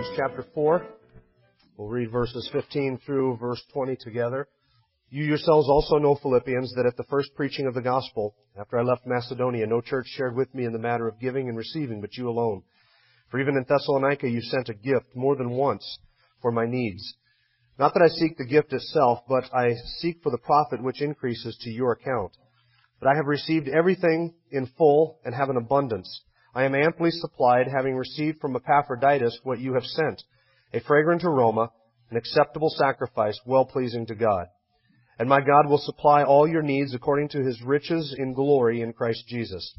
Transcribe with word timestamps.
Philippians 0.00 0.16
chapter 0.16 0.46
4. 0.54 0.86
We'll 1.76 1.88
read 1.88 2.10
verses 2.10 2.48
15 2.52 3.00
through 3.04 3.36
verse 3.36 3.62
20 3.74 3.96
together. 3.96 4.48
You 5.10 5.24
yourselves 5.24 5.68
also 5.68 5.98
know, 5.98 6.14
Philippians, 6.14 6.72
that 6.74 6.86
at 6.86 6.96
the 6.96 7.04
first 7.10 7.34
preaching 7.34 7.66
of 7.66 7.74
the 7.74 7.82
gospel, 7.82 8.34
after 8.58 8.78
I 8.78 8.82
left 8.82 9.02
Macedonia, 9.04 9.66
no 9.66 9.82
church 9.82 10.06
shared 10.06 10.34
with 10.34 10.54
me 10.54 10.64
in 10.64 10.72
the 10.72 10.78
matter 10.78 11.06
of 11.06 11.20
giving 11.20 11.48
and 11.48 11.58
receiving, 11.58 12.00
but 12.00 12.16
you 12.16 12.30
alone. 12.30 12.62
For 13.30 13.40
even 13.40 13.56
in 13.56 13.66
Thessalonica 13.68 14.26
you 14.26 14.40
sent 14.40 14.70
a 14.70 14.74
gift 14.74 15.14
more 15.14 15.36
than 15.36 15.50
once 15.50 15.98
for 16.40 16.50
my 16.50 16.64
needs. 16.64 17.14
Not 17.78 17.92
that 17.92 18.02
I 18.02 18.08
seek 18.08 18.38
the 18.38 18.46
gift 18.46 18.72
itself, 18.72 19.20
but 19.28 19.52
I 19.52 19.74
seek 19.98 20.22
for 20.22 20.30
the 20.30 20.38
profit 20.38 20.82
which 20.82 21.02
increases 21.02 21.58
to 21.60 21.70
your 21.70 21.92
account. 21.92 22.32
But 23.00 23.08
I 23.08 23.16
have 23.16 23.26
received 23.26 23.68
everything 23.68 24.32
in 24.50 24.66
full 24.78 25.18
and 25.26 25.34
have 25.34 25.50
an 25.50 25.58
abundance 25.58 26.22
I 26.54 26.64
am 26.64 26.74
amply 26.74 27.10
supplied, 27.10 27.68
having 27.68 27.94
received 27.94 28.40
from 28.40 28.56
Epaphroditus 28.56 29.38
what 29.44 29.60
you 29.60 29.74
have 29.74 29.84
sent, 29.84 30.22
a 30.72 30.80
fragrant 30.80 31.24
aroma, 31.24 31.70
an 32.10 32.16
acceptable 32.16 32.70
sacrifice, 32.70 33.38
well 33.46 33.64
pleasing 33.64 34.06
to 34.06 34.14
God. 34.14 34.46
And 35.18 35.28
my 35.28 35.40
God 35.40 35.68
will 35.68 35.78
supply 35.78 36.24
all 36.24 36.48
your 36.48 36.62
needs 36.62 36.94
according 36.94 37.28
to 37.30 37.42
his 37.42 37.62
riches 37.62 38.14
in 38.18 38.32
glory 38.32 38.80
in 38.80 38.92
Christ 38.92 39.24
Jesus. 39.28 39.74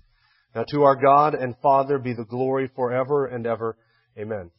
Now 0.56 0.64
to 0.72 0.84
our 0.84 0.96
God 0.96 1.34
and 1.34 1.56
Father 1.62 1.98
be 1.98 2.14
the 2.14 2.26
glory 2.26 2.70
forever 2.76 3.26
and 3.26 3.46
ever. 3.46 3.78
Amen. 4.18 4.52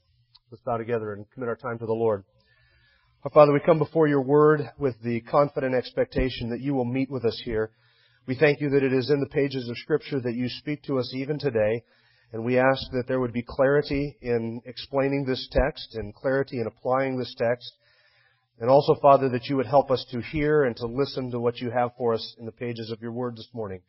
Let's 0.50 0.62
bow 0.64 0.76
together 0.76 1.12
and 1.12 1.24
commit 1.30 1.48
our 1.48 1.56
time 1.56 1.78
to 1.78 1.86
the 1.86 1.92
Lord. 1.92 2.24
Our 3.24 3.30
Father, 3.30 3.52
we 3.52 3.60
come 3.60 3.78
before 3.78 4.08
your 4.08 4.22
word 4.22 4.68
with 4.78 4.96
the 5.02 5.20
confident 5.20 5.74
expectation 5.74 6.50
that 6.50 6.60
you 6.60 6.74
will 6.74 6.84
meet 6.84 7.10
with 7.10 7.24
us 7.24 7.40
here. 7.44 7.70
We 8.26 8.34
thank 8.34 8.60
you 8.60 8.70
that 8.70 8.82
it 8.82 8.92
is 8.92 9.10
in 9.10 9.20
the 9.20 9.26
pages 9.26 9.68
of 9.68 9.78
Scripture 9.78 10.20
that 10.20 10.34
you 10.34 10.48
speak 10.48 10.82
to 10.84 10.98
us 10.98 11.12
even 11.14 11.38
today. 11.38 11.84
And 12.32 12.44
we 12.44 12.58
ask 12.58 12.90
that 12.92 13.04
there 13.06 13.20
would 13.20 13.34
be 13.34 13.44
clarity 13.46 14.16
in 14.22 14.62
explaining 14.64 15.24
this 15.26 15.48
text 15.52 15.94
and 15.94 16.14
clarity 16.14 16.60
in 16.60 16.66
applying 16.66 17.18
this 17.18 17.34
text. 17.36 17.70
And 18.58 18.70
also, 18.70 18.94
Father, 19.02 19.28
that 19.30 19.46
you 19.46 19.56
would 19.56 19.66
help 19.66 19.90
us 19.90 20.04
to 20.12 20.20
hear 20.20 20.64
and 20.64 20.74
to 20.76 20.86
listen 20.86 21.30
to 21.30 21.40
what 21.40 21.58
you 21.58 21.70
have 21.70 21.90
for 21.98 22.14
us 22.14 22.34
in 22.38 22.46
the 22.46 22.52
pages 22.52 22.90
of 22.90 23.02
your 23.02 23.12
word 23.12 23.36
this 23.36 23.48
morning. 23.52 23.80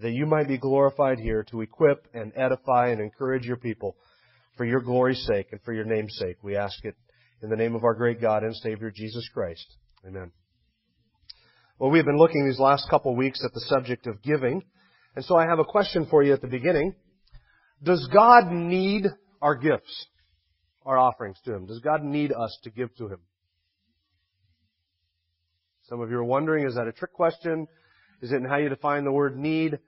That 0.00 0.12
you 0.12 0.24
might 0.24 0.48
be 0.48 0.56
glorified 0.56 1.18
here 1.18 1.44
to 1.50 1.60
equip 1.60 2.06
and 2.14 2.32
edify 2.34 2.88
and 2.88 3.00
encourage 3.00 3.44
your 3.44 3.58
people 3.58 3.96
for 4.56 4.64
your 4.64 4.80
glory's 4.80 5.24
sake 5.26 5.48
and 5.52 5.60
for 5.62 5.72
your 5.74 5.84
name's 5.84 6.16
sake. 6.16 6.38
We 6.42 6.56
ask 6.56 6.82
it 6.84 6.96
in 7.42 7.50
the 7.50 7.56
name 7.56 7.74
of 7.74 7.84
our 7.84 7.94
great 7.94 8.20
God 8.20 8.42
and 8.42 8.56
Savior, 8.56 8.90
Jesus 8.90 9.28
Christ. 9.34 9.66
Amen. 10.06 10.32
Well, 11.78 11.90
we've 11.90 12.04
been 12.04 12.18
looking 12.18 12.46
these 12.46 12.60
last 12.60 12.88
couple 12.88 13.12
of 13.12 13.18
weeks 13.18 13.44
at 13.44 13.52
the 13.52 13.60
subject 13.60 14.06
of 14.06 14.22
giving. 14.22 14.62
And 15.14 15.24
so 15.24 15.36
I 15.36 15.46
have 15.46 15.58
a 15.58 15.64
question 15.64 16.06
for 16.08 16.22
you 16.22 16.32
at 16.32 16.40
the 16.40 16.48
beginning. 16.48 16.94
Does 17.82 18.08
God 18.12 18.52
need 18.52 19.06
our 19.40 19.56
gifts, 19.56 20.06
our 20.86 20.98
offerings 20.98 21.38
to 21.44 21.54
Him? 21.54 21.66
Does 21.66 21.80
God 21.80 22.04
need 22.04 22.32
us 22.32 22.56
to 22.62 22.70
give 22.70 22.94
to 22.96 23.08
Him? 23.08 23.18
Some 25.88 26.00
of 26.00 26.10
you 26.10 26.16
are 26.16 26.24
wondering, 26.24 26.66
is 26.66 26.76
that 26.76 26.86
a 26.86 26.92
trick 26.92 27.12
question? 27.12 27.66
Is 28.20 28.30
it 28.30 28.36
in 28.36 28.44
how 28.44 28.56
you 28.56 28.68
define 28.68 29.04
the 29.04 29.12
word 29.12 29.36
need? 29.36 29.78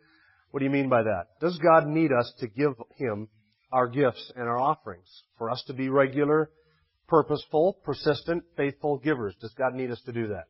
What 0.51 0.61
do 0.61 0.65
you 0.65 0.71
mean 0.71 0.89
by 0.89 1.03
that? 1.05 1.27
Does 1.41 1.59
God 1.59 1.87
need 1.87 2.13
us 2.13 2.33
to 2.41 2.49
give 2.49 2.73
Him 2.97 3.29
our 3.73 3.89
gifts 3.89 4.33
and 4.37 4.49
our 4.49 4.59
offerings? 4.59 5.09
For 5.39 5.51
us 5.51 5.63
to 5.69 5.73
be 5.73 5.89
regular, 5.89 6.51
purposeful, 7.07 7.79
persistent, 7.85 8.43
faithful 8.57 8.99
givers? 8.99 9.35
Does 9.41 9.55
God 9.57 9.75
need 9.75 9.91
us 9.91 10.01
to 10.07 10.13
do 10.13 10.29
that? 10.29 10.45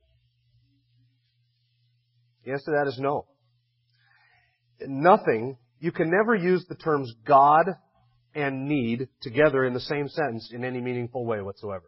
The 2.44 2.53
answer 2.53 2.66
to 2.66 2.71
that 2.72 2.88
is 2.88 2.99
no. 2.99 3.27
Nothing 4.81 5.56
you 5.81 5.93
can 5.93 6.11
never 6.11 6.35
use 6.35 6.65
the 6.69 6.75
terms 6.75 7.12
God 7.27 7.67
and 8.35 8.69
need 8.69 9.09
together 9.21 9.65
in 9.65 9.75
the 9.75 9.81
same 9.81 10.09
sentence 10.09 10.51
in 10.53 10.65
any 10.65 10.81
meaningful 10.81 11.25
way 11.25 11.41
whatsoever. 11.41 11.85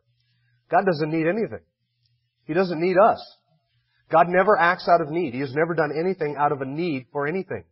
God 0.71 0.85
doesn't 0.85 1.11
need 1.11 1.27
anything. 1.27 1.65
He 2.45 2.55
doesn't 2.55 2.81
need 2.81 2.97
us. 2.99 3.21
God 4.11 4.27
never 4.29 4.57
acts 4.59 4.89
out 4.89 5.01
of 5.01 5.11
need. 5.11 5.35
He 5.35 5.41
has 5.41 5.55
never 5.55 5.75
done 5.75 5.91
anything 5.99 6.37
out 6.39 6.53
of 6.53 6.61
a 6.61 6.65
need 6.65 7.07
for 7.13 7.27
anything. 7.27 7.65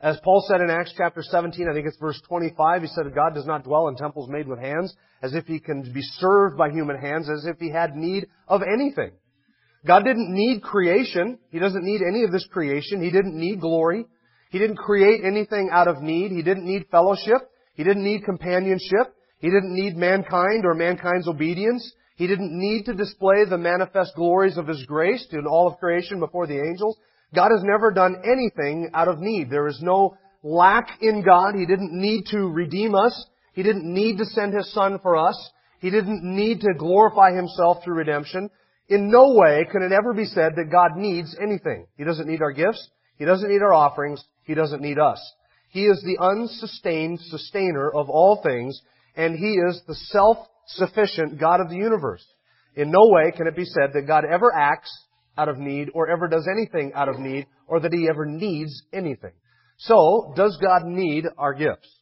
As 0.00 0.18
Paul 0.22 0.44
said 0.48 0.60
in 0.60 0.70
Acts 0.70 0.94
chapter 0.96 1.22
17, 1.22 1.68
I 1.68 1.74
think 1.74 1.86
it's 1.86 1.98
verse 1.98 2.20
25, 2.28 2.82
he 2.82 2.88
said, 2.88 3.12
God 3.14 3.34
does 3.34 3.46
not 3.46 3.64
dwell 3.64 3.88
in 3.88 3.96
temples 3.96 4.28
made 4.30 4.46
with 4.46 4.60
hands, 4.60 4.94
as 5.22 5.34
if 5.34 5.46
he 5.46 5.58
can 5.58 5.82
be 5.92 6.02
served 6.02 6.56
by 6.56 6.70
human 6.70 6.96
hands, 6.96 7.28
as 7.28 7.46
if 7.46 7.58
he 7.58 7.70
had 7.70 7.96
need 7.96 8.28
of 8.46 8.62
anything. 8.62 9.10
God 9.84 10.04
didn't 10.04 10.32
need 10.32 10.62
creation. 10.62 11.38
He 11.50 11.58
doesn't 11.58 11.84
need 11.84 12.00
any 12.02 12.22
of 12.22 12.30
this 12.30 12.46
creation. 12.46 13.02
He 13.02 13.10
didn't 13.10 13.38
need 13.38 13.60
glory. 13.60 14.06
He 14.50 14.58
didn't 14.58 14.76
create 14.76 15.24
anything 15.24 15.70
out 15.72 15.88
of 15.88 16.02
need. 16.02 16.30
He 16.30 16.42
didn't 16.42 16.64
need 16.64 16.86
fellowship. 16.90 17.50
He 17.74 17.84
didn't 17.84 18.04
need 18.04 18.24
companionship. 18.24 19.14
He 19.38 19.48
didn't 19.48 19.74
need 19.74 19.96
mankind 19.96 20.64
or 20.64 20.74
mankind's 20.74 21.28
obedience. 21.28 21.92
He 22.16 22.26
didn't 22.26 22.50
need 22.58 22.86
to 22.86 22.94
display 22.94 23.44
the 23.48 23.58
manifest 23.58 24.12
glories 24.16 24.56
of 24.56 24.66
His 24.66 24.84
grace 24.86 25.24
to 25.30 25.40
all 25.48 25.68
of 25.68 25.78
creation 25.78 26.18
before 26.18 26.46
the 26.46 26.60
angels. 26.60 26.96
God 27.34 27.50
has 27.50 27.62
never 27.62 27.92
done 27.92 28.22
anything 28.24 28.90
out 28.94 29.06
of 29.06 29.20
need. 29.20 29.50
There 29.50 29.68
is 29.68 29.78
no 29.82 30.16
lack 30.42 30.88
in 31.00 31.22
God. 31.22 31.54
He 31.54 31.66
didn't 31.66 31.92
need 31.92 32.24
to 32.30 32.48
redeem 32.48 32.94
us. 32.94 33.26
He 33.52 33.62
didn't 33.62 33.84
need 33.84 34.18
to 34.18 34.24
send 34.24 34.54
His 34.54 34.72
Son 34.72 34.98
for 35.00 35.16
us. 35.16 35.50
He 35.80 35.90
didn't 35.90 36.22
need 36.24 36.60
to 36.62 36.74
glorify 36.76 37.32
Himself 37.32 37.84
through 37.84 37.96
redemption. 37.96 38.50
In 38.88 39.10
no 39.10 39.34
way 39.34 39.66
can 39.70 39.82
it 39.82 39.92
ever 39.92 40.14
be 40.14 40.24
said 40.24 40.52
that 40.56 40.72
God 40.72 40.96
needs 40.96 41.36
anything. 41.40 41.86
He 41.96 42.04
doesn't 42.04 42.26
need 42.26 42.42
our 42.42 42.52
gifts. 42.52 42.88
He 43.18 43.24
doesn't 43.24 43.50
need 43.50 43.62
our 43.62 43.74
offerings. 43.74 44.24
He 44.48 44.54
doesn't 44.54 44.80
need 44.80 44.98
us. 44.98 45.20
He 45.68 45.84
is 45.84 46.02
the 46.02 46.24
unsustained 46.24 47.20
sustainer 47.20 47.90
of 47.90 48.08
all 48.08 48.40
things, 48.42 48.80
and 49.14 49.36
He 49.36 49.58
is 49.68 49.82
the 49.86 49.94
self-sufficient 49.94 51.38
God 51.38 51.60
of 51.60 51.68
the 51.68 51.76
universe. 51.76 52.24
In 52.74 52.90
no 52.90 53.10
way 53.10 53.30
can 53.36 53.46
it 53.46 53.54
be 53.54 53.66
said 53.66 53.90
that 53.92 54.06
God 54.06 54.24
ever 54.24 54.50
acts 54.52 54.90
out 55.36 55.50
of 55.50 55.58
need 55.58 55.90
or 55.92 56.08
ever 56.08 56.28
does 56.28 56.48
anything 56.50 56.92
out 56.94 57.10
of 57.10 57.18
need 57.18 57.46
or 57.66 57.78
that 57.80 57.92
He 57.92 58.08
ever 58.08 58.24
needs 58.24 58.82
anything. 58.90 59.32
So, 59.76 60.32
does 60.34 60.58
God 60.62 60.86
need 60.86 61.26
our 61.36 61.52
gifts? 61.52 61.94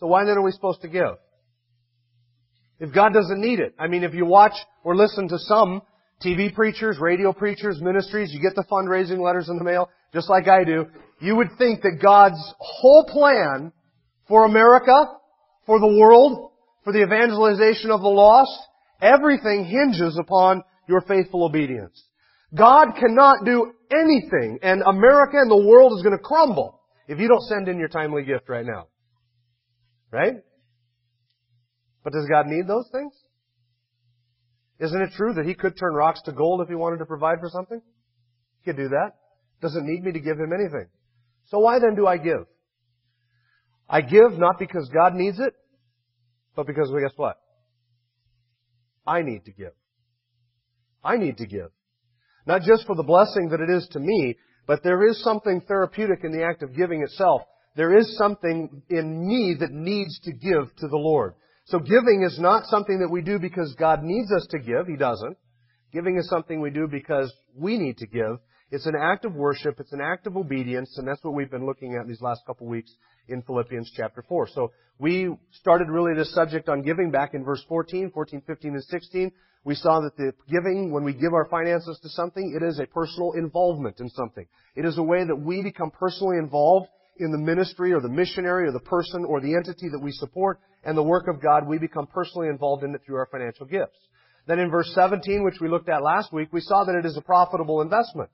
So 0.00 0.08
why 0.08 0.24
then 0.24 0.36
are 0.36 0.42
we 0.42 0.50
supposed 0.50 0.82
to 0.82 0.88
give? 0.88 1.16
If 2.80 2.92
God 2.92 3.12
doesn't 3.12 3.40
need 3.40 3.60
it. 3.60 3.76
I 3.78 3.86
mean, 3.86 4.02
if 4.02 4.14
you 4.14 4.26
watch 4.26 4.54
or 4.82 4.96
listen 4.96 5.28
to 5.28 5.38
some 5.38 5.82
TV 6.22 6.54
preachers, 6.54 6.98
radio 7.00 7.32
preachers, 7.32 7.80
ministries, 7.80 8.32
you 8.32 8.40
get 8.40 8.54
the 8.54 8.64
fundraising 8.70 9.18
letters 9.18 9.48
in 9.48 9.56
the 9.58 9.64
mail, 9.64 9.90
just 10.12 10.28
like 10.30 10.48
I 10.48 10.64
do, 10.64 10.86
you 11.20 11.36
would 11.36 11.50
think 11.58 11.82
that 11.82 11.98
God's 12.02 12.40
whole 12.58 13.04
plan 13.04 13.72
for 14.28 14.44
America, 14.44 15.06
for 15.66 15.78
the 15.80 15.98
world, 15.98 16.50
for 16.84 16.92
the 16.92 17.02
evangelization 17.02 17.90
of 17.90 18.00
the 18.00 18.08
lost, 18.08 18.58
everything 19.00 19.64
hinges 19.64 20.18
upon 20.18 20.62
your 20.88 21.00
faithful 21.02 21.44
obedience. 21.44 22.02
God 22.54 22.92
cannot 22.98 23.44
do 23.44 23.72
anything, 23.90 24.58
and 24.62 24.82
America 24.82 25.36
and 25.36 25.50
the 25.50 25.66
world 25.66 25.92
is 25.96 26.02
going 26.02 26.16
to 26.16 26.22
crumble 26.22 26.80
if 27.08 27.18
you 27.18 27.28
don't 27.28 27.42
send 27.42 27.68
in 27.68 27.78
your 27.78 27.88
timely 27.88 28.22
gift 28.22 28.48
right 28.48 28.64
now. 28.64 28.86
Right? 30.10 30.34
But 32.04 32.12
does 32.12 32.26
God 32.30 32.46
need 32.46 32.68
those 32.68 32.88
things? 32.92 33.12
Isn't 34.84 35.00
it 35.00 35.12
true 35.16 35.32
that 35.34 35.46
He 35.46 35.54
could 35.54 35.78
turn 35.78 35.94
rocks 35.94 36.20
to 36.22 36.32
gold 36.32 36.60
if 36.60 36.68
He 36.68 36.74
wanted 36.74 36.98
to 36.98 37.06
provide 37.06 37.40
for 37.40 37.48
something? 37.48 37.80
He 38.60 38.70
could 38.70 38.76
do 38.76 38.88
that. 38.88 39.12
Doesn't 39.62 39.86
need 39.86 40.02
me 40.02 40.12
to 40.12 40.20
give 40.20 40.38
him 40.38 40.52
anything. 40.52 40.88
So 41.46 41.58
why 41.58 41.78
then 41.78 41.94
do 41.94 42.06
I 42.06 42.18
give? 42.18 42.46
I 43.88 44.02
give 44.02 44.32
not 44.32 44.58
because 44.58 44.90
God 44.92 45.14
needs 45.14 45.38
it, 45.38 45.54
but 46.54 46.66
because, 46.66 46.90
well, 46.90 47.00
guess 47.00 47.16
what? 47.16 47.36
I 49.06 49.22
need 49.22 49.44
to 49.46 49.52
give. 49.52 49.72
I 51.02 51.16
need 51.16 51.38
to 51.38 51.46
give. 51.46 51.70
Not 52.46 52.62
just 52.62 52.86
for 52.86 52.94
the 52.94 53.02
blessing 53.02 53.48
that 53.50 53.60
it 53.60 53.70
is 53.70 53.88
to 53.92 54.00
me, 54.00 54.36
but 54.66 54.82
there 54.82 55.06
is 55.08 55.22
something 55.22 55.62
therapeutic 55.66 56.20
in 56.24 56.32
the 56.32 56.44
act 56.44 56.62
of 56.62 56.76
giving 56.76 57.02
itself. 57.02 57.42
There 57.76 57.96
is 57.96 58.16
something 58.18 58.82
in 58.88 59.26
me 59.26 59.56
that 59.60 59.70
needs 59.70 60.18
to 60.20 60.32
give 60.32 60.74
to 60.76 60.88
the 60.88 60.96
Lord. 60.96 61.34
So 61.66 61.78
giving 61.78 62.26
is 62.26 62.38
not 62.38 62.66
something 62.66 62.98
that 63.00 63.10
we 63.10 63.22
do 63.22 63.38
because 63.38 63.74
God 63.78 64.02
needs 64.02 64.30
us 64.32 64.46
to 64.50 64.58
give. 64.58 64.86
He 64.86 64.96
doesn't. 64.96 65.36
Giving 65.92 66.18
is 66.18 66.28
something 66.28 66.60
we 66.60 66.70
do 66.70 66.86
because 66.86 67.32
we 67.56 67.78
need 67.78 67.98
to 67.98 68.06
give. 68.06 68.38
It's 68.70 68.86
an 68.86 68.96
act 69.00 69.24
of 69.24 69.34
worship. 69.34 69.78
It's 69.78 69.92
an 69.92 70.00
act 70.02 70.26
of 70.26 70.36
obedience, 70.36 70.98
and 70.98 71.06
that's 71.06 71.22
what 71.22 71.34
we've 71.34 71.50
been 71.50 71.64
looking 71.64 71.94
at 71.94 72.08
these 72.08 72.20
last 72.20 72.42
couple 72.46 72.66
weeks 72.66 72.92
in 73.28 73.40
Philippians 73.42 73.92
chapter 73.96 74.22
4. 74.28 74.48
So 74.48 74.72
we 74.98 75.34
started 75.52 75.88
really 75.88 76.14
this 76.14 76.34
subject 76.34 76.68
on 76.68 76.82
giving 76.82 77.10
back 77.10 77.34
in 77.34 77.44
verse 77.44 77.64
14, 77.68 78.10
14, 78.12 78.42
15, 78.46 78.74
and 78.74 78.84
16. 78.84 79.32
We 79.64 79.74
saw 79.74 80.00
that 80.00 80.16
the 80.16 80.32
giving, 80.48 80.92
when 80.92 81.04
we 81.04 81.14
give 81.14 81.32
our 81.32 81.46
finances 81.46 81.98
to 82.02 82.08
something, 82.10 82.58
it 82.60 82.64
is 82.64 82.78
a 82.78 82.86
personal 82.86 83.32
involvement 83.32 84.00
in 84.00 84.10
something. 84.10 84.46
It 84.76 84.84
is 84.84 84.98
a 84.98 85.02
way 85.02 85.24
that 85.24 85.36
we 85.36 85.62
become 85.62 85.90
personally 85.90 86.36
involved 86.38 86.88
in 87.18 87.30
the 87.30 87.38
ministry 87.38 87.92
or 87.92 88.00
the 88.00 88.08
missionary 88.08 88.68
or 88.68 88.72
the 88.72 88.80
person 88.80 89.24
or 89.24 89.40
the 89.40 89.54
entity 89.54 89.88
that 89.90 90.00
we 90.00 90.12
support 90.12 90.60
and 90.84 90.96
the 90.96 91.02
work 91.02 91.26
of 91.28 91.42
God. 91.42 91.66
We 91.66 91.78
become 91.78 92.06
personally 92.06 92.48
involved 92.48 92.84
in 92.84 92.94
it 92.94 93.02
through 93.04 93.16
our 93.16 93.28
financial 93.30 93.66
gifts. 93.66 93.98
Then 94.46 94.58
in 94.58 94.70
verse 94.70 94.90
17, 94.94 95.42
which 95.42 95.60
we 95.60 95.68
looked 95.68 95.88
at 95.88 96.02
last 96.02 96.32
week, 96.32 96.48
we 96.52 96.60
saw 96.60 96.84
that 96.84 96.96
it 96.96 97.06
is 97.06 97.16
a 97.16 97.22
profitable 97.22 97.80
investment. 97.80 98.30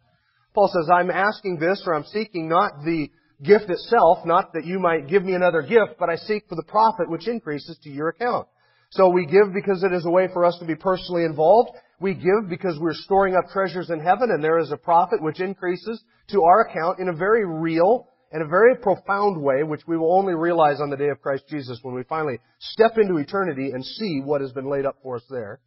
Paul 0.55 0.69
says, 0.69 0.91
I'm 0.93 1.11
asking 1.11 1.59
this 1.59 1.83
or 1.87 1.95
I'm 1.95 2.05
seeking 2.05 2.49
not 2.49 2.85
the 2.85 3.09
gift 3.43 3.71
itself, 3.71 4.27
not 4.27 4.53
that 4.55 4.67
you 4.67 4.79
might 4.79 5.09
give 5.09 5.25
me 5.25 5.35
another 5.35 5.63
gift, 5.63 5.95
but 5.99 6.11
I 6.11 6.17
seek 6.17 6.49
for 6.49 6.57
the 6.57 6.65
profit 6.65 7.09
which 7.09 7.29
increases 7.29 7.79
to 7.85 7.91
your 7.91 8.09
account. 8.09 8.49
So 8.91 9.09
we 9.09 9.25
give 9.25 9.55
because 9.55 9.85
it 9.85 9.93
is 9.93 10.05
a 10.05 10.11
way 10.11 10.29
for 10.33 10.45
us 10.45 10.59
to 10.59 10.65
be 10.65 10.75
personally 10.75 11.25
involved. 11.25 11.71
We 12.01 12.15
give 12.15 12.49
because 12.49 12.77
we're 12.81 12.95
storing 12.95 13.37
up 13.37 13.51
treasures 13.53 13.91
in 13.91 14.01
heaven 14.01 14.31
and 14.31 14.43
there 14.43 14.59
is 14.59 14.73
a 14.73 14.77
profit 14.77 15.23
which 15.23 15.41
increases 15.41 16.03
to 16.31 16.43
our 16.43 16.63
account 16.63 16.99
in 16.99 17.09
a 17.09 17.13
very 17.13 17.47
real 17.47 18.09
and 18.33 18.43
a 18.43 18.47
very 18.47 18.77
profound 18.77 19.41
way, 19.43 19.63
which 19.63 19.87
we 19.87 19.97
will 19.97 20.17
only 20.17 20.35
realize 20.35 20.81
on 20.81 20.91
the 20.91 20.97
day 20.97 21.09
of 21.09 21.21
Christ 21.21 21.45
Jesus 21.49 21.79
when 21.83 21.95
we 21.95 22.05
finally 22.05 22.39
step 22.59 22.97
into 22.97 23.17
eternity 23.17 23.71
and 23.73 23.85
see 23.85 24.21
what 24.25 24.41
has 24.41 24.53
been 24.53 24.71
laid 24.71 24.87
up 24.87 24.97
for 25.03 25.17
us 25.17 25.25
there. 25.29 25.61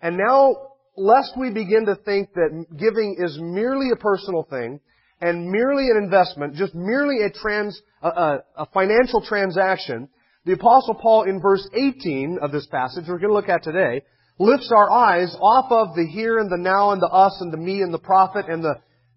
And 0.00 0.16
now, 0.16 0.54
lest 0.96 1.32
we 1.38 1.50
begin 1.50 1.86
to 1.86 1.96
think 1.96 2.32
that 2.34 2.66
giving 2.76 3.16
is 3.18 3.38
merely 3.40 3.90
a 3.92 3.96
personal 3.96 4.44
thing, 4.48 4.80
and 5.20 5.50
merely 5.50 5.88
an 5.88 6.02
investment, 6.02 6.54
just 6.56 6.74
merely 6.74 7.24
a 7.24 7.30
trans, 7.30 7.80
a, 8.02 8.08
a, 8.08 8.38
a 8.58 8.66
financial 8.66 9.24
transaction, 9.24 10.08
the 10.44 10.52
apostle 10.52 10.94
Paul 10.94 11.22
in 11.22 11.40
verse 11.40 11.66
18 11.72 12.40
of 12.42 12.50
this 12.50 12.66
passage 12.66 13.04
we're 13.06 13.18
going 13.18 13.30
to 13.30 13.34
look 13.34 13.48
at 13.48 13.62
today, 13.62 14.02
lifts 14.40 14.72
our 14.74 14.90
eyes 14.90 15.34
off 15.40 15.70
of 15.70 15.94
the 15.94 16.06
here 16.06 16.38
and 16.38 16.50
the 16.50 16.58
now 16.58 16.90
and 16.90 17.00
the 17.00 17.06
us 17.06 17.38
and 17.40 17.52
the 17.52 17.56
me 17.56 17.82
and 17.82 17.94
the 17.94 18.00
profit 18.00 18.46
and 18.48 18.64
the 18.64 18.74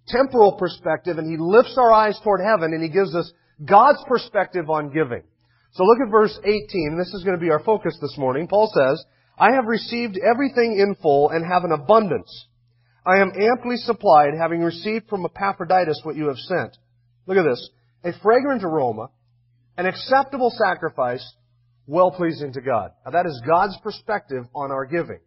temporal 0.07 0.54
perspective 0.54 1.18
and 1.18 1.30
he 1.30 1.38
lifts 1.38 1.78
our 1.78 1.92
eyes 1.92 2.19
toward 2.24 2.42
heaven 2.42 2.74
and 2.74 2.84
he 2.84 2.90
gives 2.90 3.16
us 3.16 3.31
God's 3.63 4.04
perspective 4.07 4.69
on 4.69 4.94
giving. 4.94 5.24
So 5.74 5.84
look 5.84 6.00
at 6.06 6.12
verse 6.12 6.38
18. 6.44 6.98
This 6.98 7.13
is 7.13 7.24
going 7.24 7.38
to 7.38 7.44
be 7.44 7.52
our 7.52 7.63
focus 7.63 7.98
this 8.02 8.18
morning. 8.18 8.48
Paul 8.48 8.72
says, 8.74 9.04
I 9.38 9.54
have 9.54 9.66
received 9.66 10.18
everything 10.18 10.80
in 10.80 10.96
full 11.02 11.30
and 11.30 11.46
have 11.46 11.63
an 11.63 11.72
abundance. 11.72 12.48
I 13.06 13.19
am 13.19 13.34
amply 13.40 13.78
supplied, 13.78 14.31
having 14.40 14.62
received 14.62 15.10
from 15.10 15.25
Epaphroditus 15.25 16.02
what 16.04 16.16
you 16.16 16.28
have 16.28 16.38
sent. 16.38 16.78
Look 17.28 17.38
at 17.38 17.44
this. 17.44 17.69
A 18.04 18.13
fragrant 18.22 18.63
aroma, 18.63 19.10
an 19.78 19.86
acceptable 19.86 20.52
sacrifice, 20.52 21.25
well 21.88 22.12
pleasing 22.12 22.54
to 22.54 22.62
God. 22.62 22.92
Now 23.06 23.12
that 23.12 23.25
is 23.25 23.42
God's 23.46 23.78
perspective 23.84 24.46
on 24.56 24.72
our 24.72 24.86
giving. 24.86 25.19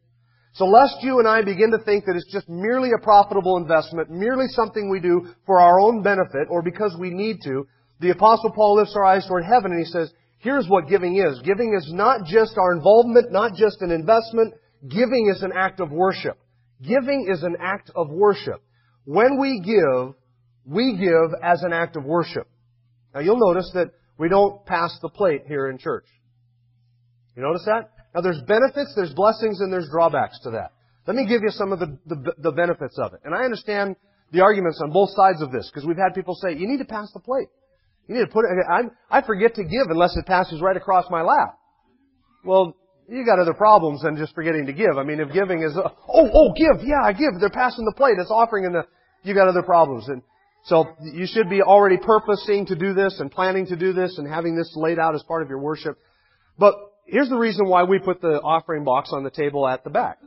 So 0.58 0.64
lest 0.64 0.96
you 1.02 1.20
and 1.20 1.28
I 1.28 1.42
begin 1.42 1.70
to 1.70 1.78
think 1.78 2.04
that 2.06 2.16
it's 2.16 2.32
just 2.32 2.48
merely 2.48 2.90
a 2.90 3.00
profitable 3.00 3.58
investment, 3.58 4.10
merely 4.10 4.46
something 4.48 4.90
we 4.90 4.98
do 4.98 5.28
for 5.46 5.60
our 5.60 5.78
own 5.78 6.02
benefit 6.02 6.48
or 6.50 6.62
because 6.62 6.96
we 6.98 7.10
need 7.10 7.36
to, 7.44 7.68
the 8.00 8.10
apostle 8.10 8.50
Paul 8.50 8.78
lifts 8.78 8.96
our 8.96 9.04
eyes 9.04 9.24
toward 9.28 9.44
heaven 9.44 9.70
and 9.70 9.78
he 9.78 9.84
says, 9.84 10.12
here's 10.38 10.66
what 10.66 10.88
giving 10.88 11.16
is. 11.16 11.40
Giving 11.44 11.74
is 11.78 11.88
not 11.92 12.24
just 12.24 12.58
our 12.58 12.72
involvement, 12.72 13.30
not 13.30 13.54
just 13.54 13.82
an 13.82 13.92
investment. 13.92 14.52
Giving 14.88 15.32
is 15.32 15.44
an 15.44 15.52
act 15.56 15.78
of 15.78 15.92
worship. 15.92 16.36
Giving 16.82 17.28
is 17.30 17.44
an 17.44 17.56
act 17.60 17.92
of 17.94 18.10
worship. 18.10 18.60
When 19.04 19.38
we 19.38 19.60
give, 19.60 20.16
we 20.64 20.96
give 20.96 21.38
as 21.40 21.62
an 21.62 21.72
act 21.72 21.96
of 21.96 22.04
worship. 22.04 22.48
Now 23.14 23.20
you'll 23.20 23.38
notice 23.38 23.70
that 23.74 23.92
we 24.18 24.28
don't 24.28 24.66
pass 24.66 24.98
the 25.02 25.08
plate 25.08 25.42
here 25.46 25.70
in 25.70 25.78
church. 25.78 26.06
You 27.36 27.44
notice 27.44 27.62
that? 27.66 27.92
Now 28.14 28.20
there's 28.20 28.40
benefits, 28.46 28.92
there's 28.96 29.12
blessings, 29.12 29.60
and 29.60 29.72
there's 29.72 29.88
drawbacks 29.90 30.38
to 30.44 30.50
that. 30.50 30.72
Let 31.06 31.16
me 31.16 31.26
give 31.26 31.42
you 31.42 31.50
some 31.50 31.72
of 31.72 31.78
the, 31.78 31.98
the, 32.06 32.34
the 32.38 32.52
benefits 32.52 32.98
of 32.98 33.14
it. 33.14 33.20
And 33.24 33.34
I 33.34 33.44
understand 33.44 33.96
the 34.32 34.40
arguments 34.40 34.80
on 34.82 34.92
both 34.92 35.10
sides 35.16 35.40
of 35.40 35.52
this, 35.52 35.70
because 35.72 35.86
we've 35.86 35.96
had 35.96 36.14
people 36.14 36.34
say, 36.34 36.54
you 36.54 36.68
need 36.68 36.78
to 36.78 36.84
pass 36.84 37.10
the 37.12 37.20
plate. 37.20 37.48
You 38.06 38.14
need 38.16 38.26
to 38.26 38.32
put 38.32 38.44
it, 38.44 38.64
I, 38.68 39.18
I 39.18 39.22
forget 39.22 39.54
to 39.56 39.64
give 39.64 39.88
unless 39.88 40.16
it 40.16 40.26
passes 40.26 40.60
right 40.60 40.76
across 40.76 41.06
my 41.10 41.22
lap. 41.22 41.58
Well, 42.44 42.74
you 43.08 43.24
got 43.24 43.38
other 43.38 43.54
problems 43.54 44.02
than 44.02 44.16
just 44.16 44.34
forgetting 44.34 44.66
to 44.66 44.72
give. 44.72 44.98
I 44.98 45.02
mean, 45.02 45.20
if 45.20 45.32
giving 45.32 45.62
is, 45.62 45.76
oh, 45.76 45.90
oh, 46.08 46.52
give, 46.56 46.86
yeah, 46.86 47.02
I 47.02 47.12
give. 47.12 47.40
They're 47.40 47.48
passing 47.48 47.84
the 47.84 47.94
plate. 47.96 48.16
It's 48.18 48.30
offering 48.30 48.64
in 48.64 48.72
the, 48.72 48.82
you 49.22 49.34
got 49.34 49.48
other 49.48 49.62
problems. 49.62 50.08
And 50.08 50.22
so 50.64 50.86
you 51.00 51.26
should 51.26 51.48
be 51.48 51.62
already 51.62 51.96
purposing 51.96 52.66
to 52.66 52.76
do 52.76 52.92
this 52.92 53.18
and 53.18 53.30
planning 53.30 53.66
to 53.66 53.76
do 53.76 53.94
this 53.94 54.18
and 54.18 54.28
having 54.28 54.56
this 54.56 54.72
laid 54.76 54.98
out 54.98 55.14
as 55.14 55.22
part 55.22 55.42
of 55.42 55.48
your 55.48 55.58
worship. 55.58 55.98
But 56.58 56.74
here's 57.08 57.28
the 57.28 57.36
reason 57.36 57.66
why 57.66 57.84
we 57.84 57.98
put 57.98 58.20
the 58.20 58.40
offering 58.40 58.84
box 58.84 59.10
on 59.12 59.24
the 59.24 59.30
table 59.30 59.66
at 59.66 59.82
the 59.82 59.90
back. 59.90 60.18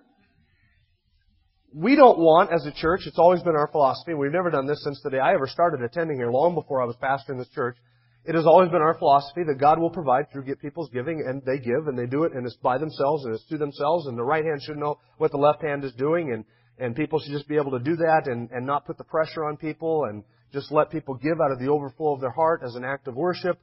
We 1.73 1.95
don't 1.95 2.19
want, 2.19 2.51
as 2.51 2.65
a 2.65 2.71
church, 2.71 3.01
it's 3.05 3.19
always 3.19 3.41
been 3.43 3.55
our 3.55 3.69
philosophy, 3.71 4.11
and 4.11 4.19
we've 4.19 4.31
never 4.31 4.49
done 4.49 4.65
this 4.65 4.83
since 4.83 4.99
the 5.03 5.09
day 5.09 5.19
I 5.19 5.33
ever 5.33 5.47
started 5.47 5.81
attending 5.81 6.17
here, 6.17 6.29
long 6.29 6.53
before 6.53 6.81
I 6.81 6.85
was 6.85 6.97
pastoring 7.01 7.37
this 7.37 7.47
church, 7.55 7.77
it 8.25 8.35
has 8.35 8.45
always 8.45 8.69
been 8.69 8.81
our 8.81 8.97
philosophy 8.99 9.41
that 9.47 9.59
God 9.59 9.79
will 9.79 9.89
provide 9.89 10.31
through 10.31 10.43
get 10.43 10.59
people's 10.59 10.89
giving, 10.89 11.23
and 11.25 11.41
they 11.45 11.57
give, 11.57 11.87
and 11.87 11.97
they 11.97 12.07
do 12.07 12.23
it, 12.23 12.33
and 12.33 12.45
it's 12.45 12.57
by 12.57 12.77
themselves, 12.77 13.23
and 13.25 13.33
it's 13.33 13.45
to 13.45 13.57
themselves, 13.57 14.07
and 14.07 14.17
the 14.17 14.23
right 14.23 14.43
hand 14.43 14.61
should 14.61 14.77
know 14.77 14.99
what 15.17 15.31
the 15.31 15.37
left 15.37 15.63
hand 15.63 15.83
is 15.83 15.93
doing, 15.93 16.33
and, 16.33 16.43
and 16.77 16.95
people 16.95 17.19
should 17.19 17.31
just 17.31 17.47
be 17.47 17.55
able 17.55 17.71
to 17.71 17.79
do 17.79 17.95
that 17.95 18.23
and, 18.25 18.49
and 18.51 18.65
not 18.65 18.85
put 18.85 18.97
the 18.97 19.03
pressure 19.05 19.45
on 19.45 19.55
people, 19.55 20.05
and 20.09 20.23
just 20.51 20.71
let 20.71 20.91
people 20.91 21.15
give 21.15 21.39
out 21.43 21.51
of 21.51 21.59
the 21.59 21.69
overflow 21.69 22.13
of 22.13 22.19
their 22.19 22.31
heart 22.31 22.61
as 22.65 22.75
an 22.75 22.83
act 22.83 23.07
of 23.07 23.15
worship. 23.15 23.57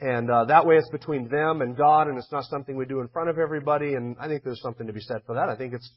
And 0.00 0.30
uh, 0.30 0.44
that 0.44 0.64
way 0.64 0.76
it's 0.76 0.90
between 0.90 1.28
them 1.28 1.60
and 1.60 1.76
God, 1.76 2.06
and 2.06 2.16
it's 2.18 2.30
not 2.30 2.44
something 2.44 2.76
we 2.76 2.86
do 2.86 3.00
in 3.00 3.08
front 3.08 3.30
of 3.30 3.38
everybody, 3.38 3.94
and 3.94 4.16
I 4.20 4.28
think 4.28 4.44
there's 4.44 4.62
something 4.62 4.86
to 4.86 4.92
be 4.92 5.00
said 5.00 5.22
for 5.26 5.34
that. 5.34 5.48
I 5.48 5.56
think 5.56 5.74
it's, 5.74 5.90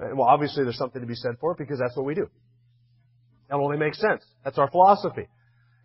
uh, 0.00 0.14
well, 0.14 0.28
obviously 0.28 0.62
there's 0.62 0.78
something 0.78 1.00
to 1.00 1.06
be 1.06 1.16
said 1.16 1.32
for 1.40 1.52
it 1.52 1.58
because 1.58 1.80
that's 1.80 1.96
what 1.96 2.06
we 2.06 2.14
do. 2.14 2.28
That 3.48 3.56
only 3.56 3.76
makes 3.76 4.00
sense. 4.00 4.24
That's 4.44 4.58
our 4.58 4.70
philosophy. 4.70 5.26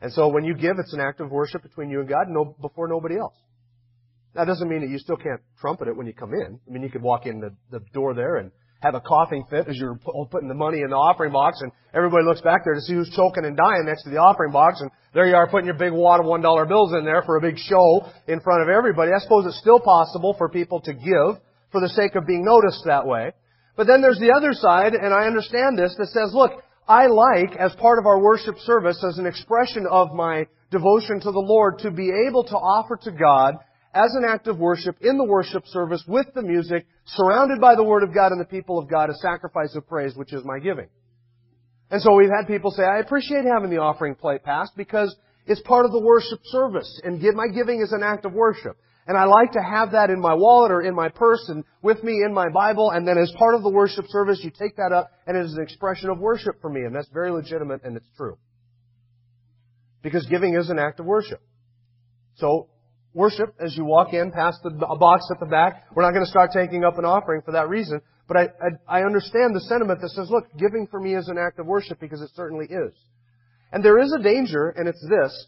And 0.02 0.14
so 0.14 0.28
when 0.28 0.44
you 0.44 0.54
give, 0.54 0.76
it's 0.78 0.94
an 0.94 1.00
act 1.00 1.20
of 1.20 1.32
worship 1.32 1.64
between 1.64 1.90
you 1.90 2.00
and 2.00 2.08
God 2.08 2.28
no, 2.30 2.56
before 2.62 2.88
nobody 2.88 3.18
else. 3.18 3.36
That 4.36 4.46
doesn't 4.46 4.70
mean 4.70 4.82
that 4.82 4.90
you 4.90 5.00
still 5.00 5.18
can't 5.18 5.42
trumpet 5.60 5.88
it 5.88 5.98
when 5.98 6.06
you 6.06 6.14
come 6.14 6.34
in. 6.34 6.60
I 6.68 6.72
mean, 6.72 6.84
you 6.84 6.90
could 6.90 7.02
walk 7.02 7.26
in 7.26 7.40
the, 7.40 7.56
the 7.72 7.84
door 7.94 8.14
there 8.14 8.38
and 8.38 8.52
have 8.80 8.96
a 8.96 9.02
coughing 9.02 9.46
fit 9.50 9.68
as 9.68 9.76
you're 9.76 10.00
putting 10.32 10.48
the 10.48 10.56
money 10.56 10.82
in 10.82 10.90
the 10.90 10.96
offering 10.96 11.34
box 11.34 11.60
and 11.62 11.72
everybody 11.94 12.26
looks 12.26 12.42
back 12.42 12.64
there 12.64 12.76
to 12.76 12.82
see 12.82 12.94
who's 12.94 13.12
choking 13.16 13.44
and 13.44 13.58
dying 13.58 13.84
next 13.86 14.04
to 14.04 14.10
the 14.10 14.18
offering 14.18 14.52
box 14.52 14.80
and 14.80 14.90
there 15.14 15.28
you 15.28 15.36
are 15.36 15.50
putting 15.50 15.66
your 15.66 15.76
big 15.76 15.92
wad 15.92 16.20
of 16.20 16.26
one 16.26 16.42
dollar 16.42 16.66
bills 16.66 16.94
in 16.94 17.04
there 17.04 17.24
for 17.24 17.38
a 17.38 17.42
big 17.42 17.58
show 17.58 18.06
in 18.28 18.40
front 18.42 18.62
of 18.62 18.70
everybody. 18.70 19.12
I 19.12 19.20
suppose 19.20 19.46
it's 19.46 19.60
still 19.60 19.80
possible 19.80 20.36
for 20.38 20.50
people 20.50 20.82
to 20.82 20.94
give 20.94 21.42
for 21.72 21.82
the 21.82 21.90
sake 21.90 22.16
of 22.16 22.28
being 22.28 22.46
noticed 22.46 22.84
that 22.86 23.08
way. 23.08 23.32
But 23.76 23.88
then 23.88 24.02
there's 24.02 24.20
the 24.20 24.34
other 24.36 24.54
side, 24.54 24.94
and 24.94 25.14
I 25.14 25.26
understand 25.26 25.78
this, 25.78 25.96
that 25.98 26.08
says, 26.08 26.32
look, 26.34 26.52
I 26.88 27.08
like, 27.08 27.56
as 27.56 27.74
part 27.76 27.98
of 27.98 28.06
our 28.06 28.20
worship 28.20 28.58
service, 28.60 29.04
as 29.08 29.18
an 29.18 29.26
expression 29.26 29.86
of 29.90 30.14
my 30.14 30.46
devotion 30.70 31.20
to 31.22 31.32
the 31.32 31.40
Lord, 31.40 31.80
to 31.80 31.92
be 31.92 32.12
able 32.28 32.44
to 32.44 32.56
offer 32.56 33.00
to 33.04 33.12
God 33.12 33.56
as 33.94 34.14
an 34.16 34.24
act 34.28 34.48
of 34.48 34.60
worship 34.60 34.98
in 35.02 35.18
the 35.18 35.24
worship 35.24 35.66
service 35.68 36.04
with 36.08 36.28
the 36.36 36.42
music, 36.42 36.86
surrounded 37.06 37.60
by 37.60 37.76
the 37.76 37.84
Word 37.84 38.04
of 38.04 38.14
God 38.14 38.32
and 38.32 38.40
the 38.40 38.46
people 38.46 38.78
of 38.78 38.90
God, 38.90 39.10
a 39.10 39.16
sacrifice 39.16 39.76
of 39.76 39.88
praise, 39.88 40.16
which 40.16 40.34
is 40.34 40.44
my 40.44 40.60
giving. 40.60 40.88
And 41.90 42.02
so 42.02 42.14
we've 42.14 42.30
had 42.30 42.48
people 42.48 42.72
say, 42.72 42.84
I 42.84 43.00
appreciate 43.00 43.46
having 43.46 43.72
the 43.72 43.82
offering 43.82 44.16
plate 44.16 44.44
passed 44.44 44.74
because 44.78 45.16
it's 45.48 45.62
part 45.62 45.86
of 45.86 45.92
the 45.92 46.02
worship 46.02 46.40
service, 46.46 47.02
and 47.04 47.22
my 47.36 47.48
giving 47.48 47.82
is 47.82 47.92
an 47.92 48.04
act 48.04 48.26
of 48.26 48.34
worship. 48.34 48.78
And 49.10 49.18
I 49.18 49.24
like 49.24 49.54
to 49.54 49.60
have 49.60 49.94
that 49.94 50.12
in 50.12 50.20
my 50.20 50.36
wallet 50.36 50.72
or 50.72 50.84
in 50.84 50.94
my 50.94 51.10
purse 51.10 51.44
and 51.50 51.64
with 51.82 52.04
me 52.04 52.22
in 52.24 52.32
my 52.32 52.50
Bible. 52.50 52.92
And 52.92 53.08
then 53.08 53.18
as 53.18 53.34
part 53.40 53.56
of 53.56 53.64
the 53.64 53.70
worship 53.72 54.06
service, 54.10 54.40
you 54.44 54.52
take 54.52 54.76
that 54.76 54.92
up 54.94 55.10
and 55.26 55.36
it 55.36 55.44
is 55.46 55.54
an 55.56 55.64
expression 55.64 56.12
of 56.12 56.20
worship 56.20 56.62
for 56.62 56.70
me. 56.70 56.82
And 56.82 56.96
that's 56.96 57.10
very 57.12 57.32
legitimate 57.32 57.84
and 57.84 57.98
it's 57.98 58.06
true. 58.16 58.38
Because 60.04 60.28
giving 60.28 60.54
is 60.54 60.70
an 60.70 60.78
act 60.78 61.00
of 61.00 61.08
worship. 61.08 61.42
So, 62.36 62.68
worship 63.14 63.56
as 63.60 63.76
you 63.76 63.86
walk 63.86 64.14
in 64.14 64.32
past 64.32 64.60
the 64.64 64.70
box 64.70 65.26
at 65.32 65.40
the 65.40 65.46
back. 65.46 65.86
We're 65.94 66.04
not 66.04 66.12
going 66.12 66.26
to 66.26 66.30
start 66.30 66.52
taking 66.54 66.84
up 66.84 66.98
an 66.98 67.06
offering 67.06 67.42
for 67.42 67.52
that 67.54 67.70
reason. 67.70 68.02
But 68.28 68.38
I, 68.38 68.44
I, 68.88 69.00
I 69.00 69.06
understand 69.06 69.56
the 69.56 69.62
sentiment 69.62 70.02
that 70.02 70.10
says, 70.10 70.30
look, 70.30 70.46
giving 70.58 70.88
for 70.90 71.00
me 71.00 71.16
is 71.16 71.28
an 71.28 71.38
act 71.38 71.60
of 71.60 71.66
worship 71.66 72.00
because 72.00 72.22
it 72.22 72.30
certainly 72.36 72.66
is. 72.66 72.94
And 73.72 73.84
there 73.84 74.00
is 74.00 74.14
a 74.18 74.22
danger, 74.22 74.70
and 74.70 74.88
it's 74.88 75.02
this, 75.02 75.48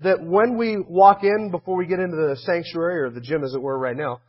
that 0.00 0.22
when 0.22 0.56
we 0.56 0.76
walk 0.76 1.22
in, 1.22 1.50
before 1.50 1.76
we 1.76 1.86
get 1.86 2.00
into 2.00 2.16
the 2.16 2.36
sanctuary 2.36 3.02
or 3.02 3.10
the 3.10 3.20
gym 3.20 3.44
as 3.44 3.54
it 3.54 3.62
were 3.62 3.78
right 3.78 3.96
now, 3.96 4.20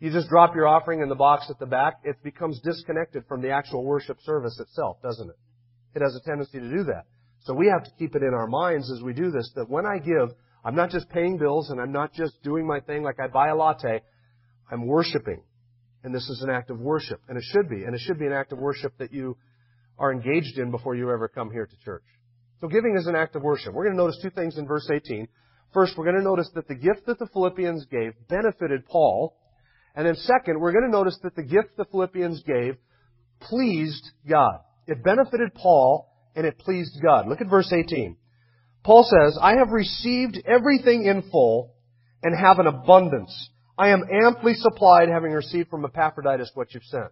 you 0.00 0.10
just 0.10 0.28
drop 0.28 0.54
your 0.54 0.66
offering 0.66 1.00
in 1.00 1.08
the 1.08 1.14
box 1.14 1.46
at 1.48 1.58
the 1.58 1.66
back, 1.66 2.00
it 2.04 2.22
becomes 2.22 2.60
disconnected 2.60 3.24
from 3.28 3.40
the 3.40 3.50
actual 3.50 3.84
worship 3.84 4.18
service 4.22 4.58
itself, 4.60 4.98
doesn't 5.02 5.30
it? 5.30 5.36
It 5.94 6.02
has 6.02 6.14
a 6.14 6.28
tendency 6.28 6.58
to 6.58 6.68
do 6.68 6.84
that. 6.84 7.04
So 7.44 7.54
we 7.54 7.68
have 7.68 7.84
to 7.84 7.90
keep 7.98 8.14
it 8.16 8.22
in 8.22 8.34
our 8.34 8.46
minds 8.46 8.90
as 8.90 9.02
we 9.02 9.12
do 9.12 9.30
this 9.30 9.50
that 9.54 9.70
when 9.70 9.86
I 9.86 9.98
give, 9.98 10.34
I'm 10.64 10.74
not 10.74 10.90
just 10.90 11.08
paying 11.10 11.36
bills 11.36 11.70
and 11.70 11.80
I'm 11.80 11.92
not 11.92 12.12
just 12.14 12.42
doing 12.42 12.66
my 12.66 12.80
thing 12.80 13.02
like 13.02 13.20
I 13.20 13.28
buy 13.28 13.48
a 13.48 13.56
latte. 13.56 14.02
I'm 14.70 14.86
worshiping. 14.86 15.42
And 16.02 16.14
this 16.14 16.28
is 16.28 16.42
an 16.42 16.50
act 16.50 16.70
of 16.70 16.80
worship. 16.80 17.20
And 17.28 17.36
it 17.36 17.44
should 17.52 17.68
be. 17.68 17.84
And 17.84 17.94
it 17.94 18.00
should 18.00 18.18
be 18.18 18.26
an 18.26 18.32
act 18.32 18.52
of 18.52 18.58
worship 18.58 18.96
that 18.98 19.12
you 19.12 19.36
are 19.98 20.12
engaged 20.12 20.58
in 20.58 20.70
before 20.70 20.94
you 20.94 21.10
ever 21.10 21.28
come 21.28 21.50
here 21.50 21.66
to 21.66 21.76
church. 21.84 22.04
So 22.60 22.68
giving 22.68 22.96
is 22.96 23.06
an 23.06 23.14
act 23.14 23.36
of 23.36 23.42
worship. 23.42 23.74
We're 23.74 23.84
going 23.84 23.96
to 23.96 24.02
notice 24.02 24.18
two 24.22 24.30
things 24.30 24.56
in 24.56 24.66
verse 24.66 24.88
18. 24.90 25.28
First, 25.72 25.98
we're 25.98 26.04
going 26.04 26.16
to 26.16 26.22
notice 26.22 26.48
that 26.54 26.68
the 26.68 26.74
gift 26.74 27.06
that 27.06 27.18
the 27.18 27.26
Philippians 27.26 27.86
gave 27.86 28.12
benefited 28.28 28.86
Paul. 28.86 29.36
And 29.94 30.06
then 30.06 30.14
second, 30.16 30.60
we're 30.60 30.72
going 30.72 30.84
to 30.84 30.90
notice 30.90 31.18
that 31.22 31.36
the 31.36 31.42
gift 31.42 31.76
the 31.76 31.84
Philippians 31.84 32.42
gave 32.42 32.76
pleased 33.40 34.04
God. 34.28 34.60
It 34.86 35.02
benefited 35.02 35.54
Paul 35.54 36.08
and 36.34 36.46
it 36.46 36.58
pleased 36.58 37.00
God. 37.02 37.28
Look 37.28 37.40
at 37.40 37.48
verse 37.48 37.72
18. 37.72 38.16
Paul 38.84 39.02
says, 39.02 39.38
I 39.40 39.56
have 39.56 39.70
received 39.70 40.40
everything 40.46 41.06
in 41.06 41.22
full 41.30 41.72
and 42.22 42.38
have 42.38 42.58
an 42.58 42.66
abundance. 42.66 43.50
I 43.78 43.88
am 43.88 44.04
amply 44.24 44.54
supplied 44.54 45.08
having 45.08 45.32
received 45.32 45.70
from 45.70 45.84
Epaphroditus 45.84 46.50
what 46.54 46.72
you've 46.74 46.84
sent. 46.84 47.08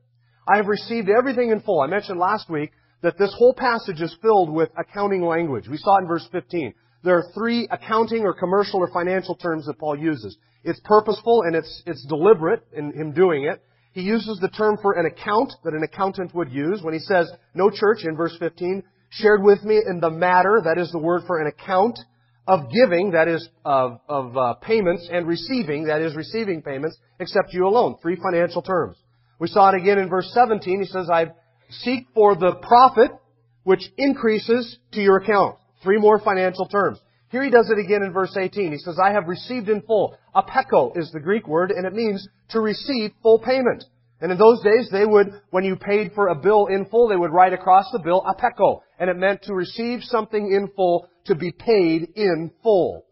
I 0.46 0.58
have 0.58 0.66
received 0.66 1.08
everything 1.08 1.50
in 1.50 1.60
full. 1.60 1.80
I 1.80 1.86
mentioned 1.86 2.18
last 2.18 2.50
week 2.50 2.72
that 3.02 3.18
this 3.18 3.34
whole 3.36 3.54
passage 3.54 4.00
is 4.00 4.14
filled 4.20 4.52
with 4.52 4.68
accounting 4.78 5.22
language. 5.22 5.66
We 5.66 5.78
saw 5.78 5.96
it 5.96 6.02
in 6.02 6.08
verse 6.08 6.28
15. 6.30 6.74
There 7.04 7.16
are 7.16 7.32
three 7.34 7.66
accounting 7.70 8.22
or 8.22 8.34
commercial 8.34 8.80
or 8.80 8.90
financial 8.92 9.34
terms 9.34 9.66
that 9.66 9.78
Paul 9.78 9.98
uses. 9.98 10.36
It's 10.62 10.80
purposeful 10.84 11.42
and 11.42 11.56
it's, 11.56 11.82
it's 11.86 12.06
deliberate 12.06 12.64
in 12.76 12.92
him 12.92 13.12
doing 13.12 13.44
it. 13.44 13.62
He 13.92 14.02
uses 14.02 14.38
the 14.40 14.48
term 14.48 14.78
for 14.80 14.92
an 14.92 15.06
account 15.06 15.52
that 15.64 15.74
an 15.74 15.82
accountant 15.82 16.34
would 16.34 16.50
use 16.50 16.80
when 16.82 16.94
he 16.94 17.00
says, 17.00 17.30
no 17.54 17.70
church 17.70 18.04
in 18.04 18.16
verse 18.16 18.36
15 18.38 18.82
shared 19.12 19.42
with 19.42 19.62
me 19.62 19.81
in 19.87 20.00
the 20.00 20.11
matter, 20.11 20.61
that 20.64 20.78
is 20.78 20.90
the 20.90 20.99
word 20.99 21.23
for 21.26 21.40
an 21.40 21.47
account, 21.47 21.99
of 22.47 22.71
giving, 22.73 23.12
that 23.12 23.28
is 23.28 23.49
of, 23.64 24.00
of 24.09 24.37
uh, 24.37 24.54
payments, 24.54 25.09
and 25.11 25.28
receiving, 25.28 25.85
that 25.85 26.00
is 26.00 26.16
receiving 26.16 26.61
payments, 26.61 26.97
except 27.21 27.52
you 27.52 27.66
alone. 27.66 27.97
Three 28.02 28.16
financial 28.16 28.62
terms. 28.62 28.97
We 29.38 29.49
saw 29.49 29.71
it 29.71 29.81
again 29.81 29.99
in 29.99 30.09
verse 30.09 30.31
17. 30.35 30.81
He 30.81 30.87
says, 30.87 31.09
I 31.11 31.26
seek 31.71 32.07
for 32.14 32.35
the 32.35 32.57
profit 32.57 33.12
which 33.64 33.83
increases 33.97 34.78
to 34.92 35.00
your 35.00 35.19
account. 35.19 35.57
Three 35.83 35.99
more 35.99 36.19
financial 36.19 36.66
terms. 36.66 36.99
Here 37.28 37.42
he 37.42 37.50
does 37.50 37.71
it 37.71 37.78
again 37.78 38.02
in 38.02 38.12
verse 38.12 38.37
18. 38.37 38.73
He 38.73 38.78
says, 38.78 38.99
I 39.02 39.12
have 39.12 39.28
received 39.28 39.69
in 39.69 39.83
full. 39.83 40.16
Apecho 40.35 40.97
is 40.97 41.11
the 41.12 41.21
Greek 41.21 41.47
word, 41.47 41.71
and 41.71 41.87
it 41.87 41.92
means 41.95 42.28
to 42.50 42.61
receive 42.61 43.12
full 43.23 43.38
payment. 43.38 43.85
And 44.22 44.30
in 44.30 44.38
those 44.38 44.62
days, 44.62 44.88
they 44.92 45.04
would, 45.04 45.32
when 45.50 45.64
you 45.64 45.74
paid 45.74 46.12
for 46.14 46.28
a 46.28 46.36
bill 46.36 46.66
in 46.66 46.86
full, 46.86 47.08
they 47.08 47.16
would 47.16 47.32
write 47.32 47.52
across 47.52 47.86
the 47.90 47.98
bill 47.98 48.24
a 48.24 48.34
apecho. 48.34 48.80
And 49.00 49.10
it 49.10 49.16
meant 49.16 49.42
to 49.42 49.52
receive 49.52 50.04
something 50.04 50.46
in 50.46 50.68
full, 50.76 51.08
to 51.24 51.34
be 51.34 51.50
paid 51.50 52.12
in 52.14 52.52
full. 52.62 53.04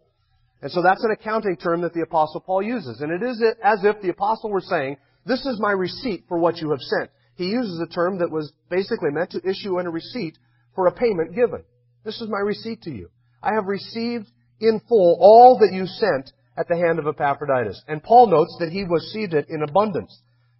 And 0.62 0.70
so 0.70 0.82
that's 0.82 1.02
an 1.02 1.10
accounting 1.10 1.56
term 1.56 1.80
that 1.80 1.94
the 1.94 2.02
apostle 2.02 2.40
Paul 2.40 2.62
uses. 2.62 3.00
And 3.00 3.10
it 3.10 3.26
is 3.26 3.42
as 3.62 3.80
if 3.82 4.00
the 4.00 4.10
apostle 4.10 4.50
were 4.50 4.60
saying, 4.60 4.98
this 5.26 5.44
is 5.46 5.58
my 5.58 5.72
receipt 5.72 6.26
for 6.28 6.38
what 6.38 6.58
you 6.58 6.70
have 6.70 6.80
sent. 6.80 7.10
He 7.34 7.46
uses 7.46 7.80
a 7.80 7.92
term 7.92 8.18
that 8.18 8.30
was 8.30 8.52
basically 8.70 9.10
meant 9.10 9.30
to 9.30 9.48
issue 9.48 9.80
in 9.80 9.86
a 9.86 9.90
receipt 9.90 10.38
for 10.76 10.86
a 10.86 10.92
payment 10.92 11.34
given. 11.34 11.64
This 12.04 12.20
is 12.20 12.28
my 12.28 12.38
receipt 12.38 12.82
to 12.82 12.90
you. 12.90 13.10
I 13.42 13.54
have 13.54 13.66
received 13.66 14.28
in 14.60 14.80
full 14.88 15.18
all 15.18 15.58
that 15.58 15.74
you 15.74 15.86
sent 15.86 16.30
at 16.56 16.68
the 16.68 16.76
hand 16.76 17.00
of 17.00 17.08
Epaphroditus. 17.08 17.82
And 17.88 18.00
Paul 18.00 18.28
notes 18.28 18.56
that 18.60 18.70
he 18.70 18.84
received 18.84 19.34
it 19.34 19.46
in 19.48 19.62
abundance. 19.62 20.16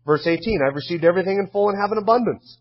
Verse 0.07 0.27
18, 0.27 0.61
I've 0.67 0.75
received 0.75 1.05
everything 1.05 1.39
in 1.39 1.51
full 1.53 1.69
and 1.69 1.79
have 1.81 1.93
an 1.93 1.99
abundance. 1.99 2.59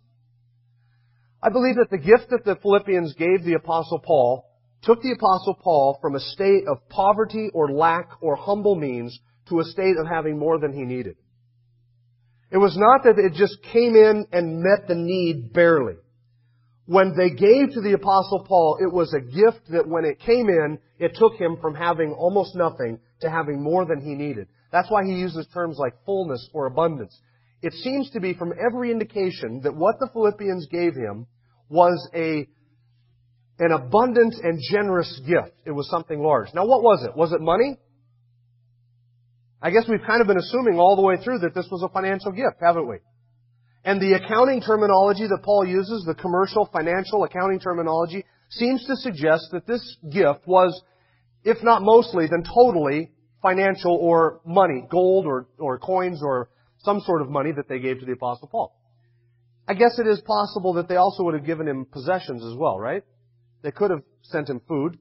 I 1.41 1.50
believe 1.50 1.75
that 1.75 1.89
the 1.89 1.98
gift 1.98 2.31
that 2.31 2.43
the 2.43 2.58
Philippians 2.62 3.13
gave 3.13 3.43
the 3.43 3.53
Apostle 3.53 4.00
Paul 4.00 4.46
took 4.84 5.01
the 5.01 5.12
Apostle 5.12 5.55
Paul 5.55 5.98
from 6.01 6.15
a 6.15 6.19
state 6.19 6.63
of 6.67 6.88
poverty 6.89 7.50
or 7.53 7.72
lack 7.72 8.10
or 8.22 8.36
humble 8.36 8.75
means 8.75 9.17
to 9.48 9.60
a 9.60 9.65
state 9.65 9.96
of 9.98 10.08
having 10.08 10.38
more 10.38 10.60
than 10.60 10.74
he 10.74 10.84
needed. 10.84 11.15
It 12.51 12.58
was 12.58 12.77
not 12.77 13.03
that 13.03 13.19
it 13.19 13.34
just 13.34 13.62
came 13.72 13.96
in 13.96 14.25
and 14.31 14.62
met 14.62 14.88
the 14.88 14.96
need 14.96 15.53
barely. 15.53 15.96
When 16.86 17.15
they 17.15 17.29
gave 17.29 17.74
to 17.74 17.81
the 17.81 17.93
Apostle 17.93 18.46
Paul, 18.48 18.79
it 18.81 18.91
was 18.91 19.13
a 19.13 19.19
gift 19.19 19.69
that 19.69 19.88
when 19.88 20.05
it 20.05 20.19
came 20.19 20.50
in, 20.50 20.79
it 20.98 21.15
took 21.15 21.36
him 21.36 21.58
from 21.62 21.75
having 21.75 22.13
almost 22.13 22.55
nothing 22.55 23.00
to 23.22 23.29
having 23.29 23.62
more 23.62 23.86
than 23.86 24.01
he 24.01 24.15
needed. 24.15 24.48
That's 24.72 24.90
why 24.90 25.06
he 25.06 25.14
uses 25.14 25.48
terms 25.54 25.78
like 25.78 25.94
fullness 26.06 26.50
or 26.54 26.68
abundance 26.68 27.20
it 27.62 27.74
seems 27.74 28.10
to 28.12 28.20
be 28.20 28.34
from 28.34 28.54
every 28.54 28.92
indication 28.92 29.62
that 29.64 29.76
what 29.76 30.00
the 30.00 30.10
Philippians 30.14 30.68
gave 30.68 30.96
him 30.96 31.28
was 31.68 32.10
a, 32.16 32.48
an 33.60 33.72
abundant 33.72 34.36
and 34.42 34.60
generous 34.72 35.22
gift. 35.26 35.56
It 35.66 35.72
was 35.72 35.90
something 35.90 36.20
large. 36.20 36.48
Now 36.54 36.66
what 36.66 36.82
was 36.82 37.04
it? 37.04 37.16
Was 37.16 37.34
it 37.34 37.42
money? 37.42 37.78
I 39.62 39.72
guess 39.72 39.84
we've 39.90 40.06
kind 40.08 40.22
of 40.22 40.28
been 40.28 40.38
assuming 40.38 40.80
all 40.80 40.96
the 40.96 41.02
way 41.02 41.18
through 41.22 41.40
that 41.40 41.54
this 41.54 41.68
was 41.70 41.84
a 41.84 41.90
financial 41.90 42.32
gift, 42.32 42.58
haven't 42.62 42.88
we? 42.88 42.98
And 43.84 44.02
the 44.02 44.14
accounting 44.14 44.62
terminology 44.62 45.28
that 45.28 45.42
Paul 45.44 45.66
uses, 45.66 46.06
the 46.06 46.16
commercial, 46.16 46.70
financial 46.72 47.24
accounting 47.26 47.60
terminology, 47.60 48.24
seems 48.50 48.86
to 48.86 48.96
suggest 48.96 49.48
that 49.52 49.68
this 49.68 49.98
gift 50.12 50.48
was, 50.48 50.82
if 51.44 51.62
not 51.62 51.82
mostly, 51.82 52.28
then 52.28 52.44
totally 52.44 53.12
financial 53.41 53.96
or 53.96 54.41
money, 54.46 54.86
gold 54.89 55.25
or, 55.25 55.48
or 55.58 55.79
coins 55.79 56.22
or 56.24 56.50
some 56.79 57.01
sort 57.01 57.22
of 57.22 57.29
money 57.29 57.51
that 57.51 57.67
they 57.67 57.79
gave 57.79 58.00
to 58.00 58.05
the 58.05 58.13
Apostle 58.13 58.48
Paul. 58.48 58.75
I 59.67 59.74
guess 59.74 60.00
it 60.00 60.08
is 60.08 60.19
possible 60.22 60.74
that 60.74 60.88
they 60.88 60.96
also 60.96 61.24
would 61.24 61.36
have 61.36 61.46
given 61.46 61.67
him 61.67 61.86
possessions 61.86 62.43
as 62.43 62.58
well, 62.58 62.79
right? 62.79 63.03
They 63.62 63.72
could 63.72 63.91
have 63.91 64.01
sent 64.24 64.50
him 64.50 64.62
food 64.67 64.98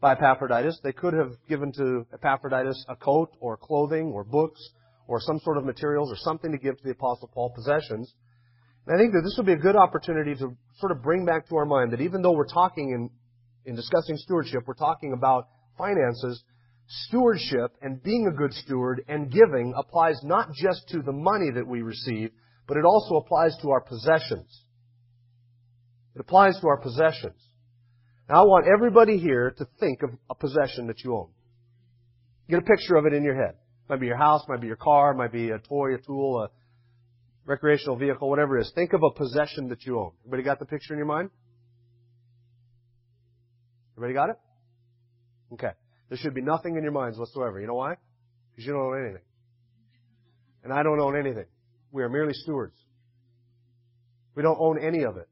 by 0.00 0.12
Epaphroditus. 0.12 0.80
They 0.82 0.92
could 0.92 1.14
have 1.14 1.32
given 1.48 1.72
to 1.72 2.06
Epaphroditus 2.12 2.84
a 2.88 2.96
coat 2.96 3.30
or 3.40 3.56
clothing 3.56 4.12
or 4.12 4.24
books 4.24 4.60
or 5.06 5.20
some 5.20 5.40
sort 5.40 5.56
of 5.56 5.64
materials 5.64 6.12
or 6.12 6.16
something 6.16 6.52
to 6.52 6.58
give 6.58 6.76
to 6.76 6.84
the 6.84 6.92
Apostle 6.92 7.30
Paul 7.34 7.52
possessions. 7.54 8.12
And 8.86 8.96
I 8.96 8.98
think 8.98 9.12
that 9.12 9.22
this 9.22 9.34
would 9.36 9.46
be 9.46 9.52
a 9.52 9.56
good 9.56 9.76
opportunity 9.76 10.34
to 10.36 10.56
sort 10.78 10.92
of 10.92 11.02
bring 11.02 11.24
back 11.24 11.48
to 11.48 11.56
our 11.56 11.66
mind 11.66 11.92
that 11.92 12.00
even 12.00 12.22
though 12.22 12.32
we're 12.32 12.46
talking 12.46 12.90
in, 12.90 13.10
in 13.68 13.76
discussing 13.76 14.16
stewardship, 14.16 14.62
we're 14.66 14.74
talking 14.74 15.12
about 15.12 15.48
finances, 15.76 16.42
stewardship 16.90 17.76
and 17.80 18.02
being 18.02 18.26
a 18.26 18.36
good 18.36 18.52
steward 18.52 19.04
and 19.06 19.30
giving 19.30 19.72
applies 19.76 20.20
not 20.24 20.52
just 20.52 20.88
to 20.88 21.02
the 21.02 21.12
money 21.12 21.50
that 21.54 21.66
we 21.66 21.82
receive, 21.82 22.30
but 22.66 22.76
it 22.76 22.84
also 22.84 23.16
applies 23.16 23.56
to 23.62 23.70
our 23.70 23.80
possessions. 23.80 24.64
It 26.16 26.20
applies 26.20 26.58
to 26.60 26.66
our 26.66 26.78
possessions. 26.78 27.40
Now 28.28 28.42
I 28.42 28.44
want 28.44 28.66
everybody 28.66 29.18
here 29.18 29.54
to 29.58 29.66
think 29.78 30.02
of 30.02 30.10
a 30.28 30.34
possession 30.34 30.88
that 30.88 31.04
you 31.04 31.14
own. 31.14 31.28
Get 32.48 32.58
a 32.58 32.62
picture 32.62 32.96
of 32.96 33.06
it 33.06 33.12
in 33.12 33.22
your 33.22 33.36
head. 33.36 33.54
Might 33.88 34.00
be 34.00 34.06
your 34.06 34.16
house, 34.16 34.42
might 34.48 34.60
be 34.60 34.66
your 34.66 34.76
car, 34.76 35.14
might 35.14 35.32
be 35.32 35.50
a 35.50 35.58
toy, 35.58 35.94
a 35.94 35.98
tool, 35.98 36.42
a 36.42 36.48
recreational 37.44 37.96
vehicle, 37.96 38.28
whatever 38.28 38.58
it 38.58 38.62
is. 38.62 38.72
Think 38.74 38.92
of 38.92 39.02
a 39.04 39.10
possession 39.16 39.68
that 39.68 39.84
you 39.84 39.98
own. 39.98 40.10
Everybody 40.24 40.42
got 40.42 40.58
the 40.58 40.66
picture 40.66 40.92
in 40.92 40.98
your 40.98 41.06
mind? 41.06 41.30
Everybody 43.96 44.14
got 44.14 44.30
it? 44.30 44.36
Okay. 45.54 45.72
There 46.10 46.18
should 46.18 46.34
be 46.34 46.42
nothing 46.42 46.76
in 46.76 46.82
your 46.82 46.92
minds 46.92 47.18
whatsoever. 47.18 47.60
You 47.60 47.68
know 47.68 47.74
why? 47.74 47.94
Because 48.50 48.66
you 48.66 48.72
don't 48.72 48.82
own 48.82 49.04
anything. 49.04 49.22
And 50.64 50.72
I 50.72 50.82
don't 50.82 51.00
own 51.00 51.16
anything. 51.18 51.46
We 51.92 52.02
are 52.02 52.08
merely 52.08 52.34
stewards. 52.34 52.76
We 54.34 54.42
don't 54.42 54.58
own 54.60 54.78
any 54.78 55.04
of 55.04 55.16
it. 55.16 55.28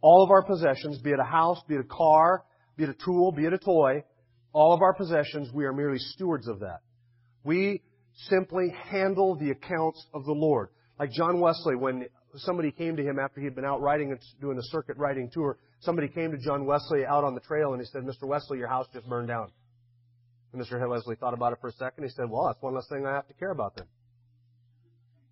All 0.00 0.22
of 0.22 0.30
our 0.30 0.42
possessions, 0.42 0.98
be 0.98 1.10
it 1.10 1.18
a 1.18 1.24
house, 1.24 1.60
be 1.66 1.74
it 1.74 1.80
a 1.80 1.84
car, 1.84 2.44
be 2.76 2.84
it 2.84 2.90
a 2.90 3.04
tool, 3.04 3.32
be 3.32 3.44
it 3.44 3.52
a 3.52 3.58
toy, 3.58 4.04
all 4.52 4.74
of 4.74 4.82
our 4.82 4.92
possessions, 4.92 5.50
we 5.52 5.64
are 5.64 5.72
merely 5.72 5.98
stewards 5.98 6.46
of 6.46 6.60
that. 6.60 6.80
We 7.44 7.82
simply 8.28 8.74
handle 8.90 9.34
the 9.34 9.50
accounts 9.50 10.04
of 10.12 10.24
the 10.24 10.32
Lord. 10.32 10.68
Like 10.98 11.10
John 11.10 11.40
Wesley, 11.40 11.74
when 11.76 12.06
somebody 12.36 12.70
came 12.70 12.96
to 12.96 13.02
him 13.02 13.18
after 13.18 13.40
he'd 13.40 13.54
been 13.54 13.64
out 13.64 13.80
riding 13.80 14.10
and 14.10 14.20
doing 14.40 14.58
a 14.58 14.62
circuit 14.64 14.98
riding 14.98 15.30
tour, 15.32 15.56
somebody 15.80 16.08
came 16.08 16.32
to 16.32 16.38
John 16.38 16.66
Wesley 16.66 17.06
out 17.06 17.24
on 17.24 17.34
the 17.34 17.40
trail 17.40 17.72
and 17.72 17.80
he 17.80 17.86
said, 17.86 18.02
Mr. 18.02 18.28
Wesley, 18.28 18.58
your 18.58 18.68
house 18.68 18.86
just 18.92 19.08
burned 19.08 19.28
down. 19.28 19.50
And 20.52 20.60
Mr. 20.60 20.88
Wesley 20.88 21.16
thought 21.16 21.34
about 21.34 21.52
it 21.52 21.58
for 21.60 21.68
a 21.68 21.72
second. 21.72 22.04
He 22.04 22.10
said, 22.10 22.28
well, 22.28 22.46
that's 22.46 22.62
one 22.62 22.74
less 22.74 22.86
thing 22.88 23.06
I 23.06 23.14
have 23.14 23.28
to 23.28 23.34
care 23.34 23.50
about 23.50 23.76
then. 23.76 23.86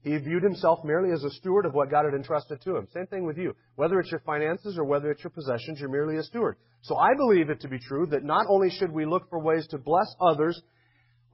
He 0.02 0.16
viewed 0.16 0.42
himself 0.42 0.82
merely 0.82 1.12
as 1.12 1.22
a 1.24 1.30
steward 1.30 1.66
of 1.66 1.74
what 1.74 1.90
God 1.90 2.06
had 2.06 2.14
entrusted 2.14 2.62
to 2.62 2.76
him. 2.76 2.88
Same 2.94 3.06
thing 3.06 3.26
with 3.26 3.36
you. 3.36 3.54
Whether 3.76 4.00
it's 4.00 4.10
your 4.10 4.20
finances 4.20 4.78
or 4.78 4.84
whether 4.84 5.10
it's 5.10 5.22
your 5.22 5.30
possessions, 5.30 5.78
you're 5.78 5.90
merely 5.90 6.16
a 6.16 6.22
steward. 6.22 6.56
So 6.80 6.96
I 6.96 7.14
believe 7.14 7.50
it 7.50 7.60
to 7.60 7.68
be 7.68 7.78
true 7.78 8.06
that 8.06 8.24
not 8.24 8.46
only 8.48 8.70
should 8.70 8.92
we 8.92 9.04
look 9.04 9.28
for 9.28 9.38
ways 9.38 9.66
to 9.68 9.78
bless 9.78 10.06
others 10.18 10.60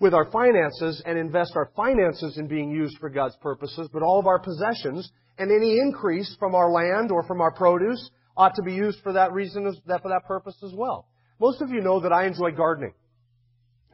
with 0.01 0.15
our 0.15 0.29
finances 0.33 1.01
and 1.07 1.17
invest 1.17 1.53
our 1.55 1.71
finances 1.77 2.39
in 2.39 2.49
being 2.49 2.71
used 2.71 2.99
for 2.99 3.09
God's 3.09 3.37
purposes, 3.37 3.89
but 3.93 4.03
all 4.03 4.19
of 4.19 4.27
our 4.27 4.41
possessions 4.41 5.13
and 5.39 5.53
any 5.53 5.79
increase 5.79 6.35
from 6.41 6.57
our 6.57 6.73
land 6.73 7.13
or 7.13 7.23
from 7.23 7.41
our 7.41 7.53
produce 7.53 8.11
ought 8.37 8.57
to 8.57 8.63
be 8.63 8.75
used 8.75 8.99
for 9.05 9.13
that 9.13 9.33
reason, 9.33 9.73
for 9.87 10.09
that 10.09 10.25
purpose 10.27 10.57
as 10.65 10.73
well. 10.75 11.07
Most 11.39 11.63
of 11.63 11.71
you 11.71 11.83
know 11.83 12.01
that 12.01 12.13
I 12.13 12.27
enjoy 12.27 12.51
gardening. 12.51 12.95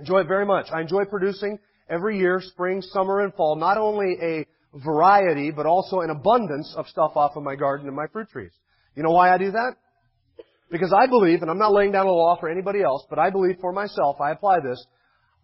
Enjoy 0.03 0.19
it 0.19 0.27
very 0.27 0.45
much. 0.45 0.67
I 0.75 0.81
enjoy 0.81 1.05
producing 1.05 1.61
every 1.89 2.19
year, 2.19 2.41
spring, 2.41 2.83
summer, 2.83 3.21
and 3.21 3.33
fall, 3.35 3.55
not 3.55 3.79
only 3.79 4.17
a 4.21 4.47
variety, 4.75 5.53
but 5.53 5.65
also 5.65 6.01
an 6.01 6.11
abundance 6.11 6.75
of 6.77 6.89
stuff 6.89 7.13
off 7.15 7.37
of 7.37 7.45
my 7.45 7.55
garden 7.55 7.87
and 7.87 7.95
my 7.95 8.07
fruit 8.13 8.29
trees. 8.29 8.51
You 8.97 9.05
know 9.05 9.13
why 9.13 9.33
I 9.33 9.39
do 9.39 9.53
that? 9.53 9.77
Because 10.73 10.93
I 10.93 11.07
believe, 11.07 11.43
and 11.43 11.49
I'm 11.49 11.59
not 11.59 11.73
laying 11.73 11.93
down 11.93 12.07
a 12.07 12.11
law 12.11 12.37
for 12.41 12.51
anybody 12.51 12.83
else, 12.83 13.07
but 13.09 13.21
I 13.21 13.31
believe 13.31 13.59
for 13.61 13.73
myself, 13.73 14.21
I 14.21 14.33
apply 14.33 14.59
this, 14.59 14.85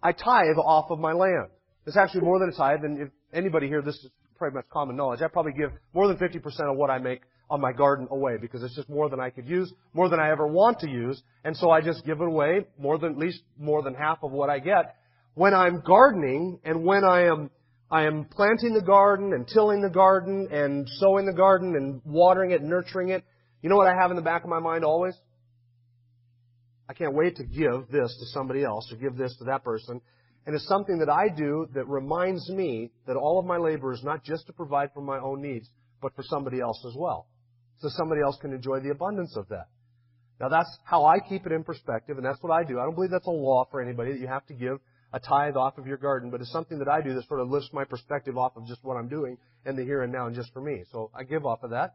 I 0.02 0.10
tithe 0.10 0.58
off 0.58 0.90
of 0.90 0.98
my 0.98 1.12
land. 1.12 1.50
It's 1.86 1.96
actually 1.96 2.22
more 2.22 2.40
than 2.40 2.48
a 2.48 2.56
tithe, 2.56 2.82
and 2.82 3.00
if 3.00 3.10
anybody 3.32 3.68
here, 3.68 3.80
this 3.80 3.94
is 3.94 4.10
pretty 4.38 4.56
much 4.56 4.64
common 4.72 4.96
knowledge. 4.96 5.22
I 5.22 5.28
probably 5.28 5.52
give 5.52 5.70
more 5.94 6.08
than 6.08 6.16
50% 6.16 6.42
of 6.68 6.76
what 6.76 6.90
I 6.90 6.98
make 6.98 7.20
on 7.50 7.60
my 7.60 7.72
garden 7.72 8.08
away 8.10 8.36
because 8.40 8.62
it's 8.62 8.76
just 8.76 8.88
more 8.88 9.08
than 9.08 9.20
I 9.20 9.30
could 9.30 9.46
use, 9.46 9.72
more 9.94 10.08
than 10.08 10.20
I 10.20 10.30
ever 10.30 10.46
want 10.46 10.80
to 10.80 10.90
use, 10.90 11.22
and 11.44 11.56
so 11.56 11.70
I 11.70 11.80
just 11.80 12.04
give 12.04 12.20
it 12.20 12.26
away 12.26 12.66
more 12.78 12.98
than, 12.98 13.12
at 13.12 13.18
least 13.18 13.40
more 13.58 13.82
than 13.82 13.94
half 13.94 14.18
of 14.22 14.32
what 14.32 14.50
I 14.50 14.58
get. 14.58 14.96
When 15.34 15.54
I'm 15.54 15.80
gardening 15.80 16.58
and 16.64 16.84
when 16.84 17.04
I 17.04 17.26
am 17.26 17.50
I 17.90 18.04
am 18.04 18.26
planting 18.26 18.74
the 18.74 18.82
garden 18.82 19.32
and 19.32 19.48
tilling 19.48 19.80
the 19.80 19.88
garden 19.88 20.48
and 20.52 20.86
sowing 20.98 21.24
the 21.24 21.32
garden 21.32 21.74
and 21.74 22.02
watering 22.04 22.50
it, 22.50 22.62
nurturing 22.62 23.08
it. 23.10 23.24
You 23.62 23.70
know 23.70 23.76
what 23.76 23.86
I 23.86 23.94
have 23.98 24.10
in 24.10 24.16
the 24.16 24.22
back 24.22 24.44
of 24.44 24.50
my 24.50 24.58
mind 24.58 24.84
always? 24.84 25.14
I 26.86 26.92
can't 26.92 27.14
wait 27.14 27.36
to 27.36 27.44
give 27.44 27.88
this 27.90 28.14
to 28.20 28.26
somebody 28.32 28.62
else 28.62 28.92
or 28.92 28.96
give 28.96 29.16
this 29.16 29.34
to 29.38 29.44
that 29.44 29.64
person. 29.64 30.02
And 30.44 30.54
it's 30.54 30.66
something 30.66 30.98
that 30.98 31.08
I 31.08 31.28
do 31.34 31.68
that 31.74 31.88
reminds 31.88 32.48
me 32.50 32.90
that 33.06 33.16
all 33.16 33.38
of 33.38 33.46
my 33.46 33.56
labor 33.56 33.92
is 33.92 34.02
not 34.02 34.22
just 34.22 34.46
to 34.46 34.52
provide 34.52 34.90
for 34.92 35.00
my 35.00 35.18
own 35.18 35.40
needs, 35.40 35.68
but 36.02 36.14
for 36.14 36.22
somebody 36.22 36.60
else 36.60 36.82
as 36.86 36.94
well. 36.96 37.26
So 37.80 37.88
somebody 37.90 38.20
else 38.20 38.36
can 38.40 38.52
enjoy 38.52 38.80
the 38.80 38.90
abundance 38.90 39.36
of 39.36 39.48
that. 39.48 39.68
Now 40.40 40.48
that's 40.48 40.68
how 40.84 41.04
I 41.04 41.18
keep 41.20 41.46
it 41.46 41.52
in 41.52 41.64
perspective, 41.64 42.16
and 42.16 42.24
that's 42.24 42.42
what 42.42 42.52
I 42.52 42.64
do. 42.64 42.78
I 42.78 42.84
don't 42.84 42.94
believe 42.94 43.10
that's 43.10 43.26
a 43.26 43.30
law 43.30 43.66
for 43.70 43.80
anybody 43.80 44.12
that 44.12 44.20
you 44.20 44.28
have 44.28 44.46
to 44.46 44.54
give 44.54 44.78
a 45.12 45.18
tithe 45.18 45.56
off 45.56 45.78
of 45.78 45.86
your 45.86 45.96
garden, 45.96 46.30
but 46.30 46.40
it's 46.40 46.52
something 46.52 46.78
that 46.78 46.88
I 46.88 47.00
do 47.00 47.14
that 47.14 47.26
sort 47.26 47.40
of 47.40 47.48
lifts 47.48 47.70
my 47.72 47.84
perspective 47.84 48.36
off 48.36 48.56
of 48.56 48.66
just 48.66 48.84
what 48.84 48.96
I'm 48.96 49.08
doing 49.08 49.38
and 49.64 49.76
the 49.76 49.82
here 49.82 50.02
and 50.02 50.12
now 50.12 50.26
and 50.26 50.36
just 50.36 50.52
for 50.52 50.60
me. 50.60 50.84
So 50.92 51.10
I 51.14 51.24
give 51.24 51.46
off 51.46 51.62
of 51.62 51.70
that. 51.70 51.94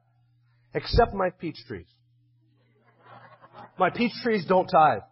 Except 0.73 1.13
my 1.13 1.29
peach 1.29 1.57
trees. 1.67 1.85
My 3.77 3.89
peach 3.91 4.11
trees 4.23 4.45
don't 4.47 4.67
tithe. 4.67 5.03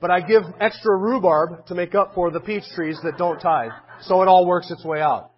But 0.00 0.10
I 0.10 0.20
give 0.20 0.42
extra 0.60 0.96
rhubarb 0.96 1.66
to 1.66 1.74
make 1.74 1.94
up 1.94 2.14
for 2.14 2.30
the 2.30 2.40
peach 2.40 2.64
trees 2.74 2.98
that 3.04 3.16
don't 3.18 3.38
tithe. 3.38 3.72
So 4.02 4.22
it 4.22 4.28
all 4.28 4.46
works 4.46 4.70
its 4.70 4.84
way 4.84 5.00
out. 5.00 5.29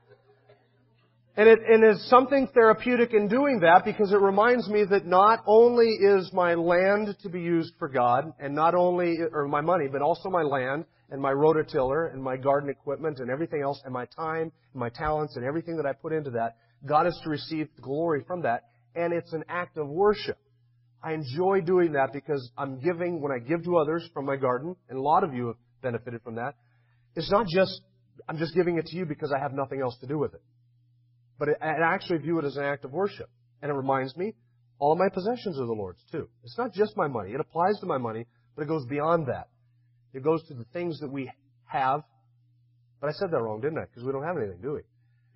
And 1.35 1.49
it 1.49 1.61
and 1.67 1.83
it's 1.83 2.11
something 2.11 2.49
therapeutic 2.53 3.15
in 3.15 3.27
doing 3.29 3.61
that 3.61 3.85
because 3.87 4.13
it 4.13 4.21
reminds 4.21 4.69
me 4.69 4.85
that 4.85 5.07
not 5.07 5.41
only 5.47 5.89
is 5.89 6.31
my 6.33 6.55
land 6.55 7.17
to 7.23 7.29
be 7.31 7.41
used 7.41 7.73
for 7.79 7.89
God, 7.89 8.35
and 8.39 8.55
not 8.55 8.75
only, 8.75 9.17
or 9.33 9.49
my 9.49 9.63
money, 9.63 9.87
but 9.91 10.03
also 10.03 10.29
my 10.29 10.43
land, 10.43 10.85
and 11.13 11.21
my 11.21 11.31
rototiller 11.31 12.11
and 12.13 12.23
my 12.23 12.39
garden 12.39 12.71
equipment 12.71 13.19
and 13.21 13.31
everything 13.31 13.63
else 13.63 13.81
and 13.85 13.93
my 13.93 14.07
time 14.07 14.51
and 14.73 14.81
my 14.81 14.89
talents 14.89 15.37
and 15.37 15.45
everything 15.45 15.77
that 15.77 15.85
I 15.85 15.93
put 15.93 16.13
into 16.13 16.31
that, 16.31 16.57
God 16.87 17.07
is 17.07 17.19
to 17.23 17.31
receive 17.31 17.69
glory 17.81 18.25
from 18.27 18.43
that. 18.43 18.65
And 18.95 19.13
it's 19.13 19.33
an 19.35 19.45
act 19.49 19.77
of 19.77 19.89
worship. 19.89 20.39
I 21.03 21.13
enjoy 21.13 21.61
doing 21.61 21.93
that 21.93 22.15
because 22.15 22.51
I'm 22.57 22.81
giving, 22.81 23.21
when 23.21 23.31
I 23.31 23.39
give 23.39 23.63
to 23.65 23.77
others 23.77 24.09
from 24.15 24.25
my 24.25 24.37
garden, 24.37 24.75
and 24.89 24.99
a 24.99 25.03
lot 25.03 25.23
of 25.23 25.35
you 25.35 25.49
have 25.49 25.57
benefited 25.83 26.23
from 26.23 26.37
that, 26.37 26.55
it's 27.15 27.31
not 27.31 27.47
just, 27.47 27.83
I'm 28.27 28.39
just 28.39 28.55
giving 28.55 28.79
it 28.79 28.87
to 28.87 28.97
you 28.97 29.05
because 29.05 29.33
I 29.37 29.39
have 29.39 29.53
nothing 29.53 29.83
else 29.83 29.97
to 30.01 30.07
do 30.07 30.19
with 30.19 30.33
it. 30.33 30.43
But 31.39 31.49
I 31.61 31.95
actually 31.95 32.19
view 32.19 32.39
it 32.39 32.45
as 32.45 32.57
an 32.57 32.65
act 32.65 32.85
of 32.85 32.93
worship. 32.93 33.29
And 33.63 33.71
it 33.71 33.75
reminds 33.75 34.17
me, 34.17 34.35
all 34.79 34.97
my 34.97 35.09
possessions 35.09 35.59
are 35.59 35.67
the 35.67 35.73
Lord's 35.73 36.03
too. 36.11 36.29
It's 36.43 36.59
not 36.59 36.73
just 36.73 36.97
my 36.97 37.07
money. 37.07 37.33
It 37.33 37.41
applies 37.41 37.79
to 37.81 37.87
my 37.87 37.99
money, 37.99 38.27
but 38.57 38.63
it 38.63 38.69
goes 38.69 38.85
beyond 38.87 39.27
that. 39.29 39.49
It 40.13 40.25
goes 40.25 40.43
to 40.49 40.55
the 40.55 40.65
things 40.73 41.01
that 41.01 41.11
we 41.11 41.31
have. 41.67 42.03
But 43.01 43.09
I 43.09 43.13
said 43.13 43.31
that 43.31 43.41
wrong, 43.41 43.61
didn't 43.61 43.79
I? 43.79 43.85
Because 43.85 44.05
we 44.05 44.13
don't 44.13 44.25
have 44.25 44.37
anything, 44.37 44.61
do 44.61 44.75
we? 44.75 44.81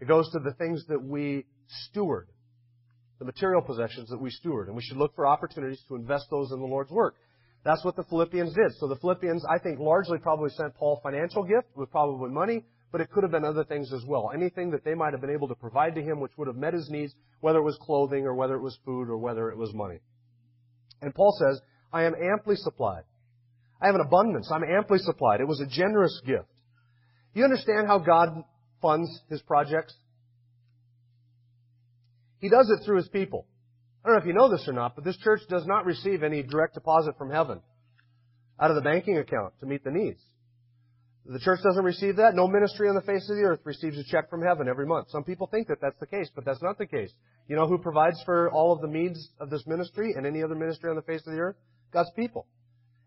It 0.01 0.09
goes 0.09 0.31
to 0.33 0.41
the 0.41 0.53
things 0.53 0.85
that 0.89 1.03
we 1.03 1.47
steward. 1.91 2.29
The 3.19 3.25
material 3.25 3.63
possessions 3.63 4.11
that 4.11 4.21
we 4.21 4.31
steward. 4.31 4.67
And 4.69 4.77
we 4.77 4.83
should 4.83 4.99
look 4.99 5.15
for 5.17 5.27
opportunities 5.27 5.83
to 5.89 5.95
invest 5.95 6.27
those 6.31 6.53
in 6.53 6.61
the 6.61 6.67
Lord's 6.67 6.91
work. 6.91 7.15
That's 7.65 7.85
what 7.85 7.97
the 7.97 8.05
Philippians 8.05 8.55
did. 8.55 8.73
So 8.79 8.89
the 8.89 8.97
Philippians, 8.97 9.45
I 9.51 9.59
think, 9.59 9.79
largely 9.81 10.19
probably 10.19 10.51
sent 10.51 10.75
Paul 10.75 11.01
financial 11.03 11.43
gift 11.43 11.69
with 11.75 11.91
probably 11.91 12.31
money, 12.31 12.65
but 12.97 13.03
it 13.03 13.11
could 13.11 13.25
have 13.25 13.31
been 13.31 13.45
other 13.45 13.63
things 13.63 13.93
as 13.93 14.03
well. 14.07 14.31
Anything 14.33 14.71
that 14.71 14.83
they 14.83 14.95
might 14.95 15.13
have 15.13 15.21
been 15.21 15.29
able 15.29 15.49
to 15.49 15.55
provide 15.55 15.95
to 15.97 16.03
him 16.03 16.19
which 16.19 16.33
would 16.39 16.49
have 16.49 16.57
met 16.57 16.73
his 16.73 16.89
needs, 16.89 17.15
whether 17.41 17.59
it 17.59 17.63
was 17.63 17.77
clothing 17.83 18.25
or 18.25 18.33
whether 18.33 18.55
it 18.55 18.63
was 18.63 18.79
food 18.87 19.11
or 19.11 19.19
whether 19.19 19.51
it 19.51 19.59
was 19.59 19.75
money. 19.75 19.99
And 21.03 21.15
Paul 21.15 21.37
says, 21.39 21.61
I 21.93 22.05
am 22.05 22.15
amply 22.15 22.57
supplied. 22.57 23.03
I 23.83 23.87
have 23.89 23.97
an 23.97 24.01
abundance. 24.01 24.51
I'm 24.51 24.65
amply 24.65 24.97
supplied. 25.01 25.43
It 25.43 25.47
was 25.47 25.61
a 25.61 25.67
generous 25.67 26.23
gift. 26.25 26.49
You 27.35 27.45
understand 27.45 27.87
how 27.87 27.99
God 27.99 28.45
funds 28.81 29.11
His 29.29 29.43
projects? 29.43 29.93
He 32.39 32.49
does 32.49 32.71
it 32.71 32.83
through 32.87 32.97
His 32.97 33.09
people. 33.09 33.45
I 34.03 34.09
don't 34.09 34.17
know 34.17 34.23
if 34.23 34.27
you 34.27 34.33
know 34.33 34.51
this 34.51 34.67
or 34.67 34.73
not, 34.73 34.95
but 34.95 35.05
this 35.05 35.19
church 35.19 35.43
does 35.51 35.67
not 35.67 35.85
receive 35.85 36.23
any 36.23 36.43
direct 36.43 36.73
deposit 36.73 37.19
from 37.19 37.31
heaven 37.31 37.61
out 38.59 38.71
of 38.71 38.75
the 38.75 38.81
banking 38.81 39.19
account 39.19 39.53
to 39.61 39.67
meet 39.67 39.85
the 39.85 39.91
needs. 39.91 40.23
The 41.29 41.41
church 41.41 41.61
doesn't 41.65 41.85
receive 41.85 42.17
that. 42.17 42.35
No 42.35 42.47
ministry 42.47 42.89
on 42.89 42.95
the 42.95 43.01
face 43.01 43.29
of 43.29 43.37
the 43.37 43.43
earth 43.43 43.61
receives 43.65 43.99
a 43.99 44.05
check 44.05 44.31
from 44.31 44.43
heaven 44.43 44.69
every 44.69 44.87
month. 44.87 45.09
Some 45.11 45.25
people 45.25 45.49
think 45.49 45.67
that 45.69 45.81
that's 45.81 45.99
the 45.99 46.07
case, 46.07 46.31
but 46.35 46.45
that's 46.45 46.63
not 46.63 46.79
the 46.79 46.87
case. 46.87 47.11
You 47.49 47.57
know 47.57 47.67
who 47.67 47.79
provides 47.79 48.23
for 48.25 48.51
all 48.53 48.73
of 48.73 48.81
the 48.81 48.87
needs 48.87 49.29
of 49.41 49.51
this 49.51 49.67
ministry 49.67 50.15
and 50.17 50.25
any 50.25 50.43
other 50.43 50.55
ministry 50.55 50.89
on 50.89 50.95
the 50.97 51.03
face 51.03 51.27
of 51.27 51.33
the 51.33 51.41
earth? 51.41 51.57
God's 51.93 52.11
people. 52.15 52.47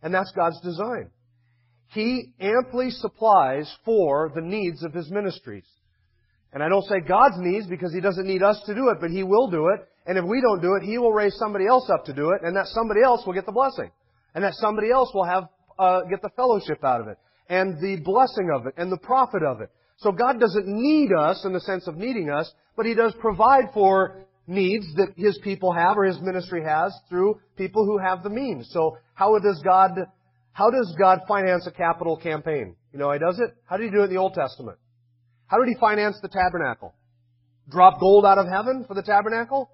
And 0.02 0.14
that's 0.14 0.32
God's 0.34 0.60
design. 0.62 1.12
He 1.88 2.34
amply 2.40 2.90
supplies 2.90 3.74
for 3.86 4.32
the 4.36 4.42
needs 4.42 4.84
of 4.84 4.94
His 4.94 5.10
ministries. 5.10 5.66
And 6.52 6.62
I 6.62 6.68
don't 6.68 6.86
say 6.86 7.00
God's 7.00 7.38
needs 7.38 7.68
because 7.68 7.94
He 7.94 8.02
doesn't 8.02 8.28
need 8.28 8.44
us 8.44 8.62
to 8.66 8.76
do 8.76 8.90
it, 8.90 8.98
but 9.00 9.12
He 9.12 9.24
will 9.24 9.50
do 9.50 9.70
it. 9.70 9.88
And 10.06 10.18
if 10.18 10.26
we 10.26 10.42
don't 10.42 10.62
do 10.62 10.76
it, 10.76 10.84
He 10.84 10.98
will 10.98 11.14
raise 11.14 11.36
somebody 11.38 11.68
else 11.68 11.90
up 11.90 12.06
to 12.06 12.14
do 12.14 12.32
it, 12.32 12.42
and 12.44 12.56
that 12.58 12.68
somebody 12.68 13.02
else 13.02 13.26
will 13.26 13.34
get 13.34 13.46
the 13.46 13.52
blessing. 13.52 13.92
And 14.36 14.44
that 14.44 14.56
somebody 14.56 14.92
else 14.92 15.10
will 15.14 15.26
have, 15.26 15.46
uh, 15.78 16.02
get 16.10 16.22
the 16.22 16.30
fellowship 16.36 16.84
out 16.84 17.02
of 17.02 17.08
it. 17.08 17.18
And 17.50 17.82
the 17.82 17.98
blessing 18.04 18.52
of 18.54 18.68
it, 18.68 18.76
and 18.78 18.92
the 18.92 18.98
profit 18.98 19.42
of 19.44 19.60
it. 19.62 19.70
So 19.98 20.12
God 20.12 20.40
doesn't 20.40 20.68
need 20.68 21.10
us 21.12 21.44
in 21.44 21.52
the 21.52 21.60
sense 21.60 21.88
of 21.88 21.98
needing 21.98 22.30
us, 22.30 22.52
but 22.78 22.86
He 22.86 22.94
does 22.94 23.14
provide 23.20 23.66
for 23.74 24.24
needs 24.48 24.86
that 24.96 25.14
His 25.18 25.38
people 25.44 25.74
have 25.74 25.98
or 25.98 26.06
His 26.06 26.20
ministry 26.22 26.64
has 26.64 26.94
through 27.10 27.40
people 27.58 27.86
who 27.86 27.98
have 27.98 28.24
the 28.24 28.30
means. 28.30 28.70
So 28.72 28.98
how 29.14 29.38
does 29.40 29.62
God, 29.64 29.92
how 30.54 30.70
does 30.70 30.96
God 30.98 31.22
finance 31.28 31.68
a 31.68 31.72
capital 31.72 32.18
campaign? 32.18 32.76
You 32.94 33.00
know 33.00 33.08
how 33.08 33.14
He 33.14 33.20
does 33.20 33.40
it? 33.40 33.56
How 33.66 33.78
did 33.78 33.86
He 33.86 33.92
do 33.92 34.02
it 34.02 34.06
in 34.06 34.10
the 34.12 34.18
Old 34.18 34.36
Testament? 34.36 34.78
How 35.48 35.58
did 35.58 35.68
He 35.68 35.76
finance 35.80 36.18
the 36.22 36.30
tabernacle? 36.30 36.94
Drop 37.70 38.00
gold 38.00 38.26
out 38.26 38.38
of 38.38 38.48
heaven 38.48 38.86
for 38.88 38.94
the 38.94 39.04
tabernacle? 39.04 39.70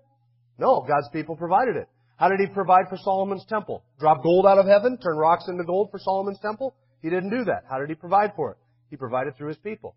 No, 0.57 0.81
God's 0.87 1.09
people 1.13 1.35
provided 1.35 1.75
it. 1.75 1.87
How 2.17 2.29
did 2.29 2.39
He 2.39 2.47
provide 2.47 2.85
for 2.89 2.97
Solomon's 2.97 3.45
temple? 3.47 3.83
Drop 3.99 4.23
gold 4.23 4.45
out 4.47 4.57
of 4.57 4.65
heaven, 4.65 4.97
turn 4.97 5.17
rocks 5.17 5.45
into 5.47 5.65
gold 5.65 5.89
for 5.91 5.99
Solomon's 5.99 6.39
temple? 6.41 6.73
He 7.05 7.11
didn't 7.11 7.29
do 7.29 7.43
that. 7.43 7.65
How 7.69 7.77
did 7.77 7.89
He 7.89 7.93
provide 7.93 8.33
for 8.35 8.49
it? 8.49 8.57
He 8.89 8.95
provided 8.95 9.37
through 9.37 9.49
His 9.49 9.57
people. 9.57 9.95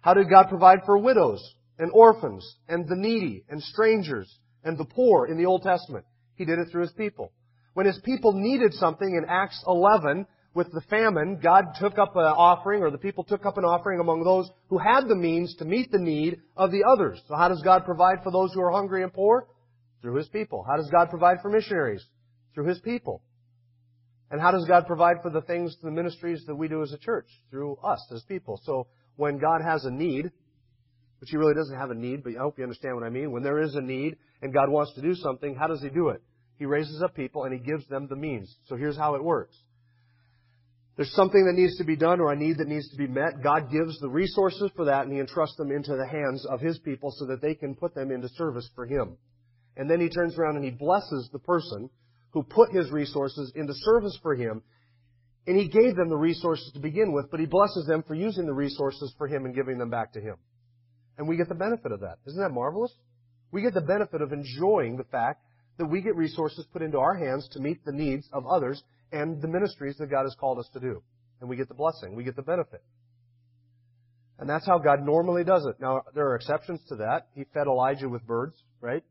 How 0.00 0.14
did 0.14 0.30
God 0.30 0.48
provide 0.48 0.78
for 0.86 0.96
widows 0.96 1.54
and 1.78 1.90
orphans 1.92 2.50
and 2.66 2.88
the 2.88 2.96
needy 2.96 3.44
and 3.50 3.62
strangers 3.62 4.34
and 4.64 4.78
the 4.78 4.86
poor 4.86 5.26
in 5.26 5.36
the 5.36 5.44
Old 5.44 5.64
Testament. 5.64 6.06
He 6.36 6.46
did 6.46 6.58
it 6.58 6.68
through 6.70 6.80
His 6.80 6.92
people. 6.92 7.30
When 7.74 7.84
His 7.84 8.00
people 8.02 8.32
needed 8.32 8.72
something 8.72 9.06
in 9.06 9.28
Acts 9.28 9.62
11 9.66 10.26
with 10.54 10.72
the 10.72 10.80
famine, 10.88 11.40
God 11.42 11.74
took 11.78 11.98
up 11.98 12.16
an 12.16 12.22
offering 12.24 12.82
or 12.82 12.90
the 12.90 12.96
people 12.96 13.24
took 13.24 13.44
up 13.44 13.58
an 13.58 13.64
offering 13.66 14.00
among 14.00 14.24
those 14.24 14.48
who 14.68 14.78
had 14.78 15.08
the 15.08 15.14
means 15.14 15.54
to 15.56 15.66
meet 15.66 15.92
the 15.92 15.98
need 15.98 16.40
of 16.56 16.70
the 16.70 16.84
others. 16.90 17.20
So 17.28 17.36
how 17.36 17.50
does 17.50 17.60
God 17.60 17.84
provide 17.84 18.22
for 18.22 18.32
those 18.32 18.54
who 18.54 18.62
are 18.62 18.72
hungry 18.72 19.02
and 19.02 19.12
poor? 19.12 19.46
Through 20.00 20.14
His 20.14 20.28
people. 20.28 20.64
How 20.66 20.78
does 20.78 20.88
God 20.90 21.10
provide 21.10 21.42
for 21.42 21.50
missionaries? 21.50 22.02
Through 22.54 22.68
His 22.68 22.78
people. 22.78 23.20
And 24.30 24.40
how 24.40 24.50
does 24.50 24.64
God 24.66 24.86
provide 24.86 25.22
for 25.22 25.30
the 25.30 25.42
things, 25.42 25.76
the 25.82 25.90
ministries 25.90 26.44
that 26.46 26.54
we 26.54 26.68
do 26.68 26.82
as 26.82 26.92
a 26.92 26.98
church? 26.98 27.28
Through 27.50 27.76
us 27.84 28.04
as 28.12 28.22
people. 28.24 28.60
So 28.64 28.88
when 29.16 29.38
God 29.38 29.62
has 29.62 29.84
a 29.84 29.90
need, 29.90 30.30
which 31.20 31.30
he 31.30 31.36
really 31.36 31.54
doesn't 31.54 31.78
have 31.78 31.90
a 31.90 31.94
need, 31.94 32.24
but 32.24 32.34
I 32.34 32.40
hope 32.40 32.58
you 32.58 32.64
understand 32.64 32.94
what 32.94 33.04
I 33.04 33.10
mean. 33.10 33.30
When 33.30 33.42
there 33.42 33.60
is 33.60 33.74
a 33.74 33.80
need 33.80 34.16
and 34.42 34.52
God 34.52 34.68
wants 34.68 34.94
to 34.94 35.02
do 35.02 35.14
something, 35.14 35.54
how 35.54 35.68
does 35.68 35.80
he 35.80 35.88
do 35.88 36.08
it? 36.08 36.22
He 36.58 36.66
raises 36.66 37.02
up 37.02 37.14
people 37.14 37.44
and 37.44 37.52
he 37.52 37.60
gives 37.60 37.86
them 37.88 38.08
the 38.08 38.16
means. 38.16 38.54
So 38.68 38.76
here's 38.76 38.96
how 38.96 39.14
it 39.14 39.22
works. 39.22 39.56
There's 40.96 41.12
something 41.12 41.44
that 41.44 41.60
needs 41.60 41.76
to 41.76 41.84
be 41.84 41.96
done 41.96 42.20
or 42.20 42.32
a 42.32 42.36
need 42.36 42.56
that 42.58 42.68
needs 42.68 42.88
to 42.90 42.96
be 42.96 43.06
met. 43.06 43.42
God 43.42 43.70
gives 43.70 43.98
the 44.00 44.08
resources 44.08 44.70
for 44.74 44.86
that 44.86 45.04
and 45.04 45.12
he 45.12 45.20
entrusts 45.20 45.56
them 45.56 45.70
into 45.70 45.94
the 45.94 46.06
hands 46.06 46.46
of 46.46 46.60
his 46.60 46.78
people 46.78 47.12
so 47.18 47.26
that 47.26 47.42
they 47.42 47.54
can 47.54 47.74
put 47.74 47.94
them 47.94 48.10
into 48.10 48.28
service 48.30 48.68
for 48.74 48.86
him. 48.86 49.18
And 49.76 49.90
then 49.90 50.00
he 50.00 50.08
turns 50.08 50.38
around 50.38 50.56
and 50.56 50.64
he 50.64 50.70
blesses 50.70 51.28
the 51.32 51.38
person 51.38 51.90
who 52.36 52.42
put 52.42 52.70
his 52.70 52.90
resources 52.90 53.50
into 53.54 53.72
service 53.72 54.18
for 54.20 54.34
him. 54.34 54.60
And 55.46 55.58
he 55.58 55.68
gave 55.68 55.96
them 55.96 56.10
the 56.10 56.18
resources 56.18 56.70
to 56.74 56.80
begin 56.80 57.12
with, 57.12 57.30
but 57.30 57.40
he 57.40 57.46
blesses 57.46 57.86
them 57.86 58.04
for 58.06 58.14
using 58.14 58.44
the 58.44 58.52
resources 58.52 59.14
for 59.16 59.26
him 59.26 59.46
and 59.46 59.54
giving 59.54 59.78
them 59.78 59.88
back 59.88 60.12
to 60.12 60.20
him. 60.20 60.36
And 61.16 61.26
we 61.26 61.38
get 61.38 61.48
the 61.48 61.54
benefit 61.54 61.92
of 61.92 62.00
that. 62.00 62.18
Isn't 62.26 62.42
that 62.42 62.50
marvelous? 62.50 62.92
We 63.52 63.62
get 63.62 63.72
the 63.72 63.80
benefit 63.80 64.20
of 64.20 64.34
enjoying 64.34 64.98
the 64.98 65.04
fact 65.04 65.44
that 65.78 65.86
we 65.86 66.02
get 66.02 66.14
resources 66.14 66.66
put 66.74 66.82
into 66.82 66.98
our 66.98 67.14
hands 67.14 67.48
to 67.52 67.58
meet 67.58 67.82
the 67.86 67.92
needs 67.92 68.28
of 68.34 68.46
others 68.46 68.82
and 69.12 69.40
the 69.40 69.48
ministries 69.48 69.96
that 69.96 70.10
God 70.10 70.24
has 70.24 70.36
called 70.38 70.58
us 70.58 70.68
to 70.74 70.80
do. 70.80 71.02
And 71.40 71.48
we 71.48 71.56
get 71.56 71.68
the 71.68 71.74
blessing. 71.74 72.16
We 72.16 72.24
get 72.24 72.36
the 72.36 72.42
benefit. 72.42 72.82
And 74.38 74.46
that's 74.46 74.66
how 74.66 74.76
God 74.76 75.00
normally 75.02 75.44
does 75.44 75.64
it. 75.64 75.76
Now, 75.80 76.02
there 76.14 76.28
are 76.28 76.36
exceptions 76.36 76.80
to 76.90 76.96
that. 76.96 77.28
He 77.34 77.44
fed 77.54 77.66
Elijah 77.66 78.10
with 78.10 78.26
birds, 78.26 78.62
right? 78.82 79.02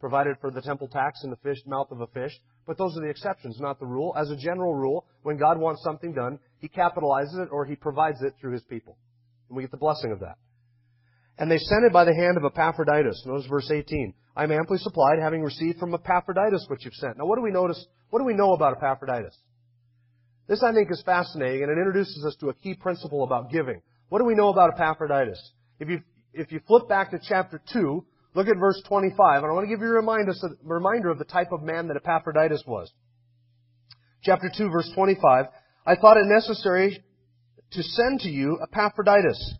Provided 0.00 0.36
for 0.40 0.50
the 0.50 0.60
temple 0.60 0.88
tax 0.88 1.24
in 1.24 1.30
the 1.30 1.36
fish, 1.36 1.58
mouth 1.66 1.90
of 1.90 2.00
a 2.00 2.06
fish. 2.08 2.32
But 2.66 2.76
those 2.78 2.96
are 2.96 3.00
the 3.00 3.08
exceptions, 3.08 3.58
not 3.60 3.78
the 3.78 3.86
rule. 3.86 4.14
As 4.16 4.30
a 4.30 4.36
general 4.36 4.74
rule, 4.74 5.06
when 5.22 5.38
God 5.38 5.58
wants 5.58 5.82
something 5.82 6.12
done, 6.12 6.38
He 6.58 6.68
capitalizes 6.68 7.38
it 7.40 7.48
or 7.50 7.64
He 7.64 7.76
provides 7.76 8.22
it 8.22 8.34
through 8.40 8.52
His 8.52 8.62
people. 8.64 8.98
And 9.48 9.56
we 9.56 9.62
get 9.62 9.70
the 9.70 9.78
blessing 9.78 10.12
of 10.12 10.20
that. 10.20 10.36
And 11.38 11.50
they 11.50 11.58
sent 11.58 11.84
it 11.84 11.92
by 11.92 12.04
the 12.04 12.14
hand 12.14 12.36
of 12.36 12.44
Epaphroditus. 12.44 13.24
Notice 13.26 13.46
verse 13.46 13.70
18. 13.70 14.14
I 14.34 14.44
am 14.44 14.52
amply 14.52 14.78
supplied, 14.78 15.18
having 15.20 15.42
received 15.42 15.78
from 15.78 15.94
Epaphroditus 15.94 16.66
what 16.68 16.82
you've 16.84 16.94
sent. 16.94 17.18
Now 17.18 17.26
what 17.26 17.36
do 17.36 17.42
we 17.42 17.50
notice? 17.50 17.84
What 18.10 18.20
do 18.20 18.24
we 18.24 18.34
know 18.34 18.52
about 18.52 18.76
Epaphroditus? 18.76 19.36
This 20.46 20.62
I 20.62 20.72
think 20.72 20.90
is 20.90 21.02
fascinating 21.04 21.62
and 21.62 21.72
it 21.72 21.78
introduces 21.78 22.24
us 22.26 22.36
to 22.40 22.50
a 22.50 22.54
key 22.54 22.74
principle 22.74 23.24
about 23.24 23.50
giving. 23.50 23.80
What 24.08 24.20
do 24.20 24.24
we 24.24 24.34
know 24.34 24.48
about 24.48 24.74
Epaphroditus? 24.74 25.52
If 25.80 25.88
you, 25.88 26.00
if 26.32 26.52
you 26.52 26.60
flip 26.66 26.88
back 26.88 27.10
to 27.10 27.18
chapter 27.28 27.60
2, 27.72 28.04
look 28.36 28.48
at 28.48 28.58
verse 28.58 28.80
25, 28.86 29.42
and 29.42 29.50
I 29.50 29.54
want 29.54 29.64
to 29.64 29.74
give 29.74 29.80
you 29.80 29.88
a 29.88 29.92
reminder, 29.92 31.10
of 31.10 31.18
the 31.18 31.24
type 31.24 31.52
of 31.52 31.62
man 31.62 31.88
that 31.88 31.96
Epaphroditus 31.96 32.62
was. 32.66 32.92
Chapter 34.22 34.50
2, 34.54 34.68
verse 34.68 34.90
25, 34.94 35.46
I 35.86 35.96
thought 35.96 36.18
it 36.18 36.26
necessary 36.26 37.02
to 37.72 37.82
send 37.82 38.20
to 38.20 38.28
you 38.28 38.58
Epaphroditus. 38.62 39.54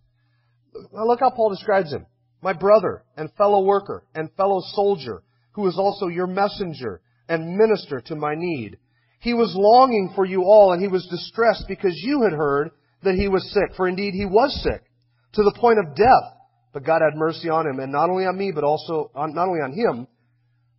Now 0.92 1.06
look 1.06 1.20
how 1.20 1.30
Paul 1.30 1.50
describes 1.50 1.92
him. 1.92 2.04
My 2.42 2.52
brother 2.52 3.02
and 3.16 3.32
fellow 3.38 3.64
worker 3.64 4.04
and 4.14 4.30
fellow 4.36 4.60
soldier, 4.74 5.22
who 5.52 5.66
is 5.66 5.78
also 5.78 6.08
your 6.08 6.26
messenger 6.26 7.00
and 7.28 7.56
minister 7.56 8.00
to 8.02 8.14
my 8.14 8.34
need. 8.36 8.76
He 9.20 9.32
was 9.32 9.54
longing 9.56 10.12
for 10.14 10.26
you 10.26 10.42
all, 10.42 10.72
and 10.72 10.82
he 10.82 10.88
was 10.88 11.06
distressed 11.06 11.64
because 11.66 11.94
you 11.96 12.22
had 12.24 12.34
heard 12.34 12.72
that 13.02 13.14
he 13.14 13.28
was 13.28 13.50
sick. 13.52 13.74
For 13.74 13.88
indeed 13.88 14.12
he 14.12 14.26
was 14.26 14.62
sick, 14.62 14.82
to 15.32 15.42
the 15.42 15.56
point 15.58 15.78
of 15.78 15.96
death. 15.96 16.35
But 16.76 16.84
God 16.84 17.00
had 17.00 17.16
mercy 17.16 17.48
on 17.48 17.66
him, 17.66 17.80
and 17.80 17.90
not 17.90 18.10
only 18.10 18.26
on 18.26 18.36
me, 18.36 18.52
but 18.54 18.62
also 18.62 19.10
on, 19.14 19.32
not 19.32 19.48
only 19.48 19.62
on 19.62 19.72
him, 19.72 20.06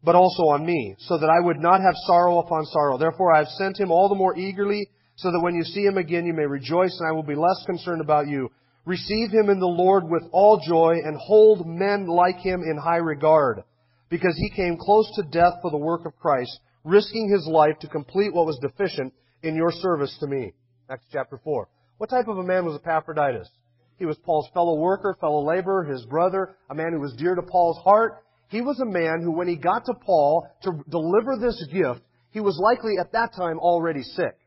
but 0.04 0.14
also 0.14 0.44
on 0.44 0.64
me, 0.64 0.94
so 1.00 1.18
that 1.18 1.28
I 1.28 1.44
would 1.44 1.58
not 1.58 1.82
have 1.82 1.96
sorrow 2.06 2.38
upon 2.38 2.66
sorrow. 2.66 3.00
Therefore 3.00 3.34
I 3.34 3.40
have 3.40 3.48
sent 3.48 3.80
him 3.80 3.90
all 3.90 4.08
the 4.08 4.14
more 4.14 4.38
eagerly, 4.38 4.92
so 5.16 5.32
that 5.32 5.42
when 5.42 5.56
you 5.56 5.64
see 5.64 5.82
him 5.84 5.98
again 5.98 6.28
you 6.28 6.34
may 6.34 6.46
rejoice, 6.46 6.96
and 7.00 7.10
I 7.10 7.14
will 7.14 7.24
be 7.24 7.34
less 7.34 7.64
concerned 7.66 8.02
about 8.02 8.28
you. 8.28 8.52
Receive 8.86 9.32
him 9.32 9.50
in 9.50 9.60
the 9.60 9.66
Lord 9.66 10.04
with 10.08 10.22
all 10.32 10.62
joy, 10.64 11.00
and 11.04 11.18
hold 11.18 11.66
men 11.66 12.06
like 12.06 12.38
him 12.42 12.62
in 12.62 12.78
high 12.78 12.98
regard, 12.98 13.64
because 14.10 14.38
he 14.38 14.52
came 14.52 14.78
close 14.78 15.12
to 15.16 15.24
death 15.24 15.54
for 15.64 15.72
the 15.72 15.78
work 15.78 16.06
of 16.06 16.16
Christ, 16.20 16.60
risking 16.84 17.28
his 17.28 17.48
life 17.48 17.80
to 17.80 17.88
complete 17.88 18.36
what 18.36 18.46
was 18.46 18.60
deficient 18.60 19.16
in 19.42 19.56
your 19.56 19.72
service 19.72 20.16
to 20.20 20.28
me. 20.28 20.54
Acts 20.92 21.08
chapter 21.12 21.40
4. 21.44 21.68
What 21.98 22.12
type 22.12 22.28
of 22.28 22.38
a 22.38 22.44
man 22.44 22.66
was 22.66 22.76
Epaphroditus? 22.76 23.50
He 23.98 24.06
was 24.06 24.18
Paul's 24.18 24.50
fellow 24.54 24.76
worker, 24.76 25.16
fellow 25.20 25.46
laborer, 25.46 25.84
his 25.84 26.06
brother, 26.06 26.56
a 26.70 26.76
man 26.76 26.94
who 26.94 27.00
was 27.00 27.14
dear 27.14 27.36
to 27.36 27.42
Paul's 27.42 27.78
heart. 27.84 28.24
He 28.50 28.62
was 28.62 28.80
a 28.80 28.86
man 28.86 29.22
who, 29.22 29.32
when 29.32 29.48
he 29.48 29.56
got 29.56 29.86
to 29.86 29.94
Paul 29.94 30.48
to 30.64 30.84
deliver 30.90 31.38
this 31.38 31.64
gift, 31.72 32.02
he 32.32 32.40
was 32.40 32.60
likely 32.62 32.98
at 33.00 33.12
that 33.14 33.34
time 33.34 33.60
already 33.60 34.04
sick. 34.04 34.38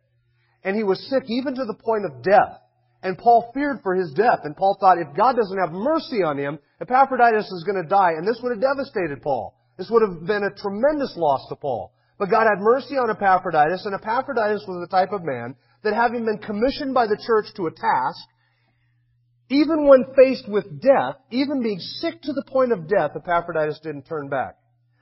And 0.62 0.76
he 0.76 0.84
was 0.84 1.08
sick 1.08 1.24
even 1.28 1.54
to 1.54 1.64
the 1.64 1.74
point 1.74 2.04
of 2.04 2.22
death. 2.22 2.60
And 3.02 3.18
Paul 3.18 3.50
feared 3.54 3.80
for 3.82 3.94
his 3.94 4.12
death. 4.12 4.40
And 4.44 4.56
Paul 4.56 4.76
thought 4.78 4.98
if 4.98 5.16
God 5.16 5.36
doesn't 5.36 5.58
have 5.58 5.72
mercy 5.72 6.22
on 6.22 6.38
him, 6.38 6.58
Epaphroditus 6.80 7.50
is 7.50 7.64
going 7.64 7.82
to 7.82 7.88
die. 7.88 8.12
And 8.16 8.28
this 8.28 8.38
would 8.42 8.52
have 8.52 8.60
devastated 8.60 9.22
Paul. 9.22 9.54
This 9.78 9.88
would 9.90 10.02
have 10.02 10.26
been 10.26 10.44
a 10.44 10.54
tremendous 10.60 11.14
loss 11.16 11.48
to 11.48 11.56
Paul. 11.56 11.92
But 12.18 12.30
God 12.30 12.44
had 12.44 12.60
mercy 12.60 12.96
on 12.96 13.08
Epaphroditus, 13.08 13.86
and 13.86 13.94
Epaphroditus 13.94 14.64
was 14.68 14.86
the 14.86 14.94
type 14.94 15.12
of 15.12 15.24
man 15.24 15.56
that 15.82 15.94
having 15.94 16.26
been 16.26 16.36
commissioned 16.36 16.92
by 16.92 17.06
the 17.06 17.16
church 17.26 17.46
to 17.56 17.66
a 17.66 17.70
task, 17.70 18.28
even 19.50 19.88
when 19.88 20.14
faced 20.16 20.48
with 20.48 20.80
death, 20.80 21.16
even 21.30 21.62
being 21.62 21.80
sick 21.80 22.22
to 22.22 22.32
the 22.32 22.44
point 22.46 22.72
of 22.72 22.88
death, 22.88 23.10
Epaphroditus 23.16 23.80
didn't 23.82 24.06
turn 24.06 24.28
back. 24.28 24.56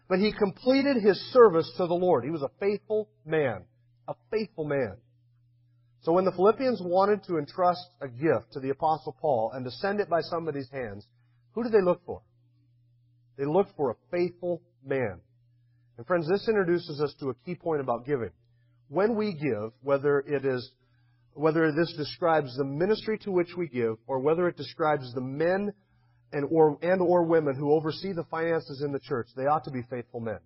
But 0.08 0.20
he 0.20 0.32
completed 0.32 0.96
his 1.02 1.20
service 1.32 1.70
to 1.76 1.86
the 1.86 1.94
Lord. 1.94 2.24
He 2.24 2.30
was 2.30 2.42
a 2.42 2.50
faithful 2.58 3.10
man. 3.26 3.64
A 4.08 4.14
faithful 4.30 4.64
man. 4.64 4.96
So 6.00 6.12
when 6.12 6.24
the 6.24 6.32
Philippians 6.32 6.80
wanted 6.82 7.24
to 7.24 7.36
entrust 7.36 7.84
a 8.00 8.08
gift 8.08 8.52
to 8.52 8.60
the 8.60 8.70
Apostle 8.70 9.14
Paul 9.20 9.52
and 9.52 9.66
to 9.66 9.70
send 9.70 10.00
it 10.00 10.08
by 10.08 10.22
somebody's 10.22 10.70
hands, 10.70 11.06
who 11.52 11.62
did 11.62 11.72
they 11.72 11.82
look 11.82 12.00
for? 12.06 12.22
They 13.36 13.44
looked 13.44 13.76
for 13.76 13.90
a 13.90 13.96
faithful 14.10 14.62
man. 14.82 15.20
And 15.98 16.06
friends, 16.06 16.26
this 16.26 16.48
introduces 16.48 17.02
us 17.02 17.12
to 17.20 17.30
a 17.30 17.34
key 17.44 17.54
point 17.54 17.82
about 17.82 18.06
giving 18.06 18.30
when 18.88 19.14
we 19.14 19.34
give, 19.34 19.72
whether 19.82 20.20
it 20.20 20.44
is 20.44 20.70
whether 21.38 21.70
this 21.72 21.92
describes 21.96 22.56
the 22.56 22.64
ministry 22.64 23.18
to 23.18 23.30
which 23.30 23.54
we 23.56 23.68
give, 23.68 23.96
or 24.06 24.18
whether 24.18 24.48
it 24.48 24.56
describes 24.56 25.12
the 25.14 25.20
men 25.20 25.72
and 26.32 26.46
or 26.50 26.78
and 26.82 27.00
or 27.00 27.22
women 27.24 27.54
who 27.54 27.72
oversee 27.72 28.12
the 28.12 28.24
finances 28.24 28.82
in 28.82 28.92
the 28.92 29.00
church, 29.00 29.28
they 29.36 29.46
ought 29.46 29.64
to 29.64 29.70
be 29.70 29.82
faithful 29.88 30.20
men. 30.20 30.40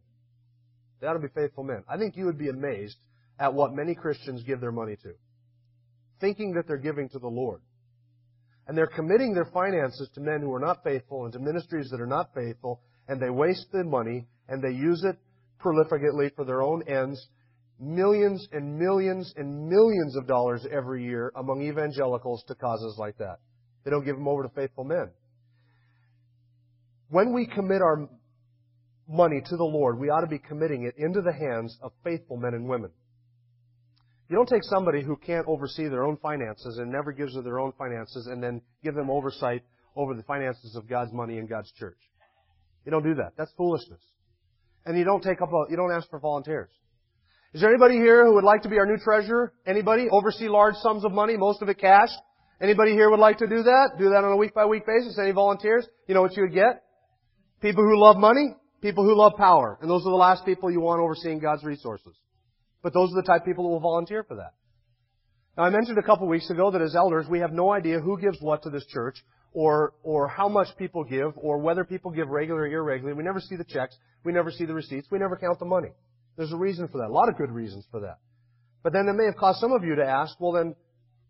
They 1.00 1.06
ought 1.06 1.14
to 1.14 1.18
be 1.18 1.28
faithful 1.34 1.64
men. 1.64 1.82
I 1.88 1.96
think 1.96 2.16
you 2.16 2.26
would 2.26 2.38
be 2.38 2.50
amazed 2.50 2.96
at 3.38 3.54
what 3.54 3.74
many 3.74 3.94
Christians 3.94 4.42
give 4.44 4.60
their 4.60 4.70
money 4.70 4.96
to, 5.02 5.14
thinking 6.20 6.52
that 6.54 6.68
they're 6.68 6.76
giving 6.76 7.08
to 7.08 7.18
the 7.18 7.28
Lord. 7.28 7.60
And 8.68 8.78
they're 8.78 8.86
committing 8.86 9.34
their 9.34 9.50
finances 9.52 10.08
to 10.14 10.20
men 10.20 10.40
who 10.40 10.54
are 10.54 10.60
not 10.60 10.84
faithful 10.84 11.24
and 11.24 11.32
to 11.32 11.40
ministries 11.40 11.90
that 11.90 12.00
are 12.00 12.06
not 12.06 12.32
faithful, 12.34 12.80
and 13.08 13.20
they 13.20 13.30
waste 13.30 13.66
the 13.72 13.82
money 13.82 14.28
and 14.48 14.62
they 14.62 14.70
use 14.70 15.02
it 15.04 15.16
prolifically 15.60 16.32
for 16.36 16.44
their 16.44 16.62
own 16.62 16.82
ends 16.86 17.28
millions 17.82 18.46
and 18.52 18.78
millions 18.78 19.34
and 19.36 19.68
millions 19.68 20.16
of 20.16 20.26
dollars 20.26 20.64
every 20.70 21.04
year 21.04 21.32
among 21.34 21.62
evangelicals 21.62 22.44
to 22.46 22.54
causes 22.54 22.96
like 22.98 23.18
that. 23.18 23.40
They 23.84 23.90
don't 23.90 24.04
give 24.04 24.16
them 24.16 24.28
over 24.28 24.44
to 24.44 24.48
faithful 24.50 24.84
men. 24.84 25.10
When 27.08 27.34
we 27.34 27.46
commit 27.46 27.82
our 27.82 28.08
money 29.08 29.42
to 29.44 29.56
the 29.56 29.64
Lord, 29.64 29.98
we 29.98 30.10
ought 30.10 30.20
to 30.20 30.28
be 30.28 30.38
committing 30.38 30.84
it 30.84 30.94
into 30.96 31.20
the 31.20 31.32
hands 31.32 31.76
of 31.82 31.92
faithful 32.04 32.36
men 32.36 32.54
and 32.54 32.68
women. 32.68 32.90
You 34.28 34.36
don't 34.36 34.48
take 34.48 34.62
somebody 34.64 35.02
who 35.02 35.16
can't 35.16 35.46
oversee 35.48 35.88
their 35.88 36.04
own 36.04 36.16
finances 36.16 36.78
and 36.78 36.90
never 36.90 37.12
gives 37.12 37.36
of 37.36 37.44
their 37.44 37.58
own 37.58 37.72
finances 37.76 38.28
and 38.28 38.42
then 38.42 38.62
give 38.82 38.94
them 38.94 39.10
oversight 39.10 39.62
over 39.96 40.14
the 40.14 40.22
finances 40.22 40.74
of 40.76 40.88
God's 40.88 41.12
money 41.12 41.36
in 41.36 41.46
God's 41.46 41.70
church. 41.72 41.98
You 42.86 42.92
don't 42.92 43.02
do 43.02 43.14
that. 43.16 43.32
That's 43.36 43.52
foolishness. 43.56 44.00
And 44.86 44.96
you 44.96 45.04
don't 45.04 45.22
take 45.22 45.42
up 45.42 45.52
a, 45.52 45.70
you 45.70 45.76
don't 45.76 45.92
ask 45.92 46.08
for 46.08 46.18
volunteers. 46.18 46.70
Is 47.54 47.60
there 47.60 47.68
anybody 47.68 47.96
here 47.96 48.24
who 48.24 48.34
would 48.34 48.44
like 48.44 48.62
to 48.62 48.70
be 48.70 48.78
our 48.78 48.86
new 48.86 48.96
treasurer? 48.96 49.52
Anybody? 49.66 50.08
Oversee 50.10 50.48
large 50.48 50.74
sums 50.76 51.04
of 51.04 51.12
money, 51.12 51.36
most 51.36 51.60
of 51.60 51.68
it 51.68 51.78
cash? 51.78 52.08
Anybody 52.62 52.92
here 52.92 53.10
would 53.10 53.20
like 53.20 53.38
to 53.38 53.46
do 53.46 53.62
that? 53.62 53.90
Do 53.98 54.10
that 54.10 54.24
on 54.24 54.32
a 54.32 54.36
week 54.36 54.54
by 54.54 54.64
week 54.64 54.86
basis? 54.86 55.18
Any 55.18 55.32
volunteers? 55.32 55.86
You 56.06 56.14
know 56.14 56.22
what 56.22 56.34
you 56.34 56.44
would 56.44 56.54
get? 56.54 56.82
People 57.60 57.84
who 57.84 58.00
love 58.00 58.16
money, 58.16 58.54
people 58.80 59.04
who 59.04 59.14
love 59.14 59.32
power. 59.36 59.78
And 59.82 59.90
those 59.90 60.00
are 60.02 60.10
the 60.10 60.16
last 60.16 60.46
people 60.46 60.70
you 60.70 60.80
want 60.80 61.02
overseeing 61.02 61.40
God's 61.40 61.62
resources. 61.62 62.16
But 62.82 62.94
those 62.94 63.12
are 63.12 63.16
the 63.16 63.26
type 63.26 63.42
of 63.42 63.46
people 63.46 63.64
who 63.64 63.70
will 63.70 63.80
volunteer 63.80 64.24
for 64.24 64.36
that. 64.36 64.54
Now 65.58 65.64
I 65.64 65.70
mentioned 65.70 65.98
a 65.98 66.02
couple 66.02 66.26
weeks 66.28 66.48
ago 66.48 66.70
that 66.70 66.80
as 66.80 66.96
elders 66.96 67.26
we 67.28 67.40
have 67.40 67.52
no 67.52 67.70
idea 67.70 68.00
who 68.00 68.18
gives 68.18 68.38
what 68.40 68.62
to 68.62 68.70
this 68.70 68.86
church 68.86 69.16
or 69.52 69.92
or 70.02 70.26
how 70.26 70.48
much 70.48 70.68
people 70.78 71.04
give 71.04 71.34
or 71.36 71.58
whether 71.58 71.84
people 71.84 72.10
give 72.10 72.28
regularly 72.28 72.72
or 72.72 72.80
irregularly. 72.80 73.18
We 73.18 73.22
never 73.22 73.40
see 73.40 73.56
the 73.56 73.64
checks, 73.64 73.94
we 74.24 74.32
never 74.32 74.50
see 74.50 74.64
the 74.64 74.72
receipts, 74.72 75.08
we 75.10 75.18
never 75.18 75.36
count 75.36 75.58
the 75.58 75.66
money. 75.66 75.90
There's 76.36 76.52
a 76.52 76.56
reason 76.56 76.88
for 76.88 76.98
that. 76.98 77.08
A 77.08 77.12
lot 77.12 77.28
of 77.28 77.36
good 77.36 77.50
reasons 77.50 77.86
for 77.90 78.00
that. 78.00 78.18
But 78.82 78.92
then 78.92 79.08
it 79.08 79.12
may 79.12 79.26
have 79.26 79.36
caused 79.36 79.60
some 79.60 79.72
of 79.72 79.84
you 79.84 79.96
to 79.96 80.04
ask, 80.04 80.38
well 80.40 80.52
then, 80.52 80.74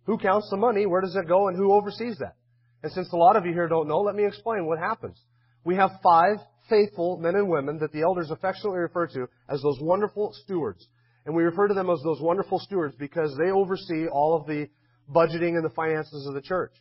who 0.05 0.19
counts 0.19 0.49
the 0.51 0.57
money? 0.57 0.87
Where 0.87 1.01
does 1.01 1.17
it 1.17 1.29
go? 1.29 1.49
And 1.49 1.57
who 1.57 1.73
oversees 1.73 2.19
that? 2.19 2.37
And 2.83 2.93
since 2.93 3.13
a 3.13 3.17
lot 3.17 3.37
of 3.37 3.47
you 3.47 3.53
here 3.53 3.69
don't 3.69 3.89
know, 3.89 4.01
let 4.01 4.15
me 4.15 4.27
explain 4.27 4.67
what 4.67 4.79
happens. 4.79 5.21
We 5.65 5.77
have 5.77 5.91
five 6.03 6.39
faithful 6.69 7.19
men 7.19 7.37
and 7.37 7.49
women 7.49 7.79
that 7.79 7.93
the 7.93 8.03
elders 8.03 8.31
affectionately 8.31 8.81
refer 8.81 9.07
to 9.09 9.29
as 9.49 9.63
those 9.63 9.79
wonderful 9.81 10.33
stewards. 10.45 10.87
And 11.25 11.37
we 11.37 11.45
refer 11.45 11.69
to 11.69 11.75
them 11.75 11.91
as 11.91 12.01
those 12.03 12.21
wonderful 12.21 12.59
stewards 12.59 12.97
because 12.99 13.37
they 13.39 13.51
oversee 13.51 14.07
all 14.09 14.37
of 14.37 14.47
the 14.47 14.69
budgeting 15.11 15.57
and 15.57 15.65
the 15.65 15.75
finances 15.75 16.27
of 16.27 16.35
the 16.35 16.41
church. 16.41 16.73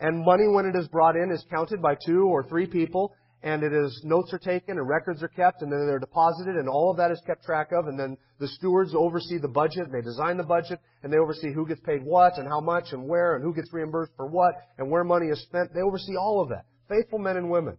And 0.00 0.24
money, 0.24 0.46
when 0.48 0.66
it 0.66 0.76
is 0.76 0.88
brought 0.88 1.16
in, 1.16 1.30
is 1.32 1.44
counted 1.48 1.80
by 1.80 1.94
two 1.94 2.24
or 2.26 2.42
three 2.44 2.66
people, 2.66 3.14
and 3.42 3.62
it 3.62 3.72
is 3.72 4.00
notes 4.04 4.32
are 4.32 4.38
taken 4.38 4.78
and 4.78 4.88
records 4.88 5.22
are 5.22 5.28
kept 5.28 5.62
and 5.62 5.70
then 5.70 5.86
they're 5.86 5.98
deposited 5.98 6.56
and 6.56 6.68
all 6.68 6.90
of 6.90 6.96
that 6.96 7.10
is 7.10 7.20
kept 7.26 7.44
track 7.44 7.70
of 7.72 7.86
and 7.86 7.98
then 7.98 8.16
the 8.38 8.48
stewards 8.48 8.94
oversee 8.94 9.38
the 9.38 9.48
budget 9.48 9.84
and 9.84 9.94
they 9.94 10.00
design 10.00 10.36
the 10.36 10.42
budget 10.42 10.80
and 11.02 11.12
they 11.12 11.18
oversee 11.18 11.52
who 11.52 11.66
gets 11.66 11.80
paid 11.80 12.02
what 12.02 12.38
and 12.38 12.48
how 12.48 12.60
much 12.60 12.92
and 12.92 13.06
where 13.06 13.36
and 13.36 13.44
who 13.44 13.54
gets 13.54 13.72
reimbursed 13.72 14.12
for 14.16 14.26
what 14.26 14.54
and 14.78 14.90
where 14.90 15.04
money 15.04 15.26
is 15.26 15.40
spent. 15.42 15.72
They 15.74 15.82
oversee 15.82 16.16
all 16.16 16.42
of 16.42 16.48
that. 16.48 16.64
Faithful 16.88 17.18
men 17.18 17.36
and 17.36 17.50
women 17.50 17.76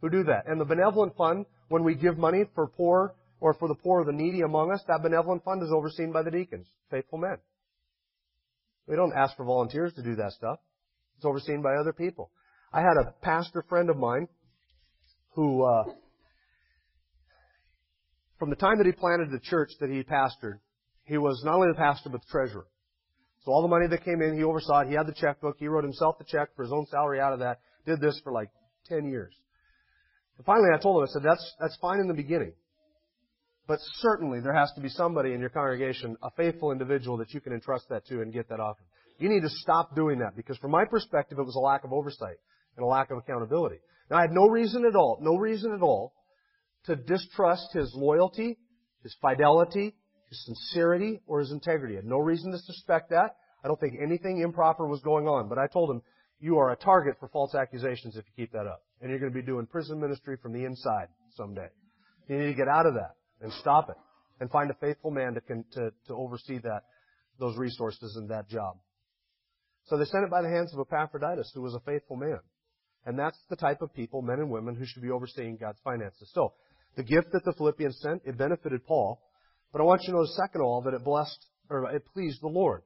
who 0.00 0.10
do 0.10 0.24
that. 0.24 0.44
And 0.46 0.60
the 0.60 0.64
benevolent 0.64 1.16
fund, 1.16 1.46
when 1.68 1.84
we 1.84 1.94
give 1.94 2.18
money 2.18 2.44
for 2.54 2.68
poor 2.68 3.14
or 3.40 3.54
for 3.54 3.68
the 3.68 3.74
poor 3.74 4.02
or 4.02 4.04
the 4.04 4.12
needy 4.12 4.42
among 4.42 4.72
us, 4.72 4.82
that 4.88 5.02
benevolent 5.02 5.44
fund 5.44 5.62
is 5.62 5.70
overseen 5.72 6.12
by 6.12 6.22
the 6.22 6.30
deacons. 6.30 6.66
Faithful 6.90 7.18
men. 7.18 7.38
We 8.86 8.96
don't 8.96 9.12
ask 9.14 9.36
for 9.36 9.44
volunteers 9.44 9.92
to 9.94 10.02
do 10.02 10.16
that 10.16 10.32
stuff. 10.32 10.58
It's 11.16 11.24
overseen 11.24 11.62
by 11.62 11.74
other 11.74 11.92
people. 11.92 12.30
I 12.72 12.80
had 12.80 12.96
a 13.00 13.12
pastor 13.22 13.64
friend 13.68 13.90
of 13.90 13.96
mine 13.96 14.28
who, 15.38 15.62
uh, 15.62 15.84
from 18.40 18.50
the 18.50 18.56
time 18.56 18.78
that 18.78 18.86
he 18.86 18.92
planted 18.92 19.30
the 19.30 19.38
church 19.38 19.70
that 19.78 19.88
he 19.88 20.02
pastored, 20.02 20.58
he 21.04 21.16
was 21.16 21.40
not 21.44 21.54
only 21.54 21.68
the 21.68 21.78
pastor 21.78 22.08
but 22.10 22.22
the 22.22 22.26
treasurer. 22.28 22.66
So 23.44 23.52
all 23.52 23.62
the 23.62 23.68
money 23.68 23.86
that 23.86 24.04
came 24.04 24.20
in, 24.20 24.36
he 24.36 24.42
oversaw 24.42 24.80
it. 24.80 24.88
He 24.88 24.94
had 24.94 25.06
the 25.06 25.14
checkbook. 25.14 25.58
He 25.60 25.68
wrote 25.68 25.84
himself 25.84 26.18
the 26.18 26.24
check 26.24 26.48
for 26.56 26.64
his 26.64 26.72
own 26.72 26.86
salary 26.86 27.20
out 27.20 27.34
of 27.34 27.38
that. 27.38 27.60
Did 27.86 28.00
this 28.00 28.20
for 28.24 28.32
like 28.32 28.48
10 28.88 29.08
years. 29.08 29.32
And 30.38 30.44
finally 30.44 30.70
I 30.74 30.78
told 30.82 31.00
him, 31.00 31.08
I 31.08 31.12
said, 31.12 31.22
that's, 31.22 31.54
that's 31.60 31.78
fine 31.80 32.00
in 32.00 32.08
the 32.08 32.14
beginning. 32.14 32.54
But 33.68 33.78
certainly 34.00 34.40
there 34.40 34.54
has 34.54 34.72
to 34.74 34.80
be 34.80 34.88
somebody 34.88 35.34
in 35.34 35.40
your 35.40 35.50
congregation, 35.50 36.16
a 36.20 36.32
faithful 36.32 36.72
individual 36.72 37.16
that 37.18 37.32
you 37.32 37.40
can 37.40 37.52
entrust 37.52 37.88
that 37.90 38.04
to 38.06 38.22
and 38.22 38.32
get 38.32 38.48
that 38.48 38.58
off. 38.58 38.76
You 39.20 39.28
need 39.28 39.42
to 39.42 39.50
stop 39.50 39.94
doing 39.94 40.18
that 40.18 40.34
because 40.34 40.58
from 40.58 40.72
my 40.72 40.84
perspective 40.84 41.38
it 41.38 41.46
was 41.46 41.54
a 41.54 41.60
lack 41.60 41.84
of 41.84 41.92
oversight 41.92 42.38
and 42.76 42.84
a 42.84 42.88
lack 42.88 43.12
of 43.12 43.18
accountability. 43.18 43.78
Now 44.10 44.18
I 44.18 44.22
had 44.22 44.32
no 44.32 44.46
reason 44.48 44.84
at 44.86 44.96
all, 44.96 45.18
no 45.20 45.36
reason 45.36 45.72
at 45.72 45.82
all 45.82 46.14
to 46.84 46.96
distrust 46.96 47.72
his 47.72 47.92
loyalty, 47.94 48.58
his 49.02 49.14
fidelity, 49.20 49.94
his 50.28 50.44
sincerity, 50.44 51.20
or 51.26 51.40
his 51.40 51.52
integrity. 51.52 51.94
I 51.94 51.98
had 51.98 52.06
no 52.06 52.18
reason 52.18 52.52
to 52.52 52.58
suspect 52.58 53.10
that. 53.10 53.36
I 53.64 53.68
don't 53.68 53.80
think 53.80 53.94
anything 54.00 54.40
improper 54.40 54.86
was 54.86 55.00
going 55.00 55.26
on, 55.26 55.48
but 55.48 55.58
I 55.58 55.66
told 55.66 55.90
him, 55.90 56.02
you 56.40 56.58
are 56.58 56.70
a 56.70 56.76
target 56.76 57.16
for 57.18 57.28
false 57.28 57.54
accusations 57.54 58.16
if 58.16 58.24
you 58.26 58.44
keep 58.44 58.52
that 58.52 58.66
up. 58.66 58.82
And 59.00 59.10
you're 59.10 59.18
going 59.18 59.32
to 59.32 59.38
be 59.38 59.44
doing 59.44 59.66
prison 59.66 60.00
ministry 60.00 60.36
from 60.40 60.52
the 60.52 60.64
inside 60.64 61.08
someday. 61.36 61.68
You 62.28 62.38
need 62.38 62.46
to 62.46 62.54
get 62.54 62.68
out 62.68 62.86
of 62.86 62.94
that 62.94 63.16
and 63.40 63.52
stop 63.54 63.90
it 63.90 63.96
and 64.40 64.50
find 64.50 64.70
a 64.70 64.74
faithful 64.74 65.10
man 65.10 65.34
to, 65.34 65.40
to, 65.40 65.90
to 66.06 66.14
oversee 66.14 66.58
that, 66.58 66.82
those 67.40 67.56
resources 67.56 68.16
and 68.16 68.30
that 68.30 68.48
job. 68.48 68.76
So 69.86 69.96
they 69.96 70.04
sent 70.04 70.24
it 70.24 70.30
by 70.30 70.42
the 70.42 70.48
hands 70.48 70.72
of 70.72 70.80
Epaphroditus, 70.80 71.50
who 71.54 71.62
was 71.62 71.74
a 71.74 71.80
faithful 71.80 72.16
man. 72.16 72.38
And 73.06 73.18
that's 73.18 73.38
the 73.48 73.56
type 73.56 73.80
of 73.82 73.94
people, 73.94 74.22
men 74.22 74.40
and 74.40 74.50
women, 74.50 74.74
who 74.74 74.84
should 74.84 75.02
be 75.02 75.10
overseeing 75.10 75.56
God's 75.56 75.78
finances. 75.82 76.30
So, 76.34 76.52
the 76.96 77.02
gift 77.02 77.32
that 77.32 77.44
the 77.44 77.52
Philippians 77.52 77.98
sent, 78.00 78.22
it 78.24 78.36
benefited 78.36 78.86
Paul. 78.86 79.20
But 79.72 79.80
I 79.80 79.84
want 79.84 80.02
you 80.02 80.08
to 80.08 80.18
notice, 80.18 80.36
second 80.36 80.60
of 80.60 80.66
all, 80.66 80.82
that 80.82 80.94
it 80.94 81.04
blessed, 81.04 81.46
or 81.70 81.90
it 81.90 82.04
pleased 82.12 82.42
the 82.42 82.48
Lord. 82.48 82.82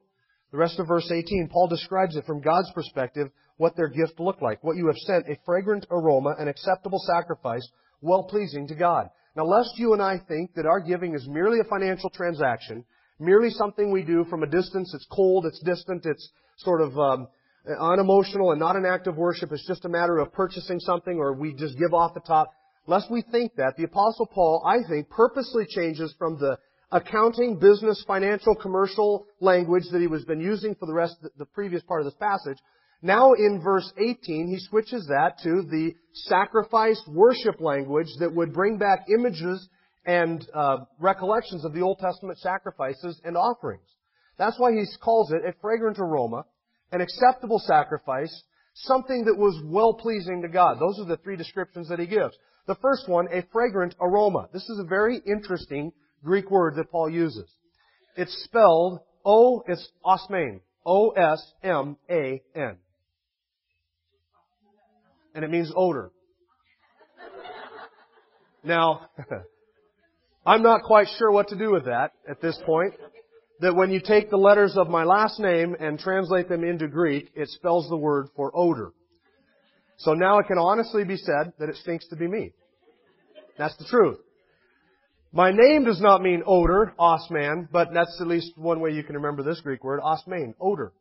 The 0.51 0.57
rest 0.57 0.79
of 0.79 0.87
verse 0.87 1.09
18, 1.11 1.49
Paul 1.51 1.67
describes 1.67 2.15
it 2.15 2.25
from 2.25 2.41
God's 2.41 2.71
perspective, 2.73 3.29
what 3.57 3.75
their 3.75 3.87
gift 3.87 4.19
looked 4.19 4.41
like. 4.41 4.63
What 4.63 4.77
you 4.77 4.85
have 4.87 4.97
sent, 4.97 5.27
a 5.27 5.39
fragrant 5.45 5.87
aroma, 5.89 6.35
an 6.37 6.47
acceptable 6.47 6.99
sacrifice, 6.99 7.67
well 8.01 8.23
pleasing 8.23 8.67
to 8.67 8.75
God. 8.75 9.09
Now, 9.35 9.45
lest 9.45 9.71
you 9.77 9.93
and 9.93 10.01
I 10.01 10.19
think 10.27 10.53
that 10.53 10.67
our 10.67 10.79
giving 10.79 11.15
is 11.15 11.27
merely 11.27 11.59
a 11.59 11.63
financial 11.69 12.11
transaction, 12.11 12.85
merely 13.19 13.49
something 13.49 13.91
we 13.91 14.03
do 14.03 14.25
from 14.29 14.43
a 14.43 14.47
distance, 14.47 14.93
it's 14.93 15.07
cold, 15.11 15.47
it's 15.47 15.59
distant, 15.61 16.05
it's 16.05 16.29
sort 16.57 16.81
of 16.81 16.99
um, 16.99 17.27
unemotional 17.79 18.51
and 18.51 18.59
not 18.59 18.75
an 18.75 18.85
act 18.85 19.07
of 19.07 19.17
worship, 19.17 19.51
it's 19.51 19.67
just 19.67 19.85
a 19.85 19.89
matter 19.89 20.17
of 20.17 20.33
purchasing 20.33 20.79
something 20.79 21.17
or 21.17 21.33
we 21.33 21.53
just 21.53 21.77
give 21.77 21.93
off 21.93 22.13
the 22.13 22.19
top. 22.19 22.51
Lest 22.85 23.09
we 23.09 23.21
think 23.21 23.55
that, 23.55 23.77
the 23.77 23.85
Apostle 23.85 24.25
Paul, 24.25 24.63
I 24.67 24.87
think, 24.87 25.09
purposely 25.09 25.65
changes 25.69 26.13
from 26.17 26.37
the 26.37 26.57
accounting, 26.91 27.57
business, 27.57 28.03
financial, 28.05 28.55
commercial 28.55 29.25
language 29.39 29.83
that 29.91 30.01
he 30.01 30.07
was 30.07 30.25
been 30.25 30.41
using 30.41 30.75
for 30.75 30.85
the 30.85 30.93
rest 30.93 31.15
of 31.23 31.31
the 31.37 31.45
previous 31.45 31.81
part 31.83 32.01
of 32.01 32.05
this 32.05 32.19
passage. 32.19 32.57
Now 33.01 33.33
in 33.33 33.61
verse 33.61 33.91
18, 33.97 34.47
he 34.47 34.59
switches 34.59 35.07
that 35.07 35.39
to 35.43 35.63
the 35.63 35.93
sacrifice 36.13 37.01
worship 37.07 37.59
language 37.59 38.07
that 38.19 38.33
would 38.33 38.53
bring 38.53 38.77
back 38.77 39.05
images 39.13 39.67
and 40.05 40.45
uh, 40.53 40.77
recollections 40.99 41.65
of 41.65 41.73
the 41.73 41.81
Old 41.81 41.99
Testament 41.99 42.39
sacrifices 42.39 43.19
and 43.23 43.37
offerings. 43.37 43.87
That's 44.37 44.57
why 44.59 44.71
he 44.71 44.85
calls 45.01 45.31
it 45.31 45.41
a 45.45 45.53
fragrant 45.61 45.99
aroma, 45.99 46.45
an 46.93 47.01
acceptable 47.01 47.59
sacrifice, 47.59 48.43
something 48.73 49.25
that 49.25 49.37
was 49.37 49.61
well 49.65 49.93
pleasing 49.95 50.41
to 50.43 50.47
God. 50.47 50.77
Those 50.79 50.99
are 50.99 51.05
the 51.05 51.17
three 51.17 51.35
descriptions 51.35 51.89
that 51.89 51.99
he 51.99 52.05
gives. 52.05 52.35
The 52.67 52.75
first 52.75 53.09
one, 53.09 53.27
a 53.33 53.43
fragrant 53.51 53.95
aroma. 53.99 54.47
This 54.53 54.69
is 54.69 54.79
a 54.79 54.87
very 54.87 55.19
interesting 55.27 55.91
Greek 56.23 56.49
word 56.49 56.75
that 56.77 56.91
Paul 56.91 57.09
uses. 57.09 57.51
It's 58.15 58.33
spelled 58.45 58.99
O, 59.25 59.63
it's 59.67 59.89
osmane. 60.05 60.61
O-S-M-A-N. 60.85 62.77
And 65.35 65.45
it 65.45 65.49
means 65.49 65.71
odor. 65.75 66.11
Now, 68.63 69.09
I'm 70.45 70.61
not 70.61 70.83
quite 70.83 71.07
sure 71.17 71.31
what 71.31 71.47
to 71.49 71.57
do 71.57 71.71
with 71.71 71.85
that 71.85 72.11
at 72.29 72.41
this 72.41 72.59
point. 72.65 72.93
That 73.59 73.75
when 73.75 73.91
you 73.91 74.01
take 74.01 74.29
the 74.29 74.37
letters 74.37 74.75
of 74.77 74.89
my 74.89 75.03
last 75.03 75.39
name 75.39 75.75
and 75.79 75.99
translate 75.99 76.49
them 76.49 76.63
into 76.63 76.87
Greek, 76.87 77.31
it 77.35 77.49
spells 77.49 77.87
the 77.87 77.97
word 77.97 78.27
for 78.35 78.51
odor. 78.55 78.93
So 79.97 80.13
now 80.13 80.39
it 80.39 80.47
can 80.47 80.57
honestly 80.57 81.03
be 81.03 81.17
said 81.17 81.53
that 81.59 81.69
it 81.69 81.77
stinks 81.77 82.07
to 82.09 82.15
be 82.15 82.27
me. 82.27 82.51
That's 83.57 83.77
the 83.77 83.85
truth. 83.85 84.17
My 85.31 85.51
name 85.51 85.85
does 85.85 86.01
not 86.01 86.21
mean 86.21 86.43
odor, 86.45 86.93
osman, 86.99 87.69
but 87.71 87.89
that's 87.93 88.19
at 88.21 88.27
least 88.27 88.57
one 88.57 88.81
way 88.81 88.91
you 88.91 89.03
can 89.03 89.15
remember 89.15 89.43
this 89.43 89.61
Greek 89.61 89.83
word, 89.83 89.99
osmane, 90.01 90.53
odor. 90.59 90.93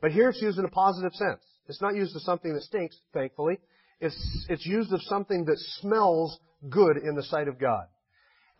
But 0.00 0.12
here 0.12 0.28
it's 0.28 0.42
used 0.42 0.58
in 0.58 0.64
a 0.64 0.70
positive 0.70 1.12
sense. 1.14 1.40
It's 1.68 1.80
not 1.80 1.94
used 1.94 2.14
as 2.16 2.24
something 2.24 2.52
that 2.52 2.62
stinks, 2.64 2.98
thankfully. 3.14 3.58
It's, 4.00 4.46
it's 4.48 4.66
used 4.66 4.92
of 4.92 5.00
something 5.04 5.44
that 5.44 5.56
smells 5.80 6.38
good 6.68 6.96
in 6.98 7.14
the 7.14 7.22
sight 7.22 7.48
of 7.48 7.58
God. 7.58 7.84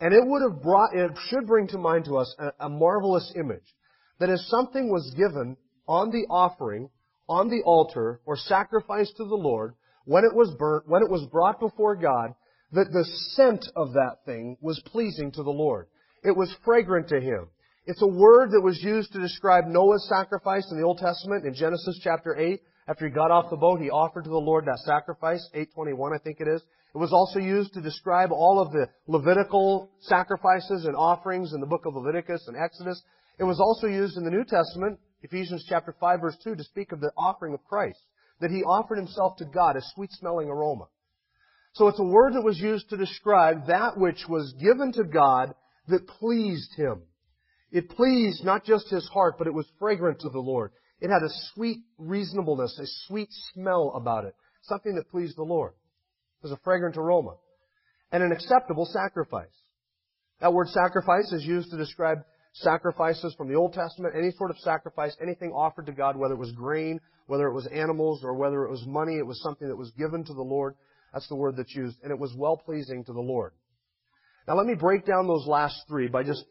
And 0.03 0.13
it 0.13 0.27
would 0.27 0.41
have 0.41 0.61
brought, 0.61 0.93
it 0.93 1.11
should 1.29 1.47
bring 1.47 1.65
to 1.69 1.77
mind 1.77 2.03
to 2.05 2.17
us 2.17 2.35
a, 2.37 2.65
a 2.65 2.69
marvelous 2.69 3.31
image. 3.37 3.63
That 4.19 4.29
as 4.29 4.45
something 4.49 4.89
was 4.91 5.15
given 5.15 5.55
on 5.87 6.11
the 6.11 6.25
offering, 6.29 6.89
on 7.29 7.47
the 7.47 7.61
altar, 7.63 8.19
or 8.25 8.35
sacrificed 8.35 9.15
to 9.15 9.23
the 9.23 9.35
Lord, 9.35 9.75
when 10.03 10.25
it 10.25 10.35
was 10.35 10.53
burnt, 10.59 10.89
when 10.89 11.03
it 11.03 11.09
was 11.09 11.25
brought 11.31 11.57
before 11.57 11.95
God, 11.95 12.35
that 12.73 12.91
the 12.91 13.05
scent 13.29 13.65
of 13.77 13.93
that 13.93 14.17
thing 14.25 14.57
was 14.59 14.83
pleasing 14.87 15.31
to 15.31 15.41
the 15.41 15.49
Lord. 15.49 15.87
It 16.21 16.35
was 16.35 16.53
fragrant 16.65 17.07
to 17.07 17.21
Him. 17.21 17.47
It's 17.85 18.01
a 18.01 18.07
word 18.07 18.51
that 18.51 18.61
was 18.61 18.83
used 18.83 19.13
to 19.13 19.21
describe 19.21 19.67
Noah's 19.67 20.05
sacrifice 20.09 20.69
in 20.69 20.77
the 20.77 20.85
Old 20.85 20.97
Testament 20.97 21.45
in 21.45 21.53
Genesis 21.53 21.97
chapter 22.03 22.37
8. 22.37 22.61
After 22.89 23.05
he 23.07 23.11
got 23.13 23.31
off 23.31 23.49
the 23.49 23.55
boat, 23.55 23.79
he 23.79 23.89
offered 23.89 24.25
to 24.25 24.29
the 24.29 24.35
Lord 24.35 24.65
that 24.65 24.79
sacrifice, 24.79 25.47
821 25.53 26.11
I 26.13 26.17
think 26.17 26.41
it 26.41 26.49
is. 26.49 26.61
It 26.93 26.97
was 26.97 27.11
also 27.11 27.39
used 27.39 27.73
to 27.73 27.81
describe 27.81 28.31
all 28.31 28.59
of 28.59 28.71
the 28.71 28.87
Levitical 29.07 29.89
sacrifices 30.01 30.85
and 30.85 30.95
offerings 30.95 31.53
in 31.53 31.59
the 31.59 31.67
book 31.67 31.85
of 31.85 31.95
Leviticus 31.95 32.47
and 32.47 32.55
Exodus. 32.55 33.01
It 33.39 33.43
was 33.43 33.59
also 33.59 33.87
used 33.87 34.15
in 34.17 34.23
the 34.23 34.31
New 34.31 34.43
Testament, 34.43 34.99
Ephesians 35.23 35.65
chapter 35.67 35.95
5 35.99 36.21
verse 36.21 36.37
2, 36.43 36.55
to 36.55 36.63
speak 36.63 36.91
of 36.91 36.99
the 36.99 37.11
offering 37.17 37.53
of 37.53 37.63
Christ. 37.63 37.99
That 38.41 38.51
he 38.51 38.63
offered 38.63 38.97
himself 38.97 39.37
to 39.37 39.45
God, 39.45 39.75
a 39.75 39.81
sweet 39.95 40.11
smelling 40.11 40.49
aroma. 40.49 40.87
So 41.73 41.87
it's 41.87 41.99
a 41.99 42.03
word 42.03 42.33
that 42.33 42.43
was 42.43 42.59
used 42.59 42.89
to 42.89 42.97
describe 42.97 43.67
that 43.67 43.97
which 43.97 44.25
was 44.29 44.53
given 44.61 44.91
to 44.93 45.03
God 45.03 45.55
that 45.87 46.07
pleased 46.07 46.71
Him. 46.75 47.01
It 47.71 47.89
pleased 47.89 48.45
not 48.45 48.63
just 48.63 48.89
His 48.89 49.07
heart, 49.07 49.35
but 49.37 49.47
it 49.47 49.53
was 49.53 49.65
fragrant 49.79 50.19
to 50.19 50.29
the 50.29 50.39
Lord. 50.39 50.71
It 51.01 51.09
had 51.09 51.23
a 51.23 51.33
sweet 51.53 51.79
reasonableness, 51.97 52.79
a 52.79 52.85
sweet 53.07 53.29
smell 53.53 53.93
about 53.95 54.25
it. 54.25 54.35
Something 54.61 54.95
that 54.95 55.09
pleased 55.09 55.35
the 55.35 55.43
Lord. 55.43 55.73
Was 56.43 56.51
a 56.51 56.59
fragrant 56.63 56.97
aroma. 56.97 57.35
And 58.11 58.21
an 58.21 58.31
acceptable 58.31 58.85
sacrifice. 58.85 59.47
That 60.41 60.53
word 60.53 60.67
sacrifice 60.69 61.31
is 61.31 61.43
used 61.43 61.71
to 61.71 61.77
describe 61.77 62.19
sacrifices 62.53 63.33
from 63.35 63.47
the 63.47 63.55
Old 63.55 63.73
Testament, 63.73 64.13
any 64.15 64.31
sort 64.31 64.51
of 64.51 64.57
sacrifice, 64.59 65.15
anything 65.21 65.51
offered 65.51 65.87
to 65.87 65.91
God, 65.91 66.17
whether 66.17 66.35
it 66.35 66.39
was 66.39 66.51
grain, 66.51 66.99
whether 67.27 67.47
it 67.47 67.53
was 67.53 67.65
animals, 67.67 68.21
or 68.23 68.35
whether 68.35 68.65
it 68.65 68.69
was 68.69 68.85
money, 68.85 69.17
it 69.17 69.25
was 69.25 69.41
something 69.41 69.67
that 69.67 69.75
was 69.75 69.91
given 69.97 70.23
to 70.25 70.33
the 70.33 70.41
Lord. 70.41 70.75
That's 71.13 71.27
the 71.29 71.35
word 71.35 71.55
that's 71.57 71.73
used. 71.73 71.97
And 72.03 72.11
it 72.11 72.19
was 72.19 72.33
well 72.37 72.57
pleasing 72.57 73.03
to 73.05 73.13
the 73.13 73.21
Lord. 73.21 73.53
Now 74.47 74.55
let 74.55 74.67
me 74.67 74.75
break 74.75 75.05
down 75.05 75.27
those 75.27 75.47
last 75.47 75.75
three 75.87 76.07
by 76.07 76.23
just 76.23 76.43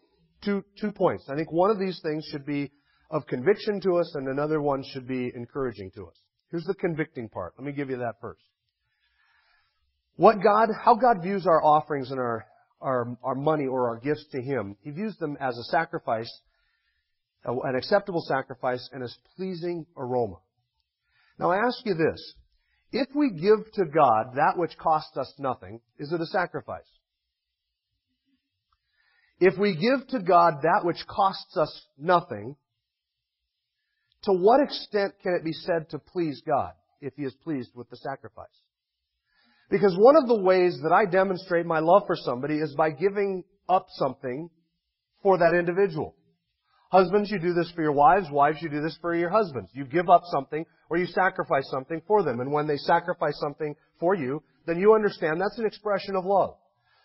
two, 0.42 0.64
two 0.80 0.92
points. 0.92 1.24
I 1.28 1.36
think 1.36 1.52
one 1.52 1.70
of 1.70 1.78
these 1.78 2.00
things 2.02 2.26
should 2.30 2.46
be 2.46 2.70
of 3.10 3.26
conviction 3.26 3.80
to 3.82 3.98
us 3.98 4.10
and 4.14 4.26
another 4.28 4.60
one 4.62 4.82
should 4.82 5.06
be 5.06 5.30
encouraging 5.34 5.90
to 5.96 6.06
us. 6.06 6.16
Here's 6.50 6.64
the 6.64 6.74
convicting 6.74 7.28
part. 7.28 7.54
Let 7.58 7.66
me 7.66 7.72
give 7.72 7.90
you 7.90 7.98
that 7.98 8.16
first. 8.20 8.42
What 10.22 10.40
God, 10.40 10.68
how 10.84 10.94
God 10.94 11.20
views 11.20 11.48
our 11.48 11.60
offerings 11.60 12.12
and 12.12 12.20
our, 12.20 12.46
our, 12.80 13.18
our 13.24 13.34
money 13.34 13.66
or 13.66 13.88
our 13.88 13.98
gifts 13.98 14.24
to 14.30 14.40
Him. 14.40 14.76
He 14.84 14.92
views 14.92 15.16
them 15.16 15.36
as 15.40 15.58
a 15.58 15.64
sacrifice, 15.64 16.30
an 17.44 17.74
acceptable 17.74 18.22
sacrifice 18.28 18.88
and 18.92 19.02
as 19.02 19.12
pleasing 19.34 19.84
aroma. 19.96 20.36
Now 21.40 21.50
I 21.50 21.56
ask 21.56 21.84
you 21.84 21.94
this. 21.94 22.34
If 22.92 23.08
we 23.16 23.30
give 23.30 23.72
to 23.72 23.84
God 23.84 24.36
that 24.36 24.52
which 24.54 24.78
costs 24.78 25.16
us 25.16 25.34
nothing, 25.40 25.80
is 25.98 26.12
it 26.12 26.20
a 26.20 26.26
sacrifice? 26.26 26.86
If 29.40 29.58
we 29.58 29.74
give 29.74 30.06
to 30.10 30.20
God 30.20 30.62
that 30.62 30.82
which 30.84 31.04
costs 31.08 31.56
us 31.56 31.86
nothing, 31.98 32.54
to 34.22 34.32
what 34.32 34.60
extent 34.60 35.14
can 35.20 35.34
it 35.34 35.44
be 35.44 35.52
said 35.52 35.90
to 35.90 35.98
please 35.98 36.40
God 36.46 36.74
if 37.00 37.12
He 37.16 37.24
is 37.24 37.34
pleased 37.42 37.70
with 37.74 37.90
the 37.90 37.96
sacrifice? 37.96 38.46
Because 39.72 39.96
one 39.96 40.16
of 40.16 40.28
the 40.28 40.36
ways 40.36 40.78
that 40.82 40.92
I 40.92 41.06
demonstrate 41.06 41.64
my 41.64 41.78
love 41.78 42.02
for 42.06 42.14
somebody 42.14 42.56
is 42.56 42.74
by 42.76 42.90
giving 42.90 43.42
up 43.70 43.86
something 43.92 44.50
for 45.22 45.38
that 45.38 45.54
individual. 45.54 46.14
Husbands, 46.90 47.30
you 47.30 47.38
do 47.38 47.54
this 47.54 47.72
for 47.74 47.80
your 47.80 47.92
wives. 47.92 48.26
Wives, 48.30 48.58
you 48.60 48.68
do 48.68 48.82
this 48.82 48.98
for 49.00 49.14
your 49.14 49.30
husbands. 49.30 49.70
You 49.72 49.86
give 49.86 50.10
up 50.10 50.24
something 50.30 50.66
or 50.90 50.98
you 50.98 51.06
sacrifice 51.06 51.66
something 51.70 52.02
for 52.06 52.22
them. 52.22 52.40
And 52.40 52.52
when 52.52 52.66
they 52.66 52.76
sacrifice 52.76 53.32
something 53.40 53.74
for 53.98 54.14
you, 54.14 54.42
then 54.66 54.78
you 54.78 54.92
understand 54.92 55.40
that's 55.40 55.58
an 55.58 55.64
expression 55.64 56.16
of 56.16 56.26
love. 56.26 56.56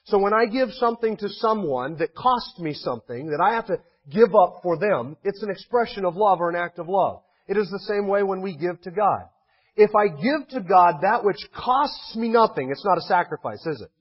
So 0.03 0.17
when 0.19 0.33
I 0.33 0.45
give 0.45 0.67
something 0.73 1.15
to 1.17 1.29
someone 1.29 1.95
that 1.99 2.15
costs 2.15 2.59
me 2.59 2.73
something, 2.73 3.27
that 3.27 3.41
I 3.41 3.53
have 3.53 3.67
to 3.67 3.77
give 4.11 4.35
up 4.35 4.59
for 4.61 4.77
them. 4.77 5.15
It's 5.23 5.41
an 5.41 5.49
expression 5.49 6.03
of 6.03 6.17
love 6.17 6.41
or 6.41 6.49
an 6.49 6.57
act 6.57 6.79
of 6.79 6.89
love. 6.89 7.21
It 7.47 7.55
is 7.55 7.69
the 7.69 7.85
same 7.87 8.09
way 8.09 8.23
when 8.23 8.41
we 8.41 8.57
give 8.57 8.81
to 8.81 8.91
God. 8.91 9.29
If 9.77 9.91
I 9.95 10.07
give 10.07 10.49
to 10.49 10.61
God 10.67 10.95
that 11.03 11.23
which 11.23 11.37
costs 11.55 12.15
me 12.15 12.29
nothing, 12.29 12.71
it's 12.71 12.83
not 12.83 12.97
a 12.97 13.01
sacrifice, 13.01 13.63
is 13.65 13.79
it? 13.81 13.91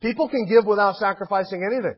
People 0.00 0.28
can 0.28 0.46
give 0.46 0.66
without 0.66 0.96
sacrificing 0.96 1.64
anything. 1.64 1.96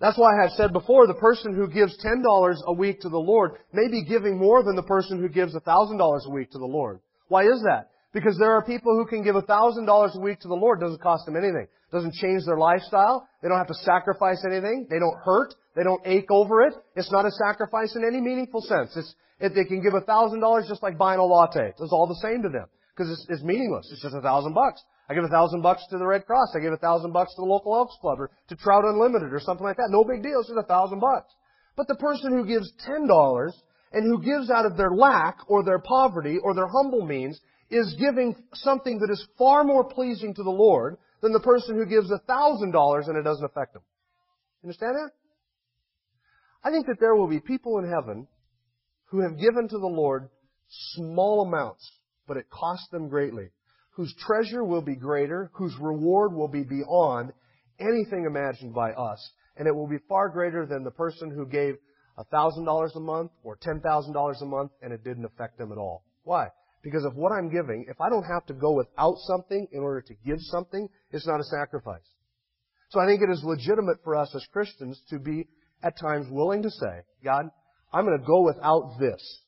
That's 0.00 0.18
why 0.18 0.32
I 0.32 0.42
have 0.42 0.52
said 0.52 0.72
before, 0.72 1.06
the 1.06 1.14
person 1.14 1.54
who 1.54 1.68
gives 1.68 1.96
$10 2.04 2.22
a 2.66 2.72
week 2.72 3.00
to 3.02 3.08
the 3.08 3.18
Lord 3.18 3.52
may 3.72 3.88
be 3.88 4.04
giving 4.04 4.38
more 4.38 4.64
than 4.64 4.76
the 4.76 4.82
person 4.82 5.20
who 5.20 5.28
gives 5.28 5.54
$1,000 5.54 6.26
a 6.26 6.30
week 6.30 6.50
to 6.50 6.58
the 6.58 6.64
Lord. 6.64 7.00
Why 7.28 7.44
is 7.44 7.62
that? 7.64 7.90
Because 8.12 8.36
there 8.38 8.52
are 8.52 8.64
people 8.64 8.96
who 8.96 9.06
can 9.06 9.22
give 9.22 9.34
$1,000 9.34 10.14
a 10.14 10.20
week 10.20 10.40
to 10.40 10.48
the 10.48 10.54
Lord. 10.54 10.80
Doesn't 10.80 11.02
cost 11.02 11.26
them 11.26 11.36
anything. 11.36 11.66
Doesn't 11.92 12.14
change 12.14 12.42
their 12.46 12.58
lifestyle. 12.58 13.28
They 13.42 13.48
don't 13.48 13.58
have 13.58 13.68
to 13.68 13.82
sacrifice 13.84 14.42
anything. 14.46 14.86
They 14.88 14.98
don't 14.98 15.18
hurt. 15.24 15.54
They 15.76 15.82
don't 15.82 16.00
ache 16.04 16.30
over 16.30 16.62
it. 16.62 16.74
It's 16.96 17.12
not 17.12 17.26
a 17.26 17.30
sacrifice 17.30 17.94
in 17.94 18.04
any 18.04 18.20
meaningful 18.20 18.62
sense. 18.62 18.96
It's, 18.96 19.14
if 19.40 19.54
they 19.54 19.64
can 19.64 19.82
give 19.82 19.94
a 19.94 20.00
$1,000 20.00 20.68
just 20.68 20.82
like 20.82 20.98
buying 20.98 21.18
a 21.18 21.24
latte. 21.24 21.72
It's 21.78 21.92
all 21.92 22.06
the 22.06 22.20
same 22.22 22.42
to 22.42 22.48
them. 22.48 22.66
Because 22.94 23.10
it's, 23.10 23.26
it's 23.28 23.42
meaningless. 23.42 23.88
It's 23.92 24.02
just 24.02 24.14
a 24.14 24.20
thousand 24.20 24.54
bucks. 24.54 24.82
I 25.08 25.14
give 25.14 25.24
a 25.24 25.28
thousand 25.28 25.62
bucks 25.62 25.84
to 25.90 25.98
the 25.98 26.06
Red 26.06 26.24
Cross. 26.24 26.54
I 26.56 26.60
give 26.60 26.72
a 26.72 26.78
thousand 26.78 27.12
bucks 27.12 27.34
to 27.34 27.42
the 27.42 27.46
local 27.46 27.74
Elks 27.74 27.96
Club 28.00 28.20
or 28.20 28.30
to 28.48 28.56
Trout 28.56 28.84
Unlimited 28.84 29.32
or 29.32 29.40
something 29.40 29.64
like 29.64 29.76
that. 29.76 29.88
No 29.90 30.04
big 30.04 30.22
deal. 30.22 30.40
It's 30.40 30.48
just 30.48 30.58
a 30.58 30.62
thousand 30.62 31.00
bucks. 31.00 31.34
But 31.76 31.88
the 31.88 31.96
person 31.96 32.32
who 32.32 32.46
gives 32.46 32.72
ten 32.86 33.06
dollars 33.06 33.54
and 33.92 34.04
who 34.04 34.22
gives 34.22 34.50
out 34.50 34.64
of 34.64 34.76
their 34.76 34.92
lack 34.92 35.38
or 35.48 35.64
their 35.64 35.80
poverty 35.80 36.38
or 36.42 36.54
their 36.54 36.68
humble 36.68 37.04
means 37.04 37.38
is 37.70 37.96
giving 37.98 38.36
something 38.54 38.98
that 39.00 39.12
is 39.12 39.26
far 39.36 39.64
more 39.64 39.84
pleasing 39.84 40.34
to 40.34 40.42
the 40.42 40.50
Lord 40.50 40.96
than 41.20 41.32
the 41.32 41.40
person 41.40 41.76
who 41.76 41.86
gives 41.86 42.10
a 42.10 42.18
thousand 42.26 42.70
dollars 42.70 43.08
and 43.08 43.16
it 43.16 43.22
doesn't 43.22 43.44
affect 43.44 43.72
them. 43.72 43.82
Understand 44.62 44.94
that? 44.94 45.10
I 46.62 46.70
think 46.70 46.86
that 46.86 47.00
there 47.00 47.14
will 47.14 47.28
be 47.28 47.40
people 47.40 47.78
in 47.78 47.90
heaven 47.90 48.26
who 49.06 49.20
have 49.20 49.38
given 49.38 49.68
to 49.68 49.78
the 49.78 49.86
Lord 49.86 50.28
small 50.68 51.42
amounts, 51.42 51.90
but 52.26 52.36
it 52.36 52.50
cost 52.50 52.90
them 52.90 53.08
greatly 53.08 53.50
whose 53.94 54.14
treasure 54.26 54.64
will 54.64 54.82
be 54.82 54.96
greater, 54.96 55.50
whose 55.54 55.74
reward 55.80 56.32
will 56.32 56.48
be 56.48 56.64
beyond 56.64 57.32
anything 57.78 58.24
imagined 58.26 58.74
by 58.74 58.92
us. 58.92 59.30
And 59.56 59.68
it 59.68 59.74
will 59.74 59.86
be 59.86 59.98
far 60.08 60.28
greater 60.28 60.66
than 60.66 60.82
the 60.82 60.90
person 60.90 61.30
who 61.30 61.46
gave 61.46 61.76
$1,000 62.18 62.96
a 62.96 63.00
month 63.00 63.30
or 63.44 63.56
$10,000 63.56 64.42
a 64.42 64.44
month 64.44 64.72
and 64.82 64.92
it 64.92 65.04
didn't 65.04 65.24
affect 65.24 65.58
them 65.58 65.70
at 65.70 65.78
all. 65.78 66.04
Why? 66.24 66.48
Because 66.82 67.04
of 67.04 67.14
what 67.14 67.32
I'm 67.32 67.50
giving, 67.50 67.86
if 67.88 68.00
I 68.00 68.10
don't 68.10 68.24
have 68.24 68.44
to 68.46 68.54
go 68.54 68.72
without 68.72 69.16
something 69.18 69.68
in 69.72 69.80
order 69.80 70.00
to 70.02 70.14
give 70.26 70.38
something, 70.40 70.88
it's 71.12 71.26
not 71.26 71.40
a 71.40 71.44
sacrifice. 71.44 72.02
So 72.90 73.00
I 73.00 73.06
think 73.06 73.22
it 73.22 73.30
is 73.30 73.42
legitimate 73.44 73.98
for 74.02 74.16
us 74.16 74.34
as 74.34 74.44
Christians 74.52 75.00
to 75.10 75.18
be 75.18 75.46
at 75.82 75.94
times 76.00 76.26
willing 76.30 76.62
to 76.62 76.70
say, 76.70 77.02
God, 77.24 77.46
I'm 77.94 78.04
going 78.04 78.18
to 78.18 78.26
go 78.26 78.42
without 78.42 78.96
this. 78.98 79.40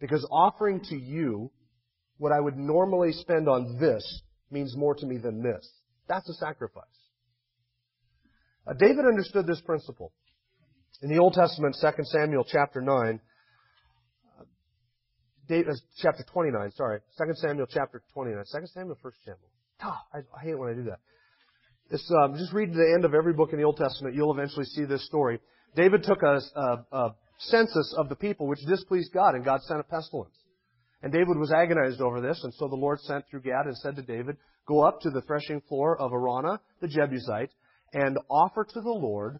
Because 0.00 0.26
offering 0.30 0.80
to 0.90 0.96
you 0.96 1.52
what 2.18 2.32
I 2.32 2.40
would 2.40 2.56
normally 2.56 3.12
spend 3.12 3.48
on 3.48 3.78
this 3.80 4.22
means 4.50 4.76
more 4.76 4.94
to 4.96 5.06
me 5.06 5.18
than 5.18 5.40
this. 5.40 5.70
That's 6.08 6.28
a 6.28 6.34
sacrifice. 6.34 6.84
Uh, 8.66 8.72
David 8.74 9.04
understood 9.06 9.46
this 9.46 9.60
principle. 9.60 10.12
In 11.00 11.10
the 11.10 11.18
Old 11.18 11.34
Testament, 11.34 11.76
2 11.80 12.04
Samuel 12.04 12.44
chapter 12.44 12.80
9, 12.80 13.20
uh, 14.40 14.44
David, 15.48 15.68
uh, 15.68 15.74
chapter 15.98 16.24
29, 16.32 16.72
sorry, 16.72 17.00
2 17.18 17.24
Samuel 17.34 17.66
chapter 17.70 18.02
29, 18.14 18.44
2 18.52 18.66
Samuel, 18.66 18.96
1 19.00 19.12
Samuel. 19.24 19.38
Ah, 19.80 20.02
I, 20.12 20.18
I, 20.36 20.44
hate 20.44 20.58
when 20.58 20.70
I 20.70 20.74
do 20.74 20.84
that. 20.84 20.98
It's, 21.90 22.12
um, 22.20 22.34
just 22.36 22.52
read 22.52 22.72
the 22.72 22.92
end 22.94 23.04
of 23.04 23.14
every 23.14 23.32
book 23.32 23.50
in 23.52 23.58
the 23.58 23.64
Old 23.64 23.76
Testament, 23.76 24.16
you'll 24.16 24.32
eventually 24.32 24.64
see 24.64 24.84
this 24.84 25.06
story. 25.06 25.38
David 25.76 26.02
took 26.02 26.22
a, 26.22 26.40
a, 26.56 26.84
a 26.90 27.14
census 27.38 27.94
of 27.96 28.08
the 28.08 28.16
people 28.16 28.46
which 28.46 28.60
displeased 28.66 29.12
God, 29.12 29.34
and 29.34 29.44
God 29.44 29.62
sent 29.62 29.80
a 29.80 29.84
pestilence. 29.84 30.34
And 31.02 31.12
David 31.12 31.36
was 31.36 31.52
agonized 31.52 32.00
over 32.00 32.20
this, 32.20 32.42
and 32.42 32.52
so 32.54 32.68
the 32.68 32.74
Lord 32.74 33.00
sent 33.00 33.24
through 33.30 33.42
Gad 33.42 33.66
and 33.66 33.76
said 33.76 33.96
to 33.96 34.02
David, 34.02 34.36
Go 34.66 34.82
up 34.82 35.00
to 35.02 35.10
the 35.10 35.22
threshing 35.22 35.60
floor 35.62 35.98
of 35.98 36.12
Araunah 36.12 36.58
the 36.80 36.88
Jebusite 36.88 37.50
and 37.94 38.18
offer 38.28 38.64
to 38.64 38.80
the 38.80 38.90
Lord 38.90 39.38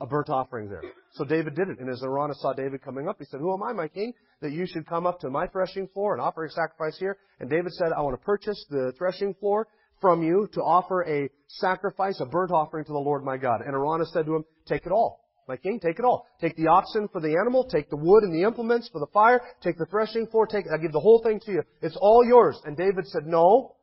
a 0.00 0.06
burnt 0.06 0.30
offering 0.30 0.68
there. 0.68 0.82
So 1.12 1.24
David 1.24 1.54
did 1.54 1.68
it. 1.68 1.78
And 1.78 1.90
as 1.90 2.02
Araunah 2.02 2.34
saw 2.36 2.54
David 2.54 2.82
coming 2.82 3.08
up, 3.08 3.16
he 3.18 3.26
said, 3.26 3.40
Who 3.40 3.52
am 3.52 3.62
I, 3.62 3.72
my 3.72 3.88
king, 3.88 4.14
that 4.40 4.52
you 4.52 4.64
should 4.66 4.86
come 4.86 5.06
up 5.06 5.20
to 5.20 5.30
my 5.30 5.46
threshing 5.48 5.88
floor 5.88 6.14
and 6.14 6.22
offer 6.22 6.44
a 6.44 6.50
sacrifice 6.50 6.96
here? 6.98 7.18
And 7.38 7.50
David 7.50 7.72
said, 7.72 7.88
I 7.94 8.00
want 8.00 8.18
to 8.18 8.24
purchase 8.24 8.64
the 8.70 8.92
threshing 8.96 9.34
floor 9.34 9.68
from 10.00 10.22
you 10.22 10.48
to 10.54 10.60
offer 10.60 11.02
a 11.02 11.28
sacrifice, 11.48 12.18
a 12.20 12.26
burnt 12.26 12.50
offering 12.50 12.86
to 12.86 12.92
the 12.92 12.98
Lord 12.98 13.24
my 13.24 13.36
God. 13.36 13.60
And 13.60 13.74
Araunah 13.74 14.06
said 14.06 14.24
to 14.26 14.36
him, 14.36 14.44
Take 14.66 14.86
it 14.86 14.92
all. 14.92 15.19
My 15.50 15.56
king, 15.56 15.80
take 15.80 15.98
it 15.98 16.04
all. 16.04 16.28
Take 16.40 16.54
the 16.54 16.68
oxen 16.68 17.08
for 17.08 17.20
the 17.20 17.36
animal, 17.36 17.64
take 17.64 17.90
the 17.90 17.96
wood 17.96 18.22
and 18.22 18.32
the 18.32 18.46
implements 18.46 18.88
for 18.88 19.00
the 19.00 19.10
fire, 19.12 19.40
take 19.60 19.76
the 19.78 19.86
threshing 19.86 20.28
floor, 20.28 20.46
take, 20.46 20.66
I 20.72 20.80
give 20.80 20.92
the 20.92 21.00
whole 21.00 21.20
thing 21.24 21.40
to 21.40 21.50
you. 21.50 21.62
It's 21.82 21.98
all 22.00 22.24
yours. 22.24 22.56
And 22.64 22.76
David 22.76 23.04
said, 23.08 23.26
no, 23.26 23.74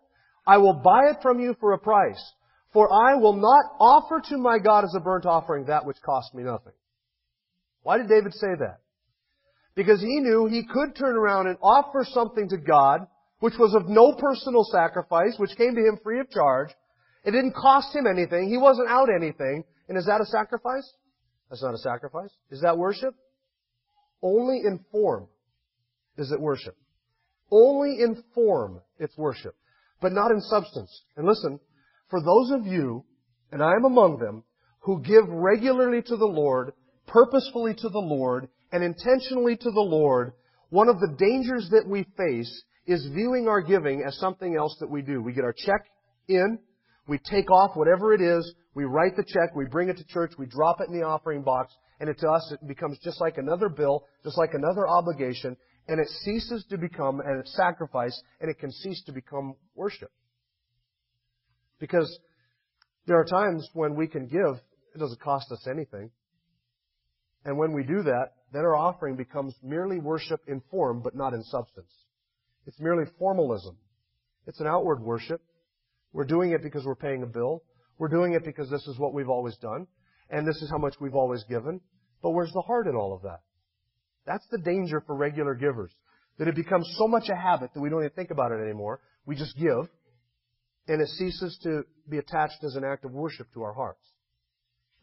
I 0.47 0.59
will 0.59 0.75
buy 0.75 1.09
it 1.09 1.17
from 1.21 1.41
you 1.41 1.57
for 1.59 1.73
a 1.73 1.77
price, 1.77 2.23
for 2.71 2.87
I 2.89 3.15
will 3.15 3.35
not 3.35 3.65
offer 3.81 4.21
to 4.29 4.37
my 4.37 4.59
God 4.59 4.85
as 4.85 4.95
a 4.95 5.01
burnt 5.01 5.25
offering 5.25 5.65
that 5.65 5.85
which 5.85 5.97
cost 6.05 6.33
me 6.33 6.43
nothing. 6.43 6.71
Why 7.83 7.97
did 7.97 8.07
David 8.07 8.33
say 8.33 8.55
that? 8.59 8.79
Because 9.75 9.99
he 9.99 10.21
knew 10.21 10.47
he 10.47 10.63
could 10.63 10.95
turn 10.95 11.17
around 11.17 11.47
and 11.47 11.57
offer 11.61 12.05
something 12.09 12.47
to 12.47 12.57
God, 12.57 13.01
which 13.41 13.55
was 13.59 13.75
of 13.75 13.89
no 13.89 14.13
personal 14.13 14.63
sacrifice, 14.71 15.35
which 15.37 15.57
came 15.57 15.75
to 15.75 15.81
him 15.81 15.99
free 16.01 16.21
of 16.21 16.29
charge. 16.31 16.69
It 17.25 17.31
didn't 17.31 17.55
cost 17.55 17.93
him 17.93 18.07
anything. 18.07 18.47
He 18.47 18.57
wasn't 18.57 18.89
out 18.89 19.09
anything. 19.13 19.65
And 19.89 19.97
is 19.97 20.05
that 20.05 20.21
a 20.21 20.25
sacrifice? 20.25 20.89
That's 21.49 21.63
not 21.63 21.73
a 21.73 21.79
sacrifice. 21.79 22.29
Is 22.51 22.61
that 22.61 22.77
worship? 22.77 23.15
Only 24.21 24.57
in 24.57 24.79
form 24.91 25.27
is 26.17 26.31
it 26.31 26.39
worship. 26.39 26.75
Only 27.51 28.01
in 28.01 28.23
form 28.33 28.81
it's 28.99 29.17
worship, 29.17 29.55
but 30.01 30.11
not 30.11 30.31
in 30.31 30.41
substance. 30.41 31.03
And 31.15 31.25
listen, 31.25 31.59
for 32.09 32.21
those 32.21 32.51
of 32.51 32.65
you, 32.65 33.05
and 33.51 33.63
I 33.63 33.73
am 33.73 33.85
among 33.85 34.19
them, 34.19 34.43
who 34.79 35.01
give 35.01 35.27
regularly 35.27 36.01
to 36.01 36.17
the 36.17 36.25
Lord, 36.25 36.73
purposefully 37.07 37.73
to 37.75 37.89
the 37.89 37.99
Lord, 37.99 38.49
and 38.71 38.83
intentionally 38.83 39.55
to 39.55 39.71
the 39.71 39.79
Lord, 39.79 40.33
one 40.69 40.89
of 40.89 40.99
the 40.99 41.15
dangers 41.17 41.69
that 41.71 41.87
we 41.87 42.05
face 42.17 42.63
is 42.85 43.07
viewing 43.13 43.47
our 43.47 43.61
giving 43.61 44.03
as 44.05 44.17
something 44.17 44.55
else 44.55 44.75
that 44.79 44.89
we 44.89 45.01
do. 45.01 45.21
We 45.21 45.33
get 45.33 45.43
our 45.43 45.55
check 45.55 45.85
in, 46.27 46.59
we 47.07 47.19
take 47.19 47.49
off 47.49 47.75
whatever 47.75 48.13
it 48.13 48.21
is, 48.21 48.53
we 48.75 48.83
write 48.83 49.15
the 49.15 49.23
check, 49.23 49.55
we 49.55 49.65
bring 49.65 49.89
it 49.89 49.97
to 49.97 50.03
church, 50.05 50.33
we 50.37 50.45
drop 50.45 50.81
it 50.81 50.89
in 50.89 50.99
the 50.99 51.05
offering 51.05 51.41
box, 51.41 51.73
and 51.99 52.09
it, 52.09 52.19
to 52.19 52.29
us 52.29 52.51
it 52.51 52.67
becomes 52.67 52.99
just 53.03 53.19
like 53.21 53.37
another 53.37 53.69
bill, 53.69 54.05
just 54.23 54.37
like 54.37 54.53
another 54.53 54.87
obligation, 54.87 55.57
and 55.87 55.99
it 55.99 56.07
ceases 56.23 56.65
to 56.69 56.77
become 56.77 57.21
a 57.21 57.45
sacrifice, 57.45 58.21
and 58.41 58.49
it 58.49 58.59
can 58.59 58.71
cease 58.71 59.01
to 59.05 59.11
become 59.11 59.55
worship. 59.73 60.11
Because 61.79 62.19
there 63.05 63.19
are 63.19 63.25
times 63.25 63.67
when 63.73 63.95
we 63.95 64.07
can 64.07 64.27
give, 64.27 64.59
it 64.93 64.99
doesn't 64.99 65.21
cost 65.21 65.51
us 65.51 65.65
anything. 65.69 66.11
And 67.45 67.57
when 67.57 67.71
we 67.71 67.83
do 67.83 68.03
that, 68.03 68.33
then 68.51 68.63
our 68.63 68.75
offering 68.75 69.15
becomes 69.15 69.55
merely 69.63 69.99
worship 69.99 70.41
in 70.47 70.61
form, 70.69 71.01
but 71.01 71.15
not 71.15 71.33
in 71.33 71.43
substance. 71.43 71.91
It's 72.65 72.79
merely 72.79 73.05
formalism. 73.17 73.77
It's 74.45 74.59
an 74.59 74.67
outward 74.67 75.01
worship. 75.01 75.41
We're 76.17 76.25
doing 76.25 76.49
it 76.53 76.63
because 76.63 76.83
we're 76.83 76.95
paying 76.95 77.21
a 77.21 77.27
bill. 77.27 77.61
We're 77.99 78.07
doing 78.07 78.33
it 78.33 78.43
because 78.43 78.71
this 78.71 78.87
is 78.87 78.97
what 78.97 79.13
we've 79.13 79.29
always 79.29 79.55
done. 79.57 79.85
And 80.31 80.47
this 80.47 80.59
is 80.63 80.69
how 80.71 80.79
much 80.79 80.95
we've 80.99 81.13
always 81.13 81.43
given. 81.43 81.79
But 82.23 82.31
where's 82.31 82.51
the 82.53 82.61
heart 82.61 82.87
in 82.87 82.95
all 82.95 83.13
of 83.13 83.21
that? 83.21 83.41
That's 84.25 84.47
the 84.49 84.57
danger 84.57 84.99
for 85.05 85.15
regular 85.15 85.53
givers. 85.53 85.91
That 86.39 86.47
it 86.47 86.55
becomes 86.55 86.91
so 86.97 87.07
much 87.07 87.29
a 87.29 87.35
habit 87.35 87.69
that 87.75 87.79
we 87.79 87.89
don't 87.89 87.99
even 87.99 88.15
think 88.15 88.31
about 88.31 88.51
it 88.51 88.59
anymore. 88.63 88.99
We 89.27 89.35
just 89.35 89.55
give. 89.57 89.89
And 90.87 91.03
it 91.03 91.07
ceases 91.09 91.55
to 91.61 91.83
be 92.09 92.17
attached 92.17 92.63
as 92.63 92.73
an 92.73 92.83
act 92.83 93.05
of 93.05 93.11
worship 93.11 93.53
to 93.53 93.61
our 93.61 93.73
hearts. 93.73 94.01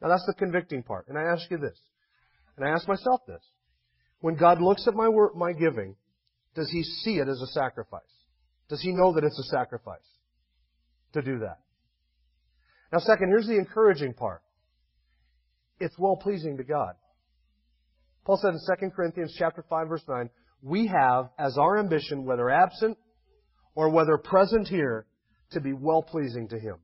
Now 0.03 0.09
that's 0.09 0.27
the 0.27 0.35
convicting 0.35 0.83
part. 0.83 1.07
And 1.07 1.17
I 1.17 1.23
ask 1.23 1.49
you 1.49 1.59
this. 1.59 1.79
And 2.57 2.67
I 2.67 2.73
ask 2.73 2.89
myself 2.89 3.21
this. 3.29 3.43
When 4.19 4.35
God 4.35 4.61
looks 4.61 4.89
at 4.89 4.95
my 4.95 5.09
work, 5.09 5.37
my 5.37 5.53
giving, 5.53 5.95
does 6.57 6.69
He 6.73 6.83
see 6.83 7.19
it 7.19 7.29
as 7.29 7.41
a 7.41 7.53
sacrifice? 7.53 8.03
Does 8.69 8.83
He 8.83 8.91
know 8.91 9.15
that 9.15 9.23
it's 9.23 9.39
a 9.39 9.57
sacrifice? 9.57 10.14
To 11.15 11.23
do 11.23 11.41
that. 11.41 11.59
Now 12.93 12.99
second, 12.99 13.29
here's 13.29 13.47
the 13.47 13.57
encouraging 13.57 14.15
part. 14.15 14.43
It's 15.81 15.99
well 15.99 16.17
pleasing 16.17 16.59
to 16.59 16.65
God. 16.65 16.95
Paul 18.25 18.39
said 18.41 18.55
in 18.55 18.89
2 18.89 18.91
Corinthians 18.95 19.35
chapter 19.39 19.65
5 19.69 19.89
verse 19.89 20.05
9, 20.09 20.31
we 20.63 20.87
have 20.87 21.31
as 21.39 21.59
our 21.59 21.79
ambition, 21.79 22.25
whether 22.25 22.49
absent 22.49 22.97
or 23.75 23.91
whether 23.91 24.17
present 24.17 24.69
here, 24.69 25.07
to 25.51 25.61
be 25.61 25.73
well 25.73 26.03
pleasing 26.03 26.49
to 26.49 26.59
Him. 26.59 26.77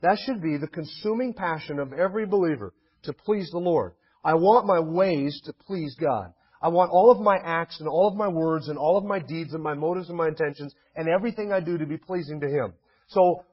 That 0.00 0.18
should 0.24 0.40
be 0.40 0.56
the 0.56 0.68
consuming 0.68 1.34
passion 1.34 1.78
of 1.78 1.92
every 1.92 2.24
believer 2.24 2.72
to 3.02 3.12
please 3.12 3.50
the 3.50 3.58
Lord. 3.58 3.92
I 4.24 4.34
want 4.34 4.66
my 4.66 4.80
ways 4.80 5.40
to 5.44 5.52
please 5.52 5.96
God. 6.00 6.32
I 6.60 6.68
want 6.68 6.90
all 6.90 7.10
of 7.10 7.20
my 7.20 7.36
acts 7.44 7.78
and 7.78 7.88
all 7.88 8.08
of 8.08 8.16
my 8.16 8.28
words 8.28 8.68
and 8.68 8.78
all 8.78 8.96
of 8.96 9.04
my 9.04 9.18
deeds 9.20 9.54
and 9.54 9.62
my 9.62 9.74
motives 9.74 10.08
and 10.08 10.18
my 10.18 10.28
intentions 10.28 10.74
and 10.96 11.08
everything 11.08 11.52
I 11.52 11.60
do 11.60 11.78
to 11.78 11.86
be 11.86 11.96
pleasing 11.96 12.40
to 12.40 12.48
Him. 12.48 12.74
So 13.08 13.44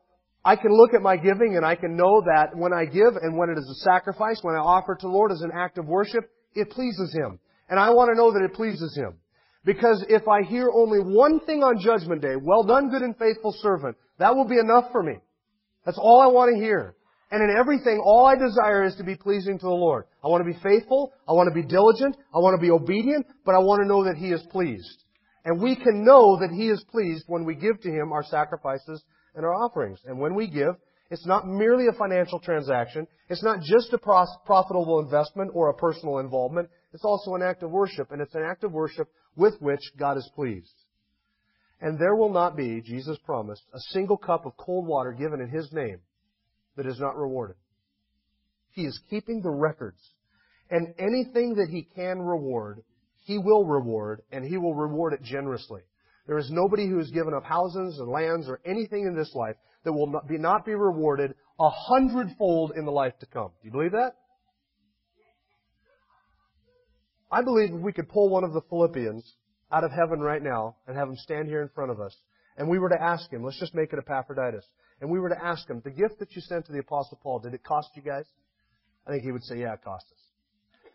I 0.43 0.55
can 0.55 0.71
look 0.71 0.93
at 0.93 1.01
my 1.01 1.17
giving 1.17 1.55
and 1.57 1.65
I 1.65 1.75
can 1.75 1.97
know 1.97 2.21
that 2.21 2.55
when 2.55 2.71
I 2.71 2.85
give 2.85 3.15
and 3.21 3.37
when 3.37 3.49
it 3.49 3.57
is 3.57 3.69
a 3.69 3.83
sacrifice, 3.83 4.39
when 4.41 4.55
I 4.55 4.59
offer 4.59 4.95
to 4.95 5.07
the 5.07 5.11
Lord 5.11 5.31
as 5.31 5.41
an 5.41 5.51
act 5.53 5.77
of 5.77 5.87
worship, 5.87 6.29
it 6.53 6.69
pleases 6.69 7.13
Him. 7.13 7.39
And 7.69 7.79
I 7.79 7.89
want 7.89 8.11
to 8.11 8.15
know 8.15 8.31
that 8.31 8.43
it 8.43 8.53
pleases 8.53 8.95
Him. 8.95 9.17
Because 9.65 10.05
if 10.07 10.27
I 10.27 10.43
hear 10.43 10.69
only 10.71 10.99
one 10.99 11.39
thing 11.39 11.63
on 11.63 11.79
Judgment 11.79 12.21
Day, 12.21 12.35
well 12.39 12.63
done, 12.63 12.91
good 12.91 13.01
and 13.01 13.17
faithful 13.17 13.55
servant, 13.59 13.97
that 14.19 14.35
will 14.35 14.47
be 14.47 14.59
enough 14.59 14.91
for 14.91 15.01
me. 15.01 15.15
That's 15.85 15.97
all 15.97 16.21
I 16.21 16.27
want 16.27 16.53
to 16.53 16.63
hear. 16.63 16.95
And 17.31 17.41
in 17.41 17.57
everything, 17.57 17.99
all 18.05 18.27
I 18.27 18.35
desire 18.35 18.83
is 18.83 18.95
to 18.97 19.03
be 19.03 19.15
pleasing 19.15 19.57
to 19.57 19.65
the 19.65 19.71
Lord. 19.71 20.05
I 20.23 20.27
want 20.27 20.45
to 20.45 20.53
be 20.53 20.59
faithful, 20.61 21.11
I 21.27 21.33
want 21.33 21.49
to 21.49 21.59
be 21.59 21.67
diligent, 21.67 22.15
I 22.33 22.37
want 22.37 22.55
to 22.59 22.61
be 22.61 22.69
obedient, 22.69 23.25
but 23.43 23.55
I 23.55 23.59
want 23.59 23.81
to 23.81 23.87
know 23.87 24.03
that 24.03 24.15
He 24.17 24.31
is 24.31 24.45
pleased. 24.51 25.03
And 25.43 25.61
we 25.61 25.75
can 25.75 26.05
know 26.05 26.37
that 26.39 26.51
He 26.51 26.69
is 26.69 26.83
pleased 26.91 27.23
when 27.27 27.43
we 27.43 27.55
give 27.55 27.81
to 27.81 27.89
Him 27.89 28.11
our 28.11 28.23
sacrifices 28.23 29.03
and 29.35 29.45
our 29.45 29.53
offerings. 29.53 29.99
And 30.05 30.19
when 30.19 30.35
we 30.35 30.47
give, 30.47 30.75
it's 31.11 31.25
not 31.25 31.47
merely 31.47 31.87
a 31.87 31.97
financial 31.97 32.39
transaction. 32.39 33.07
It's 33.29 33.43
not 33.43 33.61
just 33.61 33.93
a 33.93 33.97
profitable 33.97 34.99
investment 34.99 35.51
or 35.53 35.69
a 35.69 35.73
personal 35.73 36.17
involvement. 36.17 36.69
It's 36.93 37.05
also 37.05 37.35
an 37.35 37.43
act 37.43 37.61
of 37.61 37.71
worship, 37.71 38.11
and 38.11 38.21
it's 38.21 38.33
an 38.33 38.43
act 38.43 38.63
of 38.63 38.71
worship 38.71 39.07
with 39.35 39.53
which 39.59 39.81
God 39.97 40.17
is 40.17 40.29
pleased. 40.33 40.73
And 41.81 41.99
there 41.99 42.15
will 42.15 42.31
not 42.31 42.55
be, 42.55 42.81
Jesus 42.81 43.17
promised, 43.25 43.63
a 43.73 43.79
single 43.91 44.17
cup 44.17 44.45
of 44.45 44.57
cold 44.57 44.87
water 44.87 45.11
given 45.11 45.41
in 45.41 45.49
His 45.49 45.71
name 45.71 45.99
that 46.75 46.87
is 46.87 46.99
not 46.99 47.17
rewarded. 47.17 47.57
He 48.71 48.85
is 48.85 48.99
keeping 49.09 49.41
the 49.41 49.51
records. 49.51 50.01
And 50.71 50.95
anything 50.97 51.55
that 51.55 51.69
He 51.69 51.87
can 51.95 52.19
reward, 52.19 52.81
He 53.25 53.37
will 53.37 53.65
reward, 53.65 54.21
and 54.31 54.43
He 54.43 54.57
will 54.57 54.73
reward 54.73 55.13
it 55.13 55.21
generously. 55.21 55.81
There 56.27 56.37
is 56.37 56.49
nobody 56.49 56.87
who 56.87 56.97
has 56.97 57.11
given 57.11 57.33
up 57.33 57.43
houses 57.43 57.99
and 57.99 58.09
lands 58.09 58.47
or 58.49 58.59
anything 58.65 59.05
in 59.05 59.15
this 59.15 59.33
life 59.35 59.55
that 59.83 59.93
will 59.93 60.07
not 60.07 60.27
be, 60.27 60.37
not 60.37 60.65
be 60.65 60.73
rewarded 60.73 61.35
a 61.59 61.69
hundredfold 61.69 62.73
in 62.75 62.85
the 62.85 62.91
life 62.91 63.13
to 63.19 63.25
come. 63.27 63.51
Do 63.61 63.67
you 63.67 63.71
believe 63.71 63.91
that? 63.91 64.15
I 67.31 67.41
believe 67.41 67.73
if 67.73 67.81
we 67.81 67.93
could 67.93 68.09
pull 68.09 68.29
one 68.29 68.43
of 68.43 68.53
the 68.53 68.61
Philippians 68.69 69.35
out 69.71 69.83
of 69.83 69.91
heaven 69.91 70.19
right 70.19 70.41
now 70.41 70.77
and 70.87 70.97
have 70.97 71.09
him 71.09 71.17
stand 71.17 71.47
here 71.47 71.61
in 71.61 71.69
front 71.69 71.91
of 71.91 71.99
us, 71.99 72.15
and 72.57 72.69
we 72.69 72.79
were 72.79 72.89
to 72.89 73.01
ask 73.01 73.31
him, 73.31 73.43
let's 73.43 73.59
just 73.59 73.75
make 73.75 73.93
it 73.93 73.99
Epaphroditus, 73.99 74.65
and 75.01 75.09
we 75.09 75.19
were 75.19 75.29
to 75.29 75.43
ask 75.43 75.69
him, 75.69 75.81
the 75.83 75.91
gift 75.91 76.19
that 76.19 76.35
you 76.35 76.41
sent 76.41 76.65
to 76.65 76.71
the 76.71 76.79
Apostle 76.79 77.19
Paul, 77.21 77.39
did 77.39 77.53
it 77.53 77.63
cost 77.63 77.89
you 77.95 78.01
guys? 78.01 78.25
I 79.05 79.11
think 79.11 79.23
he 79.23 79.31
would 79.31 79.43
say, 79.43 79.59
yeah, 79.59 79.73
it 79.73 79.83
cost 79.83 80.05
us. 80.11 80.19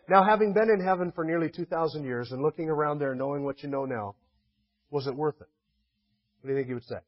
Now, 0.08 0.24
having 0.24 0.52
been 0.52 0.70
in 0.70 0.84
heaven 0.84 1.12
for 1.14 1.24
nearly 1.24 1.50
2,000 1.50 2.04
years 2.04 2.32
and 2.32 2.42
looking 2.42 2.68
around 2.68 2.98
there 2.98 3.14
knowing 3.14 3.44
what 3.44 3.62
you 3.62 3.68
know 3.68 3.84
now, 3.84 4.16
was 4.90 5.06
it 5.06 5.14
worth 5.14 5.40
it? 5.40 5.48
What 6.40 6.48
do 6.48 6.54
you 6.54 6.56
think 6.56 6.68
he 6.68 6.74
would 6.74 6.84
say? 6.84 6.98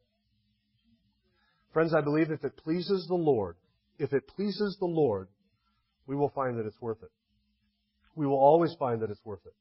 Friends, 1.72 1.94
I 1.94 2.02
believe 2.02 2.30
if 2.30 2.44
it 2.44 2.56
pleases 2.56 3.06
the 3.08 3.14
Lord, 3.14 3.56
if 3.98 4.12
it 4.12 4.28
pleases 4.28 4.76
the 4.78 4.86
Lord, 4.86 5.28
we 6.06 6.16
will 6.16 6.30
find 6.30 6.58
that 6.58 6.66
it's 6.66 6.80
worth 6.80 7.02
it. 7.02 7.10
We 8.14 8.26
will 8.26 8.38
always 8.38 8.74
find 8.78 9.00
that 9.02 9.10
it's 9.10 9.24
worth 9.24 9.44
it. 9.46 9.54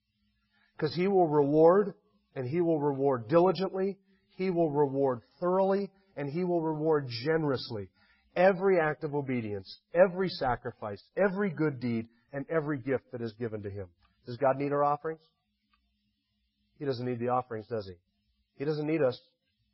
Because 0.76 0.94
He 0.94 1.08
will 1.08 1.28
reward, 1.28 1.94
and 2.36 2.48
He 2.48 2.60
will 2.60 2.80
reward 2.80 3.30
diligently, 3.30 3.98
He 4.36 4.50
will 4.50 4.70
reward 4.70 5.22
thoroughly, 5.40 5.90
and 6.18 6.30
He 6.30 6.44
will 6.44 6.62
reward 6.62 7.08
generously 7.24 7.90
every 8.36 8.80
act 8.80 9.04
of 9.04 9.16
obedience, 9.16 9.80
every 9.94 10.30
sacrifice, 10.30 11.02
every 11.18 11.50
good 11.50 11.80
deed, 11.80 12.08
and 12.34 12.46
every 12.50 12.78
gift 12.78 13.12
that 13.12 13.22
is 13.22 13.34
given 13.34 13.62
to 13.64 13.70
Him. 13.70 13.88
Does 14.26 14.38
God 14.38 14.58
need 14.58 14.72
our 14.72 14.84
offerings? 14.84 15.22
He 16.80 16.86
doesn't 16.86 17.06
need 17.06 17.20
the 17.20 17.30
offerings, 17.30 17.68
does 17.68 17.86
He? 17.86 17.94
He 18.62 18.66
doesn't 18.66 18.86
need 18.86 19.02
us. 19.02 19.20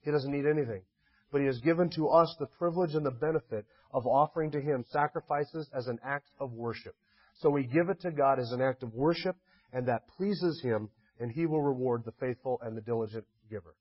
He 0.04 0.12
doesn't 0.12 0.32
need 0.32 0.46
anything. 0.46 0.82
But 1.30 1.42
He 1.42 1.48
has 1.48 1.60
given 1.60 1.90
to 1.98 2.08
us 2.08 2.34
the 2.40 2.46
privilege 2.46 2.96
and 2.96 3.06
the 3.06 3.12
benefit 3.12 3.66
of 3.92 4.08
offering 4.08 4.50
to 4.52 4.62
Him 4.62 4.86
sacrifices 4.92 5.70
as 5.74 5.88
an 5.88 6.00
act 6.06 6.30
of 6.40 6.54
worship. 6.54 6.96
So 7.40 7.50
we 7.50 7.66
give 7.66 7.90
it 7.90 8.00
to 8.04 8.12
God 8.12 8.40
as 8.40 8.54
an 8.54 8.62
act 8.62 8.84
of 8.84 8.94
worship, 8.94 9.36
and 9.74 9.90
that 9.90 10.08
pleases 10.16 10.62
Him, 10.64 10.88
and 11.20 11.30
He 11.30 11.46
will 11.46 11.62
reward 11.62 12.04
the 12.06 12.14
faithful 12.14 12.62
and 12.64 12.78
the 12.78 12.82
diligent 12.82 13.26
giver. 13.50 13.76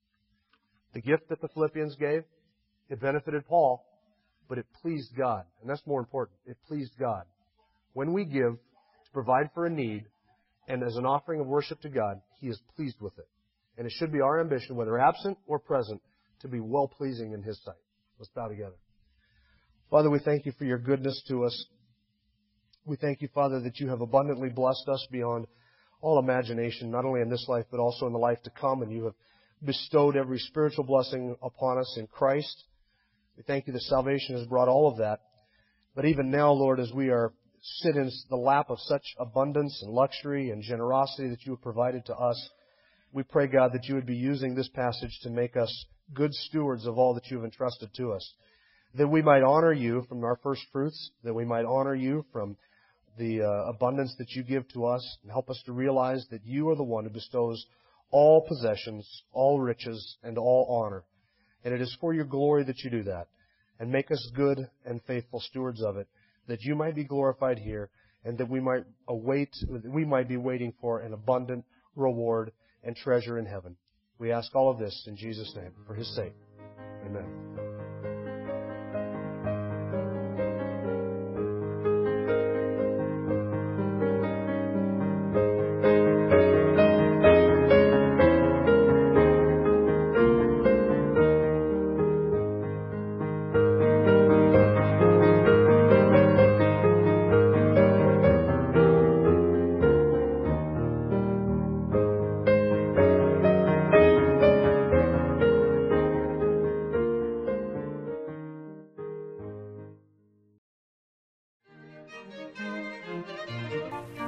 The 0.92 1.02
gift 1.02 1.28
that 1.28 1.40
the 1.40 1.50
Philippians 1.54 1.94
gave, 1.94 2.24
it 2.90 3.00
benefited 3.00 3.46
Paul, 3.46 3.86
but 4.48 4.58
it 4.58 4.66
pleased 4.82 5.14
God. 5.16 5.44
And 5.60 5.70
that's 5.70 5.86
more 5.86 6.00
important. 6.00 6.36
It 6.46 6.56
pleased 6.66 6.94
God. 6.98 7.22
When 7.92 8.12
we 8.12 8.24
give 8.24 8.54
to 8.54 9.10
provide 9.12 9.50
for 9.54 9.66
a 9.66 9.70
need, 9.70 10.06
and 10.66 10.82
as 10.82 10.96
an 10.96 11.06
offering 11.06 11.40
of 11.40 11.46
worship 11.46 11.80
to 11.82 11.90
God, 11.90 12.22
He 12.40 12.48
is 12.48 12.60
pleased 12.74 13.00
with 13.00 13.16
it. 13.20 13.28
And 13.76 13.86
it 13.86 13.92
should 13.96 14.12
be 14.12 14.20
our 14.20 14.40
ambition, 14.40 14.76
whether 14.76 14.98
absent 14.98 15.38
or 15.46 15.58
present, 15.58 16.00
to 16.40 16.48
be 16.48 16.60
well 16.60 16.88
pleasing 16.88 17.32
in 17.32 17.42
His 17.42 17.62
sight. 17.64 17.74
Let's 18.18 18.30
bow 18.34 18.48
together. 18.48 18.76
Father, 19.90 20.10
we 20.10 20.18
thank 20.18 20.46
you 20.46 20.52
for 20.52 20.64
your 20.64 20.78
goodness 20.78 21.22
to 21.28 21.44
us. 21.44 21.66
We 22.84 22.96
thank 22.96 23.20
you, 23.20 23.28
Father, 23.34 23.60
that 23.60 23.78
you 23.78 23.88
have 23.88 24.00
abundantly 24.00 24.48
blessed 24.48 24.88
us 24.88 25.06
beyond 25.10 25.46
all 26.00 26.18
imagination, 26.18 26.90
not 26.90 27.04
only 27.04 27.20
in 27.20 27.30
this 27.30 27.46
life, 27.48 27.66
but 27.70 27.80
also 27.80 28.06
in 28.06 28.12
the 28.12 28.18
life 28.18 28.42
to 28.44 28.50
come. 28.50 28.82
And 28.82 28.92
you 28.92 29.04
have 29.04 29.14
bestowed 29.64 30.16
every 30.16 30.38
spiritual 30.38 30.84
blessing 30.84 31.36
upon 31.42 31.78
us 31.78 31.96
in 31.98 32.06
Christ. 32.06 32.64
We 33.36 33.42
thank 33.42 33.66
you 33.66 33.72
that 33.74 33.82
salvation 33.82 34.36
has 34.36 34.46
brought 34.46 34.68
all 34.68 34.88
of 34.88 34.98
that. 34.98 35.20
But 35.94 36.04
even 36.04 36.30
now, 36.30 36.52
Lord, 36.52 36.80
as 36.80 36.92
we 36.92 37.10
are 37.10 37.32
sit 37.62 37.96
in 37.96 38.10
the 38.30 38.36
lap 38.36 38.70
of 38.70 38.78
such 38.80 39.02
abundance 39.18 39.80
and 39.82 39.92
luxury 39.92 40.50
and 40.50 40.62
generosity 40.62 41.28
that 41.28 41.44
you 41.44 41.52
have 41.52 41.62
provided 41.62 42.06
to 42.06 42.14
us, 42.14 42.50
we 43.12 43.22
pray, 43.22 43.46
God, 43.46 43.72
that 43.72 43.84
you 43.84 43.94
would 43.94 44.06
be 44.06 44.16
using 44.16 44.54
this 44.54 44.68
passage 44.68 45.18
to 45.22 45.30
make 45.30 45.56
us 45.56 45.86
good 46.12 46.32
stewards 46.32 46.86
of 46.86 46.98
all 46.98 47.14
that 47.14 47.26
you 47.26 47.36
have 47.36 47.44
entrusted 47.44 47.90
to 47.94 48.12
us. 48.12 48.34
That 48.94 49.08
we 49.08 49.22
might 49.22 49.42
honor 49.42 49.72
you 49.72 50.04
from 50.08 50.24
our 50.24 50.38
first 50.42 50.62
fruits, 50.72 51.10
that 51.24 51.34
we 51.34 51.44
might 51.44 51.64
honor 51.64 51.94
you 51.94 52.24
from 52.32 52.56
the 53.18 53.42
uh, 53.42 53.70
abundance 53.70 54.14
that 54.18 54.30
you 54.32 54.42
give 54.42 54.68
to 54.68 54.86
us, 54.86 55.18
and 55.22 55.30
help 55.30 55.50
us 55.50 55.62
to 55.66 55.72
realize 55.72 56.26
that 56.30 56.44
you 56.44 56.68
are 56.68 56.76
the 56.76 56.82
one 56.82 57.04
who 57.04 57.10
bestows 57.10 57.64
all 58.10 58.46
possessions, 58.46 59.22
all 59.32 59.60
riches, 59.60 60.16
and 60.22 60.38
all 60.38 60.82
honor. 60.84 61.04
And 61.64 61.74
it 61.74 61.80
is 61.80 61.96
for 62.00 62.14
your 62.14 62.24
glory 62.24 62.64
that 62.64 62.78
you 62.84 62.90
do 62.90 63.02
that. 63.04 63.28
And 63.78 63.90
make 63.90 64.10
us 64.10 64.30
good 64.34 64.68
and 64.84 65.02
faithful 65.06 65.40
stewards 65.40 65.82
of 65.82 65.96
it, 65.96 66.06
that 66.48 66.62
you 66.62 66.74
might 66.74 66.94
be 66.94 67.04
glorified 67.04 67.58
here, 67.58 67.90
and 68.24 68.38
that 68.38 68.48
we 68.48 68.60
might 68.60 68.84
await, 69.08 69.50
we 69.84 70.04
might 70.04 70.28
be 70.28 70.36
waiting 70.36 70.72
for 70.80 71.00
an 71.00 71.12
abundant 71.12 71.64
reward 71.94 72.52
and 72.82 72.96
treasure 72.96 73.38
in 73.38 73.46
heaven. 73.46 73.76
We 74.18 74.32
ask 74.32 74.54
all 74.54 74.70
of 74.70 74.78
this 74.78 75.04
in 75.06 75.16
Jesus' 75.16 75.52
name, 75.54 75.72
for 75.86 75.94
his 75.94 76.14
sake. 76.14 76.34
Amen. 77.04 77.45